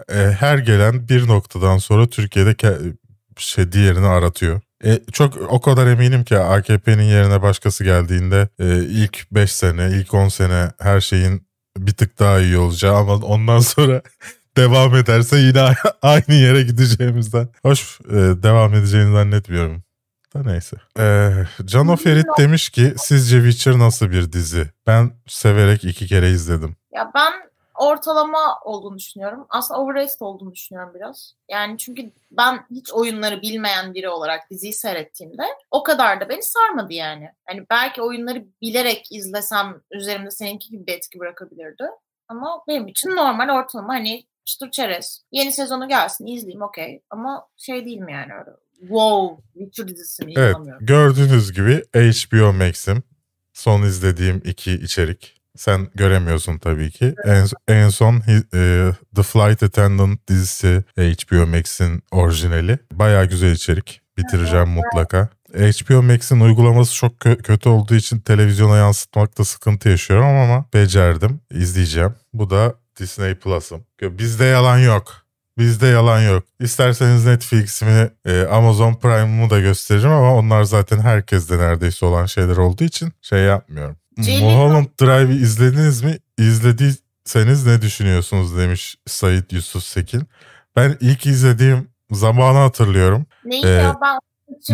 e, 0.10 0.16
her 0.16 0.58
gelen 0.58 1.10
bir 1.10 1.28
noktadan 1.28 1.78
sonra 1.78 2.08
Türkiye'de 2.08 2.52
ke- 2.52 2.98
şey 3.38 3.72
diğerini 3.72 4.08
aratıyor. 4.08 4.62
E, 4.86 5.00
çok 5.12 5.38
o 5.38 5.62
kadar 5.62 5.88
eminim 5.88 6.24
ki 6.24 6.38
AKP'nin 6.38 7.04
yerine 7.04 7.42
başkası 7.42 7.84
geldiğinde 7.84 8.50
e, 8.60 8.78
ilk 8.78 9.32
5 9.32 9.52
sene, 9.52 9.90
ilk 9.92 10.14
10 10.14 10.28
sene 10.28 10.72
her 10.80 11.02
şeyin 11.02 11.48
bir 11.78 11.94
tık 11.94 12.20
daha 12.20 12.40
iyi 12.40 12.58
olacağı 12.58 12.96
ama 12.96 13.16
ondan 13.16 13.60
sonra 13.60 14.02
devam 14.58 14.96
ederse 14.96 15.38
yine 15.38 15.74
aynı 16.02 16.34
yere 16.34 16.64
gideceğimizden. 16.64 17.50
Hoş 17.62 18.00
e, 18.10 18.14
devam 18.16 18.74
edeceğini 18.74 19.12
zannetmiyorum. 19.12 19.85
Da 20.36 20.44
neyse. 20.44 20.78
Ee, 21.00 21.32
Cano 21.66 21.96
Ferit 21.96 22.26
demiş 22.38 22.70
ki 22.70 22.94
sizce 22.98 23.38
Witcher 23.42 23.80
nasıl 23.80 24.12
bir 24.12 24.32
dizi? 24.32 24.66
Ben 24.88 25.12
severek 25.28 25.84
iki 25.84 26.08
kere 26.08 26.30
izledim. 26.30 26.76
Ya 26.92 27.12
ben 27.16 27.34
ortalama 27.76 28.60
olduğunu 28.64 28.98
düşünüyorum. 28.98 29.46
Aslında 29.50 29.80
overrated 29.80 30.20
olduğunu 30.20 30.54
düşünüyorum 30.54 30.94
biraz. 30.96 31.34
Yani 31.50 31.78
çünkü 31.78 32.12
ben 32.32 32.66
hiç 32.72 32.94
oyunları 32.94 33.42
bilmeyen 33.42 33.94
biri 33.94 34.10
olarak 34.10 34.50
diziyi 34.50 34.74
seyrettiğimde 34.74 35.44
o 35.72 35.84
kadar 35.84 36.22
da 36.22 36.30
beni 36.30 36.44
sarmadı 36.44 36.94
yani. 36.94 37.30
Hani 37.46 37.66
belki 37.70 38.02
oyunları 38.02 38.46
bilerek 38.62 39.08
izlesem 39.12 39.82
üzerimde 39.92 40.32
seninki 40.32 40.70
gibi 40.70 40.88
bir 40.88 40.94
etki 40.94 41.20
bırakabilirdi. 41.20 41.84
Ama 42.28 42.64
benim 42.68 42.88
için 42.88 43.10
normal 43.10 43.50
ortalama 43.50 43.94
hani 43.94 44.24
çıtır 44.46 44.72
çerez. 44.72 45.22
Yeni 45.32 45.52
sezonu 45.52 45.88
gelsin 45.88 46.28
izleyeyim 46.28 46.62
okey. 46.62 47.02
Ama 47.10 47.48
şey 47.58 47.86
değil 47.86 48.00
mi 48.00 48.14
yani 48.14 48.34
öyle 48.34 48.65
wow 48.80 49.44
Witcher 49.54 49.88
dizisi 49.88 50.26
mi 50.26 50.34
Evet 50.38 50.56
gördüğünüz 50.82 51.52
gibi 51.54 51.84
HBO 51.94 52.54
Max'im 52.54 53.04
son 53.54 53.82
izlediğim 53.82 54.42
iki 54.46 54.72
içerik. 54.72 55.42
Sen 55.58 55.88
göremiyorsun 55.96 56.58
tabii 56.58 56.92
ki. 56.92 57.16
En, 57.26 57.48
en 57.68 57.90
son 57.90 58.16
e, 58.54 58.92
The 59.16 59.24
Flight 59.24 59.64
Attendant 59.64 60.28
dizisi 60.28 60.84
HBO 60.98 61.48
Max'in 61.48 62.04
orijinali. 62.12 62.80
Bayağı 62.94 63.26
güzel 63.26 63.52
içerik. 63.52 64.02
Bitireceğim 64.18 64.70
mutlaka. 64.70 65.30
HBO 65.54 66.04
Max'in 66.04 66.40
uygulaması 66.40 66.96
çok 66.96 67.18
kö- 67.18 67.42
kötü 67.42 67.70
olduğu 67.70 67.96
için 67.96 68.20
televizyona 68.20 68.78
yansıtmakta 68.78 69.46
sıkıntı 69.46 69.90
yaşıyorum 69.90 70.26
ama 70.26 70.66
becerdim. 70.74 71.40
İzleyeceğim. 71.52 72.14
Bu 72.34 72.50
da 72.50 72.76
Disney 73.00 73.36
Plus'ım. 73.36 73.86
Bizde 74.02 74.46
yalan 74.46 74.78
yok. 74.78 75.25
Bizde 75.58 75.88
yalan 75.88 76.22
yok. 76.22 76.44
İsterseniz 76.60 77.26
Netflix'imi, 77.26 78.10
e, 78.26 78.42
Amazon 78.42 78.94
Prime'ımı 78.94 79.50
da 79.50 79.60
gösteririm 79.60 80.12
ama 80.12 80.34
onlar 80.34 80.64
zaten 80.64 81.00
herkeste 81.00 81.58
neredeyse 81.58 82.06
olan 82.06 82.26
şeyler 82.26 82.58
olduğu 82.58 82.84
için 82.84 83.14
şey 83.22 83.40
yapmıyorum. 83.40 83.96
Mulholland 84.18 84.86
Drive'ı 85.02 85.34
izlediniz 85.34 86.02
mi? 86.02 86.18
İzlediyseniz 86.38 87.66
ne 87.66 87.82
düşünüyorsunuz 87.82 88.58
demiş 88.58 88.96
Sait 89.08 89.54
Yusuf 89.54 89.84
Sekin. 89.84 90.24
Ben 90.76 90.98
ilk 91.00 91.26
izlediğim 91.26 91.88
zamanı 92.12 92.58
hatırlıyorum. 92.58 93.26
Neyi 93.46 93.66
Ee, 93.66 93.70
ya 93.70 93.96
ben 94.02 94.20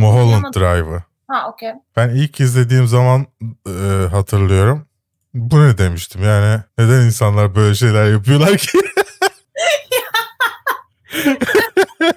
Mulholland. 0.02 0.54
Drive'ı. 0.54 1.04
Ha 1.28 1.50
okey. 1.50 1.70
Ben 1.96 2.10
ilk 2.10 2.40
izlediğim 2.40 2.88
zaman 2.88 3.26
e, 3.68 4.08
hatırlıyorum. 4.12 4.86
Bu 5.34 5.64
ne 5.68 5.78
demiştim 5.78 6.24
yani 6.24 6.62
neden 6.78 7.02
insanlar 7.06 7.56
böyle 7.56 7.76
şeyler 7.76 8.12
yapıyorlar 8.12 8.58
ki? 8.58 8.78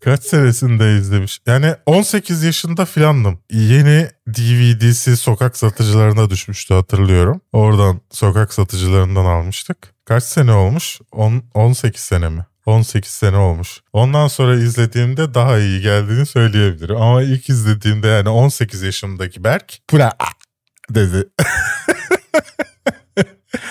Kaç 0.00 0.22
senesinde 0.22 0.96
izlemiş? 0.96 1.40
Yani 1.46 1.74
18 1.86 2.42
yaşında 2.42 2.84
filandım. 2.84 3.40
Yeni 3.50 4.08
DVD'si 4.28 5.16
sokak 5.16 5.56
satıcılarına 5.56 6.30
düşmüştü 6.30 6.74
hatırlıyorum. 6.74 7.40
Oradan 7.52 8.00
sokak 8.10 8.54
satıcılarından 8.54 9.24
almıştık. 9.24 9.94
Kaç 10.04 10.24
sene 10.24 10.52
olmuş? 10.52 11.00
10, 11.12 11.42
18 11.54 12.02
sene 12.02 12.28
mi? 12.28 12.46
18 12.66 13.10
sene 13.10 13.36
olmuş. 13.36 13.80
Ondan 13.92 14.28
sonra 14.28 14.54
izlediğimde 14.54 15.34
daha 15.34 15.58
iyi 15.58 15.80
geldiğini 15.80 16.26
söyleyebilirim. 16.26 16.96
Ama 16.96 17.22
ilk 17.22 17.48
izlediğimde 17.48 18.08
yani 18.08 18.28
18 18.28 18.82
yaşımdaki 18.82 19.44
Berk 19.44 19.78
bura 19.92 20.12
dedi. 20.90 21.28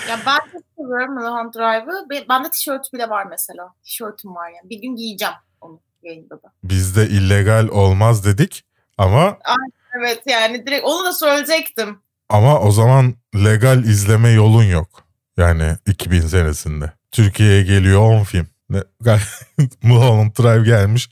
Ya 0.09 0.19
ben 0.25 0.39
seviyorum 0.83 1.13
Mulholland 1.15 1.53
Drive'ı. 1.53 2.09
Be- 2.09 2.25
Bende 2.29 2.49
tişört 2.49 2.93
bile 2.93 3.09
var 3.09 3.25
mesela. 3.29 3.73
Tişörtüm 3.83 4.35
var 4.35 4.49
yani. 4.49 4.69
Bir 4.69 4.81
gün 4.81 4.95
giyeceğim 4.95 5.33
onu 5.61 5.79
yayında 6.03 6.35
da. 6.43 6.53
Bizde 6.63 7.07
illegal 7.07 7.67
olmaz 7.67 8.25
dedik 8.25 8.63
ama 8.97 9.37
Evet 9.99 10.21
yani 10.25 10.65
direkt 10.67 10.85
onu 10.85 11.05
da 11.05 11.13
söyleyecektim. 11.13 11.99
ama 12.29 12.59
o 12.59 12.71
zaman 12.71 13.15
legal 13.35 13.83
izleme 13.83 14.29
yolun 14.29 14.63
yok. 14.63 15.03
Yani 15.37 15.77
2000 15.87 16.21
senesinde. 16.21 16.91
Türkiye'ye 17.11 17.63
geliyor 17.63 18.01
10 18.01 18.23
film. 18.23 18.47
Mulholland 19.83 20.31
Drive 20.39 20.65
gelmiş. 20.65 21.09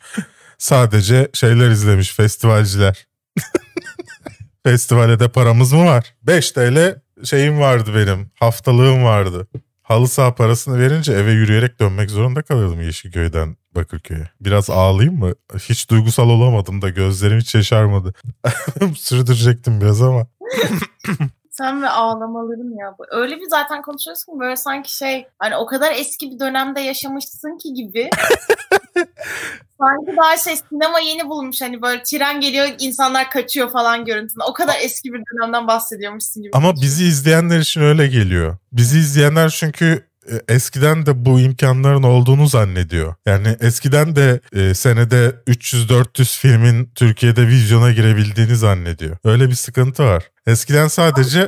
Sadece 0.57 1.29
şeyler 1.33 1.69
izlemiş 1.69 2.13
festivalciler. 2.15 3.07
Festivale 4.63 5.19
de 5.19 5.29
paramız 5.29 5.73
mı 5.73 5.85
var? 5.85 6.15
5 6.23 6.51
TL 6.51 7.00
şeyim 7.23 7.59
vardı 7.59 7.91
benim. 7.95 8.31
Haftalığım 8.39 9.03
vardı. 9.03 9.47
Halı 9.81 10.07
saha 10.07 10.35
parasını 10.35 10.79
verince 10.79 11.13
eve 11.13 11.31
yürüyerek 11.31 11.79
dönmek 11.79 12.09
zorunda 12.09 12.41
kalıyordum 12.41 12.81
Yeşilköy'den 12.81 13.55
Bakırköy'e. 13.75 14.29
Biraz 14.41 14.69
ağlayayım 14.69 15.19
mı? 15.19 15.33
Hiç 15.57 15.89
duygusal 15.89 16.29
olamadım 16.29 16.81
da 16.81 16.89
gözlerim 16.89 17.39
hiç 17.39 17.55
yaşarmadı. 17.55 18.13
Sürdürecektim 18.95 19.81
biraz 19.81 20.01
ama. 20.01 20.27
Sen 21.51 21.81
ve 21.81 21.89
ağlamalarım 21.89 22.77
ya. 22.79 22.95
Öyle 23.11 23.37
bir 23.37 23.49
zaten 23.49 23.81
konuşuyorsun 23.81 24.33
ki 24.33 24.39
böyle 24.39 24.55
sanki 24.55 24.97
şey 24.97 25.27
hani 25.39 25.55
o 25.55 25.65
kadar 25.65 25.91
eski 25.91 26.31
bir 26.31 26.39
dönemde 26.39 26.81
yaşamışsın 26.81 27.57
ki 27.57 27.73
gibi. 27.73 28.09
sanki 29.79 30.17
daha 30.17 30.37
şey 30.37 30.55
sinema 30.55 30.99
yeni 30.99 31.29
bulmuş 31.29 31.61
hani 31.61 31.81
böyle 31.81 32.03
tren 32.03 32.41
geliyor 32.41 32.67
insanlar 32.79 33.29
kaçıyor 33.29 33.71
falan 33.71 34.05
görüntüsünde. 34.05 34.43
O 34.43 34.53
kadar 34.53 34.75
eski 34.81 35.13
bir 35.13 35.19
dönemden 35.19 35.67
bahsediyormuşsun 35.67 36.43
gibi. 36.43 36.51
Ama 36.53 36.75
bizi 36.75 37.05
izleyenler 37.05 37.59
için 37.59 37.81
öyle 37.81 38.07
geliyor. 38.07 38.57
Bizi 38.71 38.99
izleyenler 38.99 39.49
çünkü 39.49 40.10
eskiden 40.47 41.05
de 41.05 41.25
bu 41.25 41.39
imkanların 41.39 42.03
olduğunu 42.03 42.47
zannediyor. 42.47 43.15
Yani 43.25 43.57
eskiden 43.61 44.15
de 44.15 44.39
e, 44.53 44.73
senede 44.73 45.35
300-400 45.47 46.39
filmin 46.39 46.91
Türkiye'de 46.95 47.47
vizyona 47.47 47.91
girebildiğini 47.91 48.55
zannediyor. 48.55 49.17
Öyle 49.25 49.49
bir 49.49 49.55
sıkıntı 49.55 50.03
var. 50.03 50.23
Eskiden 50.47 50.87
sadece 50.87 51.47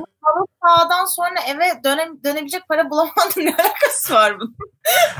Sağdan 0.68 1.06
sonra 1.06 1.40
eve 1.48 1.84
döne, 1.84 2.08
dönebilecek 2.24 2.68
para 2.68 2.90
bulamadım 2.90 3.14
ne 3.38 3.56
alakası 3.56 4.14
var 4.14 4.40
bunun? 4.40 4.56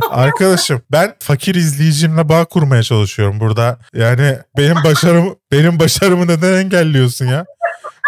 arkadaşım 0.10 0.82
ben 0.92 1.16
fakir 1.20 1.56
izleyicimle 1.56 2.30
bağ 2.30 2.46
kurmaya 2.46 2.84
çalışıyorum 2.84 3.40
burada. 3.40 3.78
Yani 3.94 4.38
benim 4.58 4.76
başarım 4.84 5.36
benim 5.52 5.80
başarımı 5.80 6.28
neden 6.28 6.54
engelliyorsun 6.54 7.26
ya? 7.26 7.46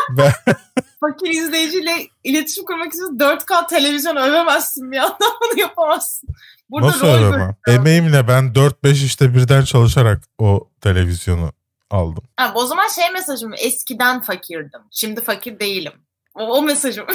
Ben, 0.09 0.31
Fakir 0.99 1.29
izleyiciyle 1.29 2.07
iletişim 2.23 2.65
kurmak 2.65 2.87
için 2.87 3.19
4K 3.19 3.67
televizyon 3.67 4.15
övemezsin 4.15 4.91
bir 4.91 4.97
yandan 4.97 5.17
bunu 5.41 5.59
yapamazsın. 5.59 6.29
Burada 6.69 6.87
nasıl 6.87 7.07
ama? 7.07 7.55
Emeğimle 7.67 8.27
ben 8.27 8.43
4-5 8.43 9.05
işte 9.05 9.35
birden 9.35 9.63
çalışarak 9.63 10.23
o 10.37 10.69
televizyonu 10.81 11.53
aldım. 11.91 12.23
Ha, 12.37 12.51
o 12.55 12.65
zaman 12.65 12.87
şey 12.87 13.11
mesajım 13.11 13.51
eskiden 13.57 14.21
fakirdim. 14.21 14.81
Şimdi 14.91 15.23
fakir 15.23 15.59
değilim. 15.59 15.93
O, 16.33 16.43
o 16.43 16.61
mesajım. 16.61 17.05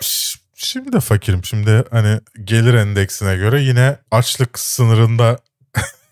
Şimdi 0.54 0.92
de 0.92 1.00
fakirim. 1.00 1.44
Şimdi 1.44 1.84
hani 1.90 2.20
gelir 2.44 2.74
endeksine 2.74 3.36
göre 3.36 3.62
yine 3.62 3.98
açlık 4.10 4.58
sınırında 4.58 5.38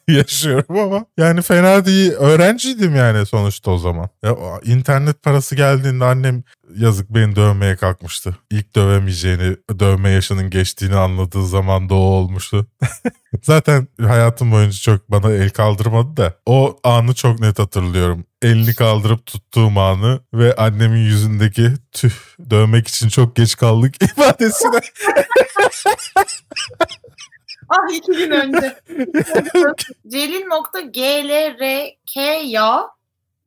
yaşıyorum 0.09 0.79
ama 0.79 1.07
yani 1.17 1.43
fena 1.43 1.85
değil. 1.87 2.13
Öğrenciydim 2.13 2.97
yani 2.97 3.27
sonuçta 3.27 3.71
o 3.71 3.79
zaman. 3.79 4.09
Ya, 4.25 4.37
internet 4.65 5.23
parası 5.23 5.57
geldiğinde 5.57 6.05
annem 6.05 6.43
yazık 6.77 7.11
beni 7.11 7.37
dövmeye 7.37 7.77
kalkmıştı. 7.77 8.37
İlk 8.51 8.77
dövemeyeceğini, 8.77 9.57
dövme 9.79 10.11
yaşının 10.11 10.51
geçtiğini 10.51 10.97
anladığı 10.97 11.47
zaman 11.47 11.89
da 11.89 11.95
o 11.95 11.99
olmuştu. 11.99 12.67
Zaten 13.43 13.89
hayatım 14.03 14.53
boyunca 14.53 14.77
çok 14.77 15.11
bana 15.11 15.33
el 15.33 15.51
kaldırmadı 15.51 16.17
da 16.17 16.35
o 16.47 16.79
anı 16.85 17.15
çok 17.15 17.41
net 17.41 17.59
hatırlıyorum. 17.59 18.25
Elini 18.43 18.75
kaldırıp 18.75 19.27
tuttuğum 19.27 19.81
anı 19.81 20.21
ve 20.35 20.57
annemin 20.57 21.01
yüzündeki 21.01 21.73
tüh 21.93 22.13
dövmek 22.51 22.89
için 22.89 23.09
çok 23.09 23.37
geç 23.37 23.57
kaldık 23.57 23.95
ifadesine. 24.03 24.81
Ah 27.69 27.95
iki 27.95 28.13
gün 28.13 28.31
önce. 28.31 28.77
Celil.glrk 30.09 32.17
ya 32.45 32.89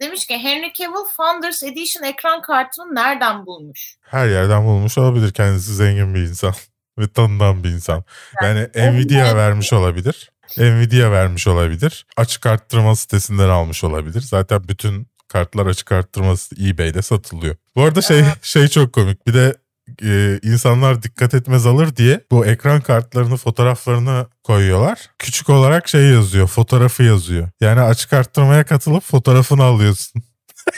demiş 0.01 0.27
ki 0.27 0.37
Henry 0.37 0.73
Cavill 0.73 1.05
Founders 1.17 1.63
Edition 1.63 2.03
ekran 2.03 2.41
kartını 2.41 2.95
nereden 2.95 3.45
bulmuş? 3.45 3.95
Her 4.01 4.27
yerden 4.27 4.65
bulmuş 4.65 4.97
olabilir 4.97 5.33
kendisi 5.33 5.75
zengin 5.75 6.15
bir 6.15 6.19
insan 6.19 6.53
ve 6.97 7.07
tanınan 7.07 7.63
bir 7.63 7.69
insan. 7.69 8.03
Yani 8.43 8.67
Nvidia 8.75 9.35
vermiş 9.35 9.73
olabilir. 9.73 10.31
Nvidia 10.57 11.11
vermiş 11.11 11.47
olabilir. 11.47 12.05
Açık 12.17 12.45
arttırma 12.45 12.95
sitesinden 12.95 13.49
almış 13.49 13.83
olabilir. 13.83 14.21
Zaten 14.21 14.67
bütün 14.67 15.07
kartlar 15.27 15.65
açık 15.65 15.91
arttırma 15.91 16.35
eBay'de 16.61 17.01
satılıyor. 17.01 17.55
Bu 17.75 17.83
arada 17.83 18.01
şey 18.01 18.23
şey 18.41 18.67
çok 18.67 18.93
komik. 18.93 19.27
Bir 19.27 19.33
de 19.33 19.55
e, 20.03 20.39
insanlar 20.43 21.03
dikkat 21.03 21.33
etmez 21.33 21.65
alır 21.65 21.95
diye 21.95 22.21
bu 22.31 22.45
ekran 22.45 22.81
kartlarını 22.81 23.37
fotoğraflarını 23.37 24.27
koyuyorlar. 24.43 25.09
Küçük 25.19 25.49
olarak 25.49 25.87
şey 25.87 26.05
yazıyor, 26.05 26.47
fotoğrafı 26.47 27.03
yazıyor. 27.03 27.49
Yani 27.61 27.81
açık 27.81 28.13
arttırmaya 28.13 28.63
katılıp 28.63 29.03
fotoğrafını 29.03 29.63
alıyorsun. 29.63 30.23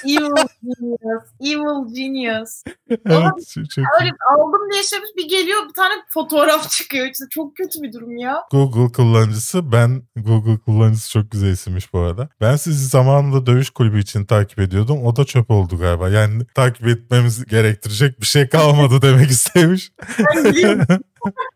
Evil 0.06 0.48
genius. 0.64 1.24
Evil 1.42 1.96
genius. 1.96 2.64
evet, 2.90 3.70
çok- 3.70 3.86
Öyle 4.02 4.12
aldım 4.36 4.72
diye 4.72 4.84
şey 4.84 5.00
bir 5.18 5.30
geliyor 5.30 5.60
bir 5.70 5.74
tane 5.74 5.94
fotoğraf 6.10 6.70
çıkıyor. 6.70 7.06
İşte 7.06 7.26
çok 7.30 7.56
kötü 7.58 7.82
bir 7.84 7.94
durum 7.94 8.18
ya. 8.18 8.38
Google 8.52 8.92
kullanıcısı 8.92 9.72
ben 9.72 10.04
Google 10.16 10.58
kullanıcısı 10.60 11.12
çok 11.12 11.32
güzel 11.32 11.52
isimmiş 11.52 11.94
bu 11.94 12.00
arada. 12.00 12.30
Ben 12.42 12.56
sizi 12.56 12.88
zamanında 12.88 13.46
dövüş 13.46 13.70
kulübü 13.70 14.00
için 14.00 14.26
takip 14.26 14.60
ediyordum. 14.60 15.04
O 15.06 15.16
da 15.16 15.26
çöp 15.26 15.52
oldu 15.52 15.78
galiba. 15.80 16.10
Yani 16.10 16.46
takip 16.56 16.88
etmemiz 16.88 17.46
gerektirecek 17.46 18.22
bir 18.22 18.26
şey 18.26 18.50
kalmadı 18.50 19.02
demek 19.02 19.30
istemiş. 19.32 19.92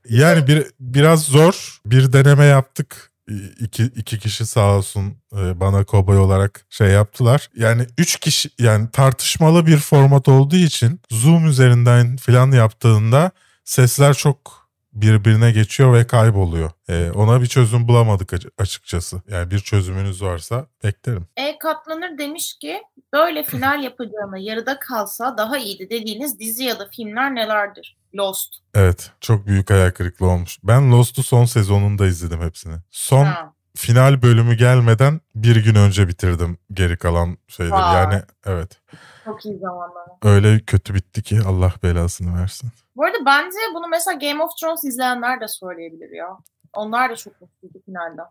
Yani 0.10 0.48
bir 0.48 0.68
biraz 0.80 1.24
zor. 1.24 1.80
Bir 1.86 2.14
deneme 2.14 2.46
yaptık. 2.46 3.12
İki, 3.60 3.84
iki 3.84 4.20
kişi 4.20 4.46
sağ 4.46 4.78
olsun 4.78 5.18
e, 5.38 5.60
bana 5.60 5.84
kobay 5.86 6.18
olarak 6.18 6.66
şey 6.70 6.88
yaptılar. 6.88 7.50
Yani 7.56 7.86
üç 7.98 8.20
kişi 8.20 8.50
yani 8.60 8.92
tartışmalı 8.92 9.68
bir 9.68 9.78
format 9.78 10.28
olduğu 10.28 10.56
için 10.56 11.02
Zoom 11.12 11.48
üzerinden 11.48 12.18
falan 12.18 12.52
yaptığında 12.52 13.32
sesler 13.64 14.14
çok 14.14 14.64
birbirine 14.94 15.52
geçiyor 15.52 15.94
ve 15.94 16.08
kayboluyor. 16.08 16.72
E, 16.90 17.12
ona 17.12 17.42
bir 17.42 17.48
çözüm 17.48 17.88
bulamadık 17.88 18.34
açı- 18.34 18.52
açıkçası. 18.58 19.22
Yani 19.28 19.52
bir 19.52 19.60
çözümünüz 19.60 20.22
varsa 20.22 20.66
beklerim. 20.84 21.28
E 21.38 21.58
Katlanır 21.58 22.18
demiş 22.18 22.58
ki 22.62 22.82
böyle 23.14 23.44
final 23.44 23.84
yapacağına 23.84 24.38
yarıda 24.38 24.80
kalsa 24.80 25.38
daha 25.38 25.58
iyiydi 25.58 25.90
dediğiniz 25.90 26.40
dizi 26.40 26.64
ya 26.64 26.80
da 26.80 26.88
filmler 26.92 27.36
nelerdir? 27.36 27.98
Lost. 28.16 28.53
Evet 28.74 29.11
çok 29.22 29.47
büyük 29.47 29.70
hayal 29.70 29.91
kırıklığı 29.91 30.28
olmuş. 30.30 30.57
Ben 30.64 30.91
Lost'u 30.91 31.24
son 31.24 31.45
sezonunda 31.45 32.05
izledim 32.07 32.41
hepsini. 32.41 32.76
Son 32.91 33.26
Ha. 33.26 33.53
final 33.76 34.22
bölümü 34.22 34.55
gelmeden 34.55 35.22
bir 35.36 35.64
gün 35.64 35.76
önce 35.76 36.07
bitirdim 36.07 36.57
geri 36.74 36.97
kalan 36.97 37.38
şeyleri. 37.47 37.74
Vay. 37.74 37.95
Yani 37.95 38.22
evet 38.45 38.82
Çok 39.26 39.45
iyi 39.45 39.59
zamanlar. 39.59 40.03
öyle 40.24 40.59
kötü 40.59 40.93
bitti 40.93 41.24
ki 41.24 41.39
Allah 41.47 41.74
belasını 41.84 42.41
versin. 42.41 42.70
Bu 42.95 43.03
arada 43.05 43.18
bence 43.26 43.57
bunu 43.76 43.88
mesela 43.88 44.18
Game 44.18 44.43
of 44.43 44.51
Thrones 44.61 44.84
izleyenler 44.84 45.41
de 45.41 45.47
söyleyebilir 45.47 46.11
ya. 46.18 46.28
Onlar 46.74 47.09
da 47.11 47.16
çok 47.16 47.41
mutluydu 47.41 47.78
finalde. 47.86 48.22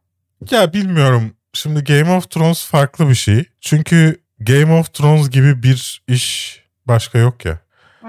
Ya 0.51 0.73
bilmiyorum 0.73 1.37
şimdi 1.53 1.85
Game 1.85 2.17
of 2.17 2.31
Thrones 2.31 2.67
farklı 2.67 3.09
bir 3.09 3.15
şey. 3.15 3.45
Çünkü 3.61 4.21
Game 4.41 4.73
of 4.81 4.95
Thrones 4.95 5.31
gibi 5.31 5.63
bir 5.63 6.03
iş 6.09 6.63
başka 6.87 7.19
yok 7.19 7.45
ya. 7.45 7.59
Hı. 8.03 8.09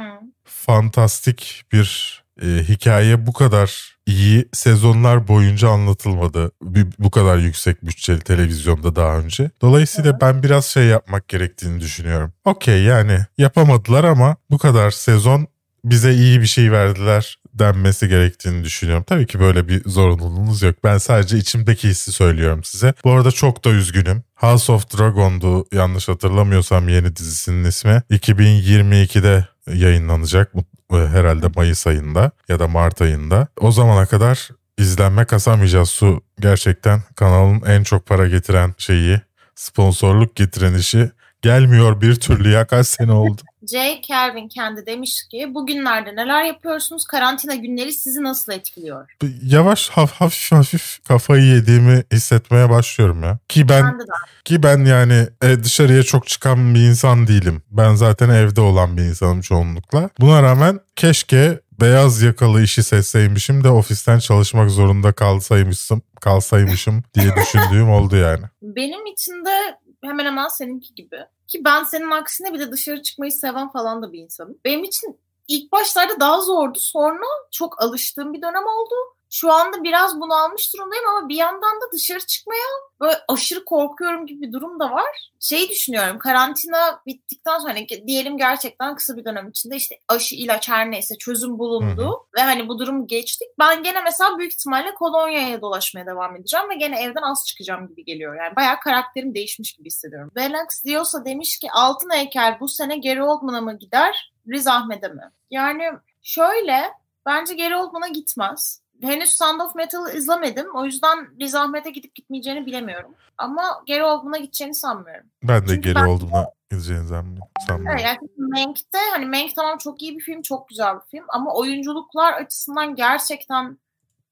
Fantastik 0.66 1.64
bir 1.72 2.24
e, 2.42 2.46
hikaye 2.46 3.28
bu 3.28 3.34
kadar 3.34 3.94
iyi 4.06 4.50
sezonlar 4.54 5.28
boyunca 5.28 5.70
anlatılmadı. 5.70 6.52
Bu 7.00 7.12
kadar 7.12 7.38
yüksek 7.38 7.86
bütçeli 7.86 8.20
televizyonda 8.20 8.96
daha 8.96 9.18
önce. 9.18 9.52
Dolayısıyla 9.62 10.22
ben 10.22 10.44
biraz 10.44 10.66
şey 10.66 10.86
yapmak 10.86 11.28
gerektiğini 11.28 11.82
düşünüyorum. 11.82 12.34
Okey 12.46 12.84
yani 12.84 13.20
yapamadılar 13.38 14.04
ama 14.04 14.36
bu 14.52 14.58
kadar 14.58 14.92
sezon 14.92 15.48
bize 15.86 16.14
iyi 16.14 16.42
bir 16.42 16.46
şey 16.46 16.72
verdiler 16.72 17.38
denmesi 17.54 18.08
gerektiğini 18.08 18.64
düşünüyorum. 18.64 19.04
Tabii 19.08 19.28
ki 19.28 19.40
böyle 19.40 19.68
bir 19.68 19.82
zorunluluğunuz 19.86 20.62
yok. 20.62 20.76
Ben 20.84 20.98
sadece 20.98 21.38
içimdeki 21.38 21.90
hissi 21.90 22.12
söylüyorum 22.12 22.64
size. 22.64 22.94
Bu 23.04 23.12
arada 23.12 23.32
çok 23.32 23.66
da 23.66 23.70
üzgünüm. 23.70 24.24
House 24.36 24.72
of 24.72 24.98
Dragon'du 24.98 25.66
yanlış 25.74 26.08
hatırlamıyorsam 26.08 26.90
yeni 26.90 27.16
dizisinin 27.16 27.64
ismi. 27.64 28.02
2022'de 28.12 29.48
yayınlanacak 29.68 30.52
e, 30.92 30.96
herhalde 30.96 31.48
Mayıs 31.56 31.88
ayında 31.88 32.32
ya 32.50 32.60
da 32.60 32.68
Mart 32.68 33.02
ayında. 33.02 33.48
O 33.60 33.72
zamana 33.72 34.06
kadar 34.06 34.50
izlenme 34.78 35.26
kasamayacağız. 35.26 35.90
Su 35.90 36.22
gerçekten 36.40 37.02
kanalın 37.16 37.62
en 37.66 37.84
çok 37.84 38.06
para 38.06 38.28
getiren 38.28 38.74
şeyi, 38.78 39.22
sponsorluk 39.56 40.36
getiren 40.36 40.74
işi 40.74 41.12
gelmiyor 41.42 42.02
bir 42.02 42.16
türlü 42.16 42.50
ya 42.50 42.68
kaç 42.68 42.88
sene 42.88 43.12
oldu. 43.12 43.42
J. 43.72 44.02
Kelvin 44.02 44.48
kendi 44.48 44.86
demiş 44.86 45.24
ki 45.32 45.48
bugünlerde 45.54 46.16
neler 46.16 46.44
yapıyorsunuz? 46.44 47.06
Karantina 47.06 47.56
günleri 47.56 47.94
sizi 47.94 48.24
nasıl 48.24 48.52
etkiliyor? 48.52 49.10
Yavaş 49.44 49.90
haf- 49.90 50.14
hafif 50.14 50.52
hafif 50.52 51.04
kafayı 51.08 51.44
yediğimi 51.44 52.04
hissetmeye 52.14 52.70
başlıyorum 52.70 53.24
ya. 53.24 53.40
Ki 53.50 53.70
ben 53.70 53.84
Ben 53.84 54.06
ki 54.46 54.64
ben 54.64 54.86
yani 54.86 55.28
e, 55.44 55.64
dışarıya 55.64 56.04
çok 56.04 56.28
çıkan 56.28 56.76
bir 56.76 56.80
insan 56.80 57.28
değilim. 57.28 57.64
Ben 57.72 57.96
zaten 57.96 58.30
evde 58.30 58.62
olan 58.62 58.98
bir 58.98 59.02
insanım 59.02 59.42
çoğunlukla. 59.42 60.10
Buna 60.20 60.44
rağmen 60.44 60.80
keşke 60.96 61.60
beyaz 61.82 62.22
yakalı 62.22 62.64
işi 62.64 62.84
seçseymişim 62.84 63.64
de 63.64 63.70
ofisten 63.70 64.20
çalışmak 64.20 64.70
zorunda 64.70 65.12
kalsaymışım, 65.12 66.02
kalsaymışım 66.22 67.04
diye 67.14 67.36
düşündüğüm 67.36 67.90
oldu 67.98 68.16
yani. 68.16 68.44
Benim 68.62 69.06
için 69.06 69.46
de 69.46 69.78
hemen 70.04 70.26
hemen 70.26 70.48
seninki 70.48 70.96
gibi. 70.96 71.18
Ki 71.54 71.66
ben 71.66 71.84
senin 71.84 72.12
aksine 72.12 72.54
bir 72.54 72.60
de 72.60 72.72
dışarı 72.72 73.02
çıkmayı 73.02 73.32
seven 73.32 73.72
falan 73.72 74.02
da 74.02 74.14
bir 74.14 74.20
insanım. 74.20 74.58
Benim 74.66 74.84
için 74.84 75.20
ilk 75.48 75.72
başlarda 75.72 76.20
daha 76.20 76.42
zordu. 76.42 76.80
Sonra 76.82 77.26
çok 77.52 77.82
alıştığım 77.82 78.34
bir 78.34 78.42
dönem 78.42 78.64
oldu. 78.64 78.96
Şu 79.34 79.52
anda 79.52 79.84
biraz 79.84 80.20
bunu 80.20 80.34
almış 80.34 80.74
durumdayım 80.74 81.06
ama 81.08 81.30
bir 81.30 81.36
yandan 81.36 81.82
da 81.82 81.92
dışarı 81.94 82.20
çıkmaya 82.20 82.64
böyle 83.02 83.18
aşırı 83.28 83.66
korkuyorum 83.66 84.26
gibi 84.26 84.42
bir 84.42 84.54
durum 84.54 84.80
da 84.80 84.92
var. 84.92 85.32
Şey 85.40 85.70
düşünüyorum 85.70 86.20
karantina 86.20 87.02
bittikten 87.06 87.60
sonra 87.60 87.74
hani 87.74 87.88
diyelim 88.08 88.38
gerçekten 88.38 88.96
kısa 88.96 89.18
bir 89.18 89.26
dönem 89.26 89.50
içinde 89.50 89.76
işte 89.76 90.00
aşı 90.08 90.36
ilaç 90.36 90.70
her 90.70 90.92
neyse 90.92 91.18
çözüm 91.18 91.60
bulundu 91.60 92.28
ve 92.38 92.42
hani 92.42 92.68
bu 92.68 92.80
durum 92.80 93.08
geçtik. 93.08 93.48
Ben 93.60 93.84
gene 93.84 94.02
mesela 94.02 94.38
büyük 94.38 94.54
ihtimalle 94.54 94.94
kolonyaya 94.94 95.62
dolaşmaya 95.62 96.06
devam 96.06 96.36
edeceğim 96.36 96.70
ve 96.70 96.76
gene 96.76 97.02
evden 97.02 97.22
az 97.22 97.46
çıkacağım 97.48 97.88
gibi 97.88 98.06
geliyor. 98.06 98.36
Yani 98.36 98.56
bayağı 98.56 98.80
karakterim 98.80 99.36
değişmiş 99.36 99.74
gibi 99.74 99.88
hissediyorum. 99.88 100.32
Velax 100.36 100.84
diyorsa 100.86 101.26
demiş 101.26 101.60
ki 101.60 101.72
altın 101.72 102.10
heykel 102.14 102.58
bu 102.60 102.68
sene 102.68 102.98
Gary 102.98 103.22
Oldman'a 103.22 103.62
mı 103.62 103.78
gider 103.78 104.34
Riz 104.48 104.68
Ahmet'e 104.68 105.08
mi? 105.08 105.32
Yani 105.52 105.84
şöyle 106.22 106.92
bence 107.26 107.54
Gary 107.54 107.76
Oldman'a 107.76 108.08
gitmez. 108.08 108.83
Henüz 109.04 109.30
Sound 109.30 109.60
of 109.60 109.76
Metal'ı 109.76 110.12
izlemedim. 110.12 110.76
O 110.76 110.86
yüzden 110.86 111.40
Riz 111.40 111.56
Ahmet'e 111.56 111.90
gidip 111.90 112.16
gitmeyeceğini 112.16 112.66
bilemiyorum. 112.66 113.16
Ama 113.38 113.84
Gary 113.88 114.04
Oldman'a 114.04 114.38
gideceğini 114.38 114.76
sanmıyorum. 114.76 115.30
Ben 115.44 115.62
de 115.62 115.68
Çünkü 115.68 115.82
geri 115.82 115.96
ben- 115.96 116.08
olduğuna 116.08 116.50
gideceğini 116.72 117.08
sanmıyorum. 117.08 117.48
Evet, 117.92 118.02
yani 118.02 118.18
Mank'te 118.38 118.98
hani 119.12 119.26
Mank 119.26 119.56
tamam 119.56 119.78
çok 119.78 120.02
iyi 120.02 120.18
bir 120.18 120.24
film, 120.24 120.42
çok 120.42 120.70
güzel 120.70 120.96
bir 120.96 121.06
film 121.12 121.26
ama 121.30 121.54
oyunculuklar 121.54 122.34
açısından 122.34 122.96
gerçekten 122.96 123.78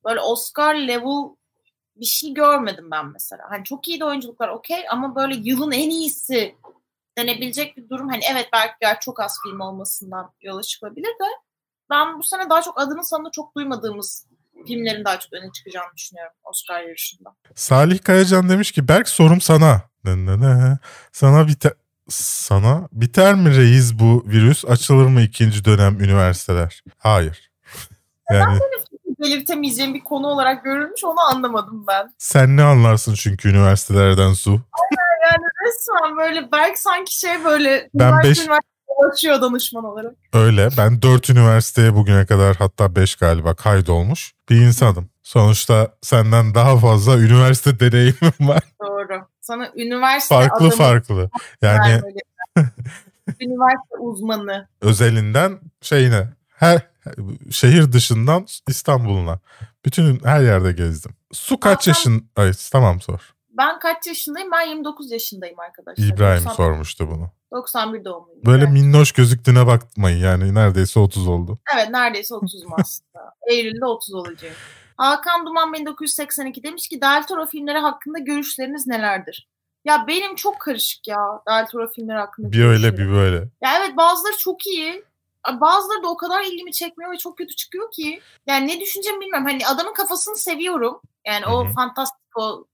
böyle 0.05 0.19
Oscar 0.19 0.76
level 0.76 1.36
bir 1.95 2.05
şey 2.05 2.34
görmedim 2.34 2.91
ben 2.91 3.07
mesela. 3.07 3.43
Hani 3.49 3.63
çok 3.63 3.88
iyi 3.88 3.99
de 3.99 4.05
oyunculuklar 4.05 4.49
okey 4.49 4.86
ama 4.89 5.15
böyle 5.15 5.36
yılın 5.36 5.72
en 5.72 5.89
iyisi 5.89 6.55
denebilecek 7.17 7.78
bir 7.78 7.89
durum. 7.89 8.09
Hani 8.09 8.22
evet 8.32 8.49
belki 8.53 8.99
çok 9.01 9.19
az 9.19 9.38
film 9.43 9.59
olmasından 9.59 10.32
yola 10.41 10.61
çıkabilir 10.61 11.07
de 11.07 11.26
ben 11.89 12.19
bu 12.19 12.24
sene 12.24 12.49
daha 12.49 12.61
çok 12.61 12.82
adını 12.82 13.05
sanını 13.05 13.32
çok 13.32 13.55
duymadığımız 13.55 14.28
filmlerin 14.68 15.05
daha 15.05 15.20
çok 15.20 15.34
öne 15.34 15.51
çıkacağını 15.51 15.95
düşünüyorum 15.97 16.34
Oscar 16.43 16.82
yarışında. 16.82 17.30
Salih 17.55 18.03
Kayacan 18.03 18.49
demiş 18.49 18.72
ki 18.72 18.88
Berk 18.88 19.09
sorum 19.09 19.41
sana. 19.41 19.82
Sana 21.12 21.47
biter 21.47 21.74
sana 22.09 22.88
biter 22.91 23.36
mi 23.36 23.57
reis 23.57 23.93
bu 23.93 24.24
virüs? 24.28 24.66
Açılır 24.66 25.05
mı 25.05 25.22
ikinci 25.22 25.66
dönem 25.66 25.99
üniversiteler? 26.03 26.84
Hayır. 26.97 27.51
Yani 28.32 28.59
Belirtemeyeceğim 29.20 29.93
bir 29.93 29.99
konu 29.99 30.28
olarak 30.28 30.64
görülmüş 30.64 31.03
onu 31.03 31.20
anlamadım 31.22 31.86
ben. 31.88 32.14
sen 32.18 32.57
ne 32.57 32.64
anlarsın 32.64 33.14
çünkü 33.14 33.49
üniversitelerden 33.49 34.34
su? 34.34 34.62
Resmen 35.66 36.18
böyle 36.18 36.51
belki 36.51 36.82
sanki 36.82 37.20
şey 37.20 37.43
böyle 37.45 37.89
Ben 37.93 38.24
beş- 38.24 38.39
üniversite 38.39 38.70
dolaşıyor 39.04 39.41
danışman 39.41 39.84
olarak. 39.84 40.14
Öyle. 40.34 40.70
Ben 40.78 41.02
dört 41.02 41.30
üniversiteye 41.30 41.95
bugüne 41.95 42.26
kadar 42.26 42.56
hatta 42.56 42.95
beş 42.95 43.16
galiba 43.16 43.54
kaydolmuş 43.56 44.34
bir 44.49 44.56
insanım. 44.56 45.10
Sonuçta 45.24 45.91
senden 46.02 46.56
daha 46.56 46.78
fazla 46.78 47.18
üniversite 47.18 47.80
deneyimim 47.80 48.34
var. 48.39 48.62
Doğru. 48.82 49.26
Sana 49.41 49.70
üniversite 49.76 50.36
Farklı 50.36 50.58
adamı 50.58 50.72
farklı. 50.72 51.30
Yani 51.62 52.02
üniversite 53.41 53.97
uzmanı. 53.99 54.68
özelinden 54.82 55.60
şeyine 55.82 56.28
her 56.56 56.82
şehir 57.52 57.91
dışından 57.91 58.45
İstanbul'una. 58.68 59.39
Bütün 59.86 60.24
her 60.24 60.41
yerde 60.41 60.72
gezdim. 60.72 61.12
Su 61.32 61.60
kaç 61.60 61.88
yaşın? 61.88 62.30
Ay 62.36 62.52
tamam 62.72 63.02
sor. 63.02 63.20
Ben 63.52 63.80
kaç 63.80 64.08
yaşındayım? 64.08 64.52
Ben 64.52 64.68
29 64.68 65.12
yaşındayım 65.12 65.60
arkadaşlar. 65.60 66.04
İbrahim 66.04 66.45
90 66.45 66.54
sormuştu 66.54 67.10
bunu. 67.12 67.30
91 67.52 68.06
doğumluyum. 68.06 68.41
Böyle 68.45 68.64
Evet. 68.64 68.74
minnoş 68.74 69.12
gözüktüğüne 69.12 69.68
bakmayın 69.68 70.18
yani 70.18 70.56
neredeyse 70.56 70.99
30 70.99 71.28
oldu. 71.28 71.60
Evet 71.76 71.89
neredeyse 71.89 72.36
30'um 72.36 72.74
aslında. 72.82 73.34
Eylül'de 73.49 73.86
30 73.86 74.14
olacağım. 74.14 74.56
Hakan 74.97 75.45
Duman 75.45 75.74
1982 75.74 76.64
demiş 76.64 76.88
ki 76.88 77.02
Del 77.02 77.24
Toro 77.28 77.45
filmleri 77.45 77.78
hakkında 77.78 78.20
görüşleriniz 78.20 78.88
nelerdir? 78.88 79.49
Ya 79.86 80.06
benim 80.08 80.36
çok 80.36 80.60
karışık 80.60 81.08
ya 81.08 81.18
Del 81.47 81.66
Toro 81.68 81.88
filmleri 81.91 82.18
hakkında. 82.18 82.52
Bir 82.52 82.66
öyle 82.66 82.97
bir 82.97 83.10
böyle. 83.12 83.36
Ya 83.62 83.78
evet 83.80 83.97
bazıları 83.97 84.38
çok 84.38 84.68
iyi. 84.68 85.04
Bazıları 85.62 86.04
da 86.04 86.08
o 86.08 86.18
kadar 86.18 86.43
ilgimi 86.43 86.72
çekmiyor 86.72 87.12
ve 87.12 87.18
çok 87.18 87.38
kötü 87.38 87.56
çıkıyor 87.56 87.91
ki. 87.91 88.22
Yani 88.47 88.68
ne 88.68 88.80
düşüneceğimi 88.80 89.22
bilmiyorum. 89.22 89.45
Hani 89.45 89.68
adamın 89.68 89.93
kafasını 89.93 90.36
seviyorum. 90.36 91.02
Yani 91.28 91.45
o 91.45 91.66
Hı 91.66 91.70
hı. 91.70 91.74
fantastik 91.74 92.38
o 92.38 92.66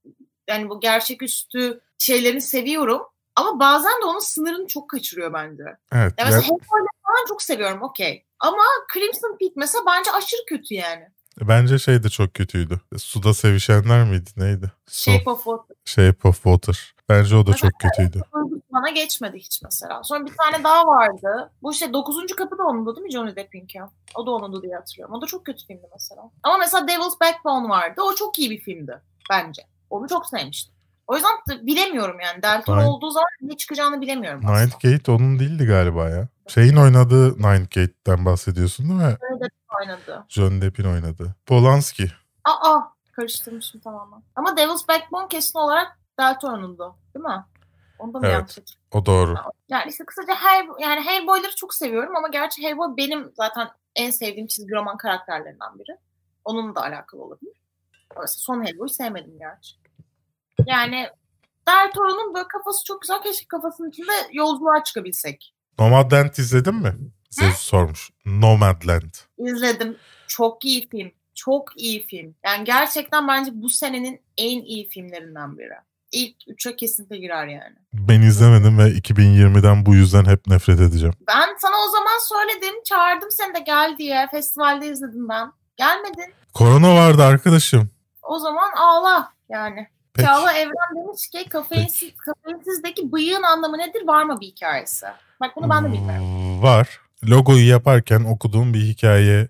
yani 0.48 0.68
bu 0.70 0.80
gerçeküstü 0.80 1.80
şeylerini 1.98 2.40
seviyorum. 2.40 3.02
Ama 3.36 3.60
bazen 3.60 3.92
de 4.02 4.04
onun 4.06 4.18
sınırını 4.18 4.66
çok 4.66 4.90
kaçırıyor 4.90 5.32
bence. 5.32 5.62
Evet. 5.92 6.14
Ya 6.18 6.24
ya- 6.24 6.24
mesela 6.24 6.42
Hellboy'u 6.42 6.86
falan 7.06 7.26
çok 7.28 7.42
seviyorum 7.42 7.82
okey. 7.82 8.24
Ama 8.40 8.62
Crimson 8.94 9.36
Peak 9.40 9.52
mesela 9.56 9.84
bence 9.86 10.12
aşırı 10.12 10.40
kötü 10.48 10.74
yani. 10.74 11.08
bence 11.40 11.78
şey 11.78 12.02
de 12.02 12.08
çok 12.08 12.34
kötüydü. 12.34 12.80
Suda 12.98 13.34
sevişenler 13.34 14.04
miydi 14.04 14.30
neydi? 14.36 14.72
Shape 14.90 15.30
of 15.30 15.44
Water. 15.44 15.76
Shape 15.84 16.28
of 16.28 16.34
Water. 16.34 16.94
Bence 17.08 17.36
o 17.36 17.46
da 17.46 17.54
çok 17.54 17.70
kötüydü. 17.80 18.22
Bana 18.72 18.90
geçmedi 18.90 19.38
hiç 19.38 19.62
mesela. 19.62 20.02
Sonra 20.02 20.26
bir 20.26 20.32
tane 20.36 20.64
daha 20.64 20.86
vardı. 20.86 21.52
Bu 21.62 21.72
işte 21.72 21.92
9. 21.92 22.36
kapı 22.36 22.58
da 22.58 22.62
onundu 22.62 22.96
değil 22.96 23.04
mi 23.04 23.12
Johnny 23.12 23.36
Depp'inki? 23.36 23.80
O 24.14 24.26
da 24.26 24.30
onundu 24.30 24.62
diye 24.62 24.74
hatırlıyorum. 24.76 25.14
O 25.14 25.22
da 25.22 25.26
çok 25.26 25.46
kötü 25.46 25.66
filmdi 25.66 25.86
mesela. 25.92 26.22
Ama 26.42 26.58
mesela 26.58 26.88
Devil's 26.88 27.20
Backbone 27.20 27.68
vardı. 27.68 28.00
O 28.02 28.14
çok 28.14 28.38
iyi 28.38 28.50
bir 28.50 28.60
filmdi 28.60 29.02
bence. 29.30 29.62
Onu 29.90 30.08
çok 30.08 30.26
sevmiştim. 30.26 30.74
O 31.06 31.14
yüzden 31.14 31.30
de 31.48 31.66
bilemiyorum 31.66 32.20
yani. 32.20 32.42
Del 32.42 32.62
Toro 32.62 32.80
Nine- 32.80 32.86
olduğu 32.86 33.10
zaman 33.10 33.28
ne 33.40 33.56
çıkacağını 33.56 34.00
bilemiyorum 34.00 34.40
aslında. 34.44 34.60
Ninth 34.60 34.80
Gate 34.82 35.12
onun 35.12 35.38
değildi 35.38 35.66
galiba 35.66 36.08
ya. 36.08 36.28
Şeyin 36.48 36.76
oynadığı 36.76 37.38
Ninth 37.38 37.74
Gate'den 37.74 38.24
bahsediyorsun 38.24 38.88
değil 38.88 39.00
mi? 39.00 39.16
Johnny 39.20 39.40
Depp 39.40 39.54
oynadı. 39.80 40.24
John 40.28 40.60
Depp'in 40.60 40.84
oynadığı. 40.84 41.34
Polanski. 41.46 42.12
Aa 42.44 42.80
karıştırmışım 43.12 43.80
tamamen. 43.80 44.22
Ama 44.36 44.56
Devil's 44.56 44.88
Backbone 44.88 45.28
kesin 45.28 45.58
olarak 45.58 45.98
Del 46.20 46.38
Toro'nundu. 46.38 46.96
Değil 47.14 47.24
mi? 47.24 47.44
Onu 47.98 48.14
da 48.14 48.18
mı 48.18 48.26
Evet. 48.26 48.34
yanlış? 48.34 48.58
O 48.92 49.06
doğru. 49.06 49.34
Yani 49.68 49.90
işte 49.90 50.04
kısaca 50.04 50.34
Hell, 50.34 50.66
yani 50.80 51.00
Hellboy'ları 51.00 51.54
çok 51.56 51.74
seviyorum 51.74 52.16
ama 52.16 52.28
gerçi 52.28 52.62
Hellboy 52.62 52.96
benim 52.96 53.32
zaten 53.36 53.68
en 53.96 54.10
sevdiğim 54.10 54.46
çizgi 54.46 54.74
roman 54.74 54.96
karakterlerinden 54.96 55.78
biri. 55.78 55.98
Onunla 56.44 56.74
da 56.74 56.82
alakalı 56.82 57.22
olabilir. 57.22 57.52
Son 58.26 58.64
Hellboy'u 58.66 58.88
sevmedim 58.88 59.38
gerçi. 59.38 59.76
Yani 60.66 61.06
Del 61.68 61.90
Toro'nun 61.94 62.34
böyle 62.34 62.48
kafası 62.48 62.84
çok 62.84 63.02
güzel. 63.02 63.22
Keşke 63.22 63.46
kafasının 63.48 63.90
içinde 63.90 64.12
yolculuğa 64.32 64.84
çıkabilsek. 64.84 65.54
Nomadland 65.78 66.34
izledin 66.36 66.74
mi? 66.74 66.94
Zeus 67.30 67.58
sormuş. 67.58 68.10
Nomadland. 68.26 69.14
İzledim. 69.38 69.96
Çok 70.28 70.64
iyi 70.64 70.88
film. 70.88 71.10
Çok 71.34 71.72
iyi 71.76 72.06
film. 72.06 72.34
Yani 72.46 72.64
gerçekten 72.64 73.28
bence 73.28 73.50
bu 73.54 73.68
senenin 73.68 74.20
en 74.38 74.60
iyi 74.60 74.88
filmlerinden 74.88 75.58
biri. 75.58 75.74
İlk 76.12 76.36
üçe 76.48 76.76
kesinlikle 76.76 77.16
girer 77.16 77.46
yani. 77.46 77.76
Ben 77.92 78.22
izlemedim 78.22 78.78
ve 78.78 78.82
2020'den 78.82 79.86
bu 79.86 79.94
yüzden 79.94 80.24
hep 80.24 80.46
nefret 80.46 80.80
edeceğim. 80.80 81.14
Ben 81.28 81.48
sana 81.58 81.74
o 81.88 81.90
zaman 81.90 82.18
söyledim. 82.28 82.74
Çağırdım 82.84 83.30
seni 83.30 83.54
de 83.54 83.60
gel 83.60 83.94
diye. 83.98 84.28
Festivalde 84.30 84.86
izledim 84.86 85.28
ben. 85.28 85.52
Gelmedin. 85.76 86.34
Korona 86.54 86.94
vardı 86.94 87.22
arkadaşım. 87.22 87.90
O 88.28 88.38
zaman 88.38 88.72
ağla 88.76 89.32
yani. 89.48 89.88
Peki. 90.14 90.26
Çağla 90.26 90.52
Evren 90.52 90.96
demiş 90.96 91.28
ki 91.28 91.48
kafeinsiz, 91.48 92.10
kafeinsizdeki 92.16 93.12
bıyığın 93.12 93.42
anlamı 93.42 93.78
nedir? 93.78 94.06
Var 94.06 94.22
mı 94.22 94.40
bir 94.40 94.46
hikayesi? 94.46 95.06
Bak 95.40 95.56
bunu 95.56 95.70
ben 95.70 95.84
de 95.84 95.92
bilmiyorum. 95.92 96.62
Var. 96.62 97.00
Logoyu 97.28 97.68
yaparken 97.68 98.24
okuduğum 98.24 98.74
bir 98.74 98.80
hikaye 98.80 99.48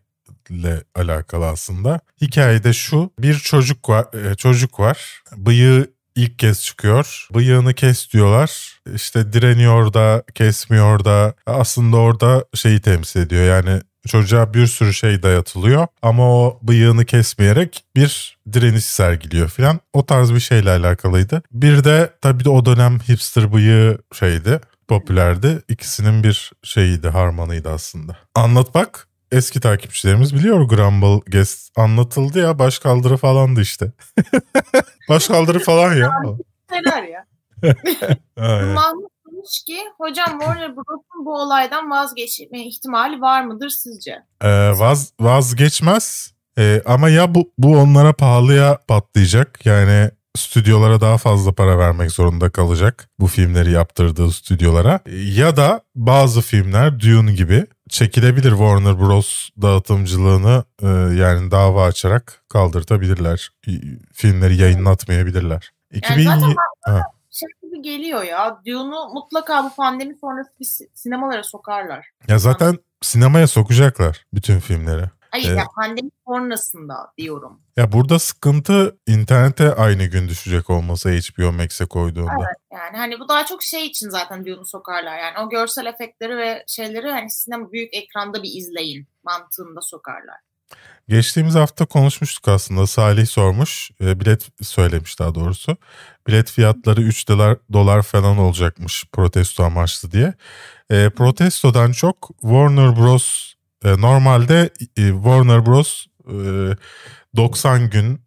ile 0.51 0.83
alakalı 0.95 1.47
aslında. 1.47 2.01
Hikayede 2.21 2.73
şu 2.73 3.11
bir 3.19 3.35
çocuk 3.35 3.89
var, 3.89 4.31
e, 4.31 4.35
çocuk 4.35 4.81
var. 4.81 5.23
Bıyığı 5.37 5.91
ilk 6.15 6.39
kez 6.39 6.63
çıkıyor. 6.63 7.29
Bıyığını 7.35 7.75
kes 7.75 8.13
diyorlar. 8.13 8.81
İşte 8.95 9.33
direniyor 9.33 9.95
da 9.95 10.23
kesmiyor 10.35 11.05
da 11.05 11.35
aslında 11.47 11.97
orada 11.97 12.45
şeyi 12.55 12.81
temsil 12.81 13.21
ediyor. 13.21 13.45
Yani 13.45 13.81
çocuğa 14.09 14.55
bir 14.55 14.67
sürü 14.67 14.95
şey 14.95 15.23
dayatılıyor 15.23 15.87
ama 16.03 16.33
o 16.33 16.59
bıyığını 16.63 17.05
kesmeyerek 17.05 17.85
bir 17.97 18.39
direniş 18.53 18.85
sergiliyor 18.85 19.49
filan. 19.49 19.81
O 19.93 20.07
tarz 20.07 20.35
bir 20.35 20.41
şeyle 20.41 20.71
alakalıydı. 20.71 21.43
Bir 21.53 21.85
de 21.85 22.13
tabii 22.21 22.45
de 22.45 22.51
o 22.51 22.65
dönem 22.65 22.99
hipster 22.99 23.53
bıyığı 23.53 23.99
şeydi 24.13 24.61
popülerdi. 24.89 25.63
İkisinin 25.69 26.23
bir 26.23 26.53
şeyiydi, 26.63 27.09
harmanıydı 27.09 27.71
aslında. 27.71 28.17
Anlat 28.35 28.75
bak. 28.75 29.09
Eski 29.33 29.61
takipçilerimiz 29.61 30.35
biliyor 30.35 30.61
Grumble 30.61 31.31
Guest 31.33 31.79
anlatıldı 31.79 32.39
ya 32.39 32.59
başkaldırı 32.59 33.17
falandı 33.17 33.61
işte. 33.61 33.93
başkaldırı 35.09 35.59
falan 35.59 35.95
ya. 35.95 36.11
Neler 36.71 37.03
ya? 37.03 37.25
Mahmut 38.75 39.18
demiş 39.39 39.63
ki 39.67 39.79
hocam 39.99 40.39
Warner 40.41 40.77
Bros'un 40.77 41.27
bu 41.27 41.43
olaydan 41.43 41.91
vazgeçme 41.91 42.67
ihtimali 42.67 43.21
var 43.21 43.45
mıdır 43.45 43.69
sizce? 43.69 44.13
Ee, 44.43 44.71
vaz, 44.79 45.13
vazgeçmez 45.21 46.39
Ee, 46.61 46.83
ama 46.87 47.09
ya 47.09 47.35
bu, 47.35 47.53
bu 47.59 47.77
onlara 47.77 48.13
pahalıya 48.13 48.79
patlayacak 48.89 49.67
yani 49.67 50.11
stüdyolara 50.37 51.01
daha 51.01 51.19
fazla 51.19 51.53
para 51.53 51.79
vermek 51.79 52.11
zorunda 52.11 52.51
kalacak 52.51 53.09
bu 53.21 53.27
filmleri 53.27 53.73
yaptırdığı 53.73 54.33
stüdyolara 54.33 55.01
ya 55.37 55.57
da 55.57 55.81
bazı 55.95 56.41
filmler 56.41 57.01
Dune 57.01 57.33
gibi 57.33 57.67
çekilebilir 57.89 58.51
Warner 58.51 58.99
Bros 58.99 59.49
dağıtımcılığını 59.63 60.65
e, 60.83 60.87
yani 61.23 61.51
dava 61.51 61.85
açarak 61.85 62.43
kaldırtabilirler 62.49 63.51
filmleri 64.13 64.57
yayınlatmayabilirler. 64.57 65.71
2000 65.93 66.25
zaten. 66.25 67.03
Şey 67.31 67.49
gibi 67.63 67.83
geliyor 67.83 68.23
ya. 68.23 68.61
Dune'u 68.67 69.15
mutlaka 69.15 69.65
bu 69.65 69.75
pandemi 69.75 70.17
sonrası 70.21 70.51
bir 70.61 70.65
si- 70.65 70.91
sinemalara 70.95 71.43
sokarlar. 71.43 72.11
ya 72.29 72.39
zaten 72.39 72.79
sinemaya 73.03 73.47
sokacaklar 73.47 74.25
bütün 74.33 74.59
filmleri. 74.61 75.05
Hayır 75.31 75.49
Evet. 75.49 75.59
ya 75.59 75.65
pandemi 75.77 76.11
sonrasında 76.27 77.13
diyorum. 77.19 77.61
Ya 77.77 77.93
burada 77.93 78.19
sıkıntı 78.19 78.99
internete 79.07 79.75
aynı 79.75 80.05
gün 80.05 80.29
düşecek 80.29 80.71
olması 80.71 81.09
HBO 81.11 81.53
Max'e 81.53 81.87
koyduğunda. 81.87 82.33
Yani 82.73 82.97
hani 82.97 83.21
bu 83.21 83.29
daha 83.29 83.47
çok 83.47 83.63
şey 83.63 83.87
için 83.87 84.09
zaten 84.11 84.47
Dune'u 84.47 84.65
sokarlar. 84.67 85.19
Yani 85.19 85.39
o 85.47 85.49
görsel 85.49 85.87
efektleri 85.87 86.37
ve 86.37 86.65
şeyleri 86.67 87.11
hani 87.11 87.31
sinema 87.31 87.73
büyük 87.73 87.95
ekranda 87.95 88.43
bir 88.43 88.51
izleyin 88.55 89.09
mantığında 89.25 89.81
sokarlar. 89.81 90.37
Geçtiğimiz 91.09 91.55
hafta 91.55 91.87
konuşmuştuk 91.87 92.49
aslında. 92.49 92.87
Salih 92.87 93.27
sormuş. 93.27 93.91
e, 94.01 94.21
bilet 94.21 94.49
söylemiş 94.63 95.19
daha 95.19 95.35
doğrusu. 95.35 95.77
Bilet 96.27 96.51
fiyatları 96.51 97.03
3 97.03 97.29
dolar, 97.29 97.57
dolar 97.73 98.03
falan 98.03 98.39
olacakmış 98.39 99.05
protesto 99.13 99.65
amaçlı 99.65 100.13
diye. 100.13 100.35
E, 100.91 101.11
protestodan 101.11 101.93
çok 101.93 102.31
Warner 102.41 102.97
Bros. 102.97 103.53
e, 103.85 104.01
normalde 104.01 104.71
e, 104.97 105.09
Warner 105.09 105.67
Bros. 105.67 106.07
e, 106.29 106.77
90 107.37 107.91
gün 107.91 108.21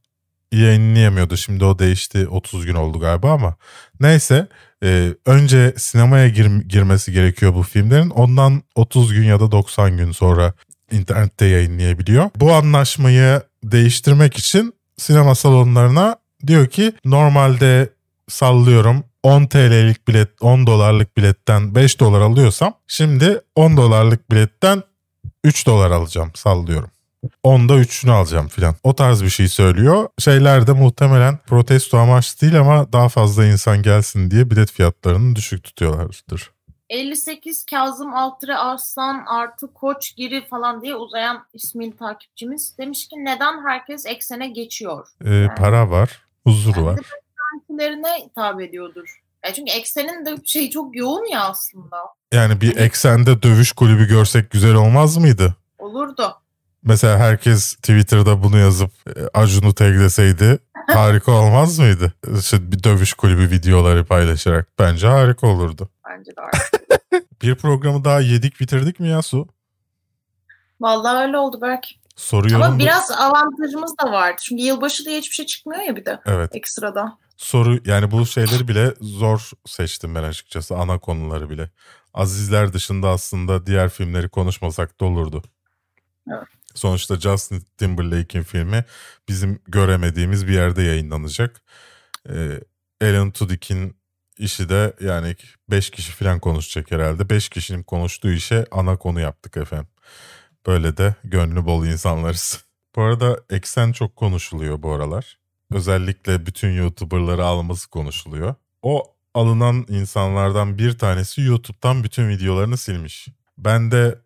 yayınlayamıyordu. 0.51 1.37
Şimdi 1.37 1.65
o 1.65 1.79
değişti 1.79 2.27
30 2.27 2.65
gün 2.65 2.75
oldu 2.75 2.99
galiba 2.99 3.31
ama 3.31 3.55
neyse 3.99 4.47
e, 4.83 5.13
önce 5.25 5.73
sinemaya 5.77 6.27
gir- 6.27 6.61
girmesi 6.69 7.11
gerekiyor 7.11 7.53
bu 7.53 7.63
filmlerin. 7.63 8.09
Ondan 8.09 8.63
30 8.75 9.13
gün 9.13 9.23
ya 9.23 9.39
da 9.39 9.51
90 9.51 9.97
gün 9.97 10.11
sonra 10.11 10.53
internette 10.91 11.45
yayınlayabiliyor. 11.45 12.29
Bu 12.35 12.53
anlaşmayı 12.53 13.41
değiştirmek 13.63 14.37
için 14.37 14.73
sinema 14.97 15.35
salonlarına 15.35 16.15
diyor 16.47 16.67
ki 16.67 16.93
normalde 17.05 17.89
sallıyorum 18.29 19.03
10 19.23 19.45
TL'lik 19.45 20.07
bilet 20.07 20.29
10 20.41 20.67
dolarlık 20.67 21.17
biletten 21.17 21.75
5 21.75 21.99
dolar 21.99 22.21
alıyorsam 22.21 22.73
şimdi 22.87 23.41
10 23.55 23.77
dolarlık 23.77 24.31
biletten 24.31 24.83
3 25.43 25.67
dolar 25.67 25.91
alacağım 25.91 26.31
sallıyorum. 26.35 26.89
Onda 27.43 27.77
üçünü 27.77 28.11
alacağım 28.11 28.47
filan. 28.47 28.75
O 28.83 28.95
tarz 28.95 29.23
bir 29.23 29.29
şey 29.29 29.47
söylüyor. 29.47 30.09
Şeyler 30.19 30.67
de 30.67 30.71
muhtemelen 30.71 31.37
protesto 31.47 31.97
amaçlı 31.97 32.41
değil 32.41 32.59
ama 32.59 32.93
daha 32.93 33.09
fazla 33.09 33.45
insan 33.45 33.81
gelsin 33.81 34.31
diye 34.31 34.51
bilet 34.51 34.71
fiyatlarını 34.71 35.35
düşük 35.35 35.63
tutuyorlardır. 35.63 36.51
58 36.91 37.65
Kazım 37.65 38.13
Altıre 38.13 38.55
Arslan 38.55 39.25
artı 39.27 39.73
Koç 39.73 40.15
Giri 40.15 40.47
falan 40.47 40.81
diye 40.81 40.95
uzayan 40.95 41.45
ismini 41.53 41.97
takipçimiz 41.97 42.77
demiş 42.77 43.07
ki 43.07 43.15
neden 43.15 43.67
herkes 43.67 44.05
eksene 44.05 44.47
geçiyor? 44.47 45.07
Ee, 45.25 45.47
para 45.57 45.89
var, 45.89 46.25
huzur 46.43 46.77
var. 46.77 46.99
Kendilerine 47.67 48.25
hitap 48.25 48.61
ediyordur. 48.61 49.21
Ya 49.45 49.53
çünkü 49.53 49.71
eksenin 49.71 50.25
de 50.25 50.35
şey 50.45 50.69
çok 50.69 50.95
yoğun 50.95 51.31
ya 51.31 51.43
aslında. 51.43 51.97
Yani 52.33 52.61
bir 52.61 52.77
eksende 52.77 53.43
dövüş 53.43 53.71
kulübü 53.71 54.07
görsek 54.07 54.51
güzel 54.51 54.75
olmaz 54.75 55.17
mıydı? 55.17 55.55
Olurdu. 55.77 56.33
Mesela 56.83 57.19
herkes 57.19 57.73
Twitter'da 57.75 58.43
bunu 58.43 58.57
yazıp 58.57 58.91
e, 59.07 59.39
Acun'u 59.39 59.73
tagleseydi 59.73 60.59
harika 60.87 61.31
olmaz 61.31 61.79
mıydı? 61.79 62.13
İşte 62.39 62.71
bir 62.71 62.83
dövüş 62.83 63.13
kulübü 63.13 63.51
videoları 63.51 64.05
paylaşarak 64.05 64.67
bence 64.79 65.07
harika 65.07 65.47
olurdu. 65.47 65.89
Bence 66.09 66.31
de 66.31 66.41
öyle. 66.41 66.80
Bir 67.41 67.55
programı 67.55 68.03
daha 68.05 68.19
yedik 68.19 68.59
bitirdik 68.59 68.99
mi 68.99 69.09
ya 69.09 69.21
Su? 69.21 69.47
Vallahi 70.81 71.27
öyle 71.27 71.37
oldu 71.37 71.59
belki. 71.61 71.95
Soruyorum. 72.15 72.63
Ama 72.63 72.75
da- 72.75 72.79
biraz 72.79 73.11
avantajımız 73.11 73.95
da 73.97 74.11
vardı. 74.11 74.41
Çünkü 74.43 74.63
yılbaşı 74.63 75.05
diye 75.05 75.17
hiçbir 75.19 75.35
şey 75.35 75.45
çıkmıyor 75.45 75.81
ya 75.81 75.95
bir 75.95 76.05
de 76.05 76.19
Evet. 76.25 76.55
ekstrada. 76.55 77.17
Soru 77.37 77.79
yani 77.85 78.11
bu 78.11 78.25
şeyleri 78.25 78.67
bile 78.67 78.93
zor 79.01 79.51
seçtim 79.65 80.15
ben 80.15 80.23
açıkçası 80.23 80.75
ana 80.75 80.99
konuları 80.99 81.49
bile. 81.49 81.69
Azizler 82.13 82.73
dışında 82.73 83.09
aslında 83.09 83.65
diğer 83.65 83.89
filmleri 83.89 84.29
konuşmasak 84.29 84.99
da 85.01 85.05
olurdu. 85.05 85.43
Evet. 86.29 86.47
Sonuçta 86.75 87.15
Justin 87.19 87.65
Timberlake'in 87.77 88.43
filmi 88.43 88.85
bizim 89.29 89.61
göremediğimiz 89.67 90.47
bir 90.47 90.53
yerde 90.53 90.81
yayınlanacak. 90.83 91.61
Ee, 92.29 92.59
Alan 93.01 93.31
Tudyk'in 93.31 93.97
işi 94.41 94.69
de 94.69 94.93
yani 95.01 95.35
5 95.69 95.89
kişi 95.89 96.11
falan 96.11 96.39
konuşacak 96.39 96.91
herhalde. 96.91 97.29
5 97.29 97.49
kişinin 97.49 97.83
konuştuğu 97.83 98.31
işe 98.31 98.65
ana 98.71 98.97
konu 98.97 99.19
yaptık 99.19 99.57
efendim. 99.57 99.87
Böyle 100.67 100.97
de 100.97 101.15
gönlü 101.23 101.65
bol 101.65 101.85
insanlarız. 101.85 102.63
Bu 102.95 103.01
arada 103.01 103.39
eksen 103.49 103.91
çok 103.91 104.15
konuşuluyor 104.15 104.83
bu 104.83 104.91
aralar. 104.91 105.39
Özellikle 105.71 106.45
bütün 106.45 106.69
YouTuber'ları 106.71 107.45
alması 107.45 107.89
konuşuluyor. 107.89 108.55
O 108.81 109.15
alınan 109.33 109.85
insanlardan 109.89 110.77
bir 110.77 110.97
tanesi 110.97 111.41
YouTube'dan 111.41 112.03
bütün 112.03 112.29
videolarını 112.29 112.77
silmiş. 112.77 113.27
Ben 113.57 113.91
de 113.91 114.19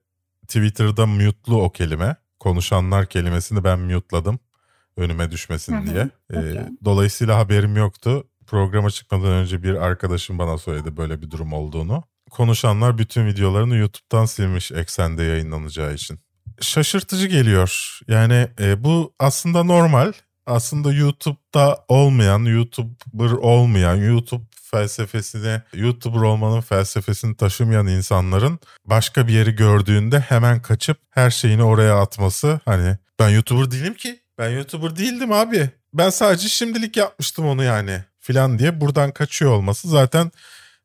Twitter'da 0.47 1.05
mute'lu 1.05 1.61
o 1.61 1.71
kelime. 1.71 2.15
Konuşanlar 2.39 3.05
kelimesini 3.05 3.63
ben 3.63 3.79
mute'ladım. 3.79 4.39
Önüme 4.97 5.31
düşmesin 5.31 5.85
diye. 5.87 6.09
Ee, 6.33 6.67
dolayısıyla 6.85 7.37
haberim 7.37 7.75
yoktu. 7.75 8.27
Programa 8.47 8.91
çıkmadan 8.91 9.31
önce 9.31 9.63
bir 9.63 9.73
arkadaşım 9.73 10.39
bana 10.39 10.57
söyledi 10.57 10.97
böyle 10.97 11.21
bir 11.21 11.31
durum 11.31 11.53
olduğunu. 11.53 12.03
Konuşanlar 12.31 12.97
bütün 12.97 13.25
videolarını 13.25 13.75
YouTube'dan 13.75 14.25
silmiş 14.25 14.71
eksende 14.71 15.23
yayınlanacağı 15.23 15.93
için. 15.93 16.19
Şaşırtıcı 16.61 17.27
geliyor. 17.27 17.99
Yani 18.07 18.47
e, 18.59 18.83
bu 18.83 19.13
aslında 19.19 19.63
normal. 19.63 20.13
Aslında 20.45 20.93
YouTube'da 20.93 21.85
olmayan, 21.87 22.45
YouTuber 22.45 23.31
olmayan, 23.31 23.95
YouTube 23.95 24.43
felsefesini, 24.71 25.61
YouTuber 25.73 26.21
olmanın 26.21 26.61
felsefesini 26.61 27.37
taşımayan 27.37 27.87
insanların 27.87 28.59
başka 28.85 29.27
bir 29.27 29.33
yeri 29.33 29.55
gördüğünde 29.55 30.19
hemen 30.19 30.61
kaçıp 30.61 30.97
her 31.09 31.29
şeyini 31.29 31.63
oraya 31.63 31.99
atması. 31.99 32.59
Hani 32.65 32.97
ben 33.19 33.29
YouTuber 33.29 33.71
değilim 33.71 33.93
ki. 33.93 34.19
Ben 34.37 34.49
YouTuber 34.49 34.95
değildim 34.95 35.31
abi. 35.31 35.69
Ben 35.93 36.09
sadece 36.09 36.47
şimdilik 36.49 36.97
yapmıştım 36.97 37.45
onu 37.45 37.63
yani 37.63 38.03
filan 38.25 38.59
diye 38.59 38.81
buradan 38.81 39.11
kaçıyor 39.11 39.51
olması 39.51 39.89
zaten 39.89 40.31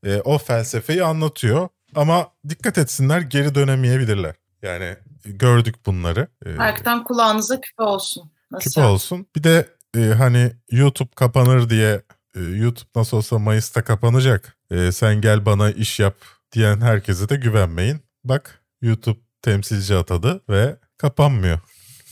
e, 0.06 0.20
o 0.20 0.38
felsefeyi 0.38 1.04
anlatıyor. 1.04 1.68
Ama 1.94 2.28
dikkat 2.48 2.78
etsinler 2.78 3.20
geri 3.20 3.54
dönemeyebilirler. 3.54 4.34
Yani 4.62 4.96
gördük 5.24 5.86
bunları. 5.86 6.28
E, 6.46 6.50
Herkten 6.50 7.04
kulağınıza 7.04 7.60
küpe 7.60 7.82
olsun. 7.82 8.32
Nasıl? 8.50 8.70
küpe 8.70 8.86
olsun. 8.86 9.26
Bir 9.36 9.42
de 9.44 9.68
e, 9.96 10.00
hani 10.00 10.52
YouTube 10.70 11.10
kapanır 11.14 11.70
diye 11.70 12.02
e, 12.36 12.40
YouTube 12.40 12.90
nasıl 12.96 13.16
olsa 13.16 13.38
Mayıs'ta 13.38 13.84
kapanacak. 13.84 14.56
E, 14.70 14.92
sen 14.92 15.20
gel 15.20 15.46
bana 15.46 15.70
iş 15.70 16.00
yap 16.00 16.16
diyen 16.52 16.80
herkese 16.80 17.28
de 17.28 17.36
güvenmeyin. 17.36 18.00
Bak 18.24 18.60
YouTube 18.82 19.18
temsilci 19.42 19.96
atadı 19.96 20.40
ve 20.48 20.76
kapanmıyor. 20.98 21.58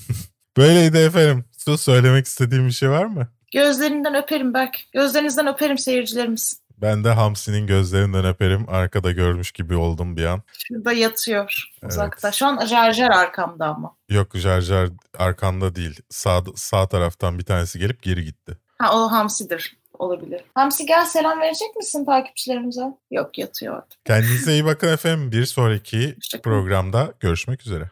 Böyleydi 0.57 0.97
efendim. 0.99 1.45
Su 1.59 1.79
söylemek 1.79 2.27
istediğim 2.27 2.67
bir 2.67 2.73
şey 2.73 2.91
var 2.91 3.05
mı? 3.05 3.29
Gözlerinden 3.53 4.15
öperim 4.15 4.55
Berk. 4.55 4.81
Gözlerinizden 4.93 5.47
öperim 5.47 5.79
seyircilerimiz. 5.79 6.61
Ben 6.83 7.05
de 7.05 7.11
Hamsi'nin 7.11 7.67
gözlerinden 7.67 8.25
öperim. 8.25 8.69
Arkada 8.69 9.13
görmüş 9.13 9.53
gibi 9.53 9.77
oldum 9.77 10.17
bir 10.17 10.25
an. 10.25 10.43
Şurada 10.59 10.93
yatıyor 10.93 11.71
uzakta. 11.83 12.29
Evet. 12.29 12.35
Şu 12.35 12.47
an 12.47 12.67
jar 12.67 12.93
jar 12.93 13.11
arkamda 13.11 13.67
ama. 13.67 13.95
Yok 14.09 14.29
Jar 14.35 14.61
Jar 14.61 14.89
arkanda 15.19 15.75
değil. 15.75 16.01
Sağ, 16.11 16.43
sağ 16.57 16.89
taraftan 16.89 17.39
bir 17.39 17.45
tanesi 17.45 17.79
gelip 17.79 18.03
geri 18.03 18.25
gitti. 18.25 18.59
Ha 18.79 18.97
o 18.99 19.11
Hamsi'dir. 19.13 19.79
Olabilir. 19.99 20.41
Hamsi 20.55 20.87
gel 20.87 21.05
selam 21.05 21.41
verecek 21.41 21.77
misin 21.77 22.05
takipçilerimize? 22.05 22.83
Yok 23.11 23.39
yatıyor 23.39 23.75
orada. 23.75 23.87
Kendinize 24.05 24.53
iyi 24.53 24.65
bakın 24.65 24.89
efendim. 24.93 25.33
Bir 25.33 25.45
sonraki 25.45 26.17
programda 26.43 27.13
görüşmek 27.21 27.61
üzere. 27.61 27.91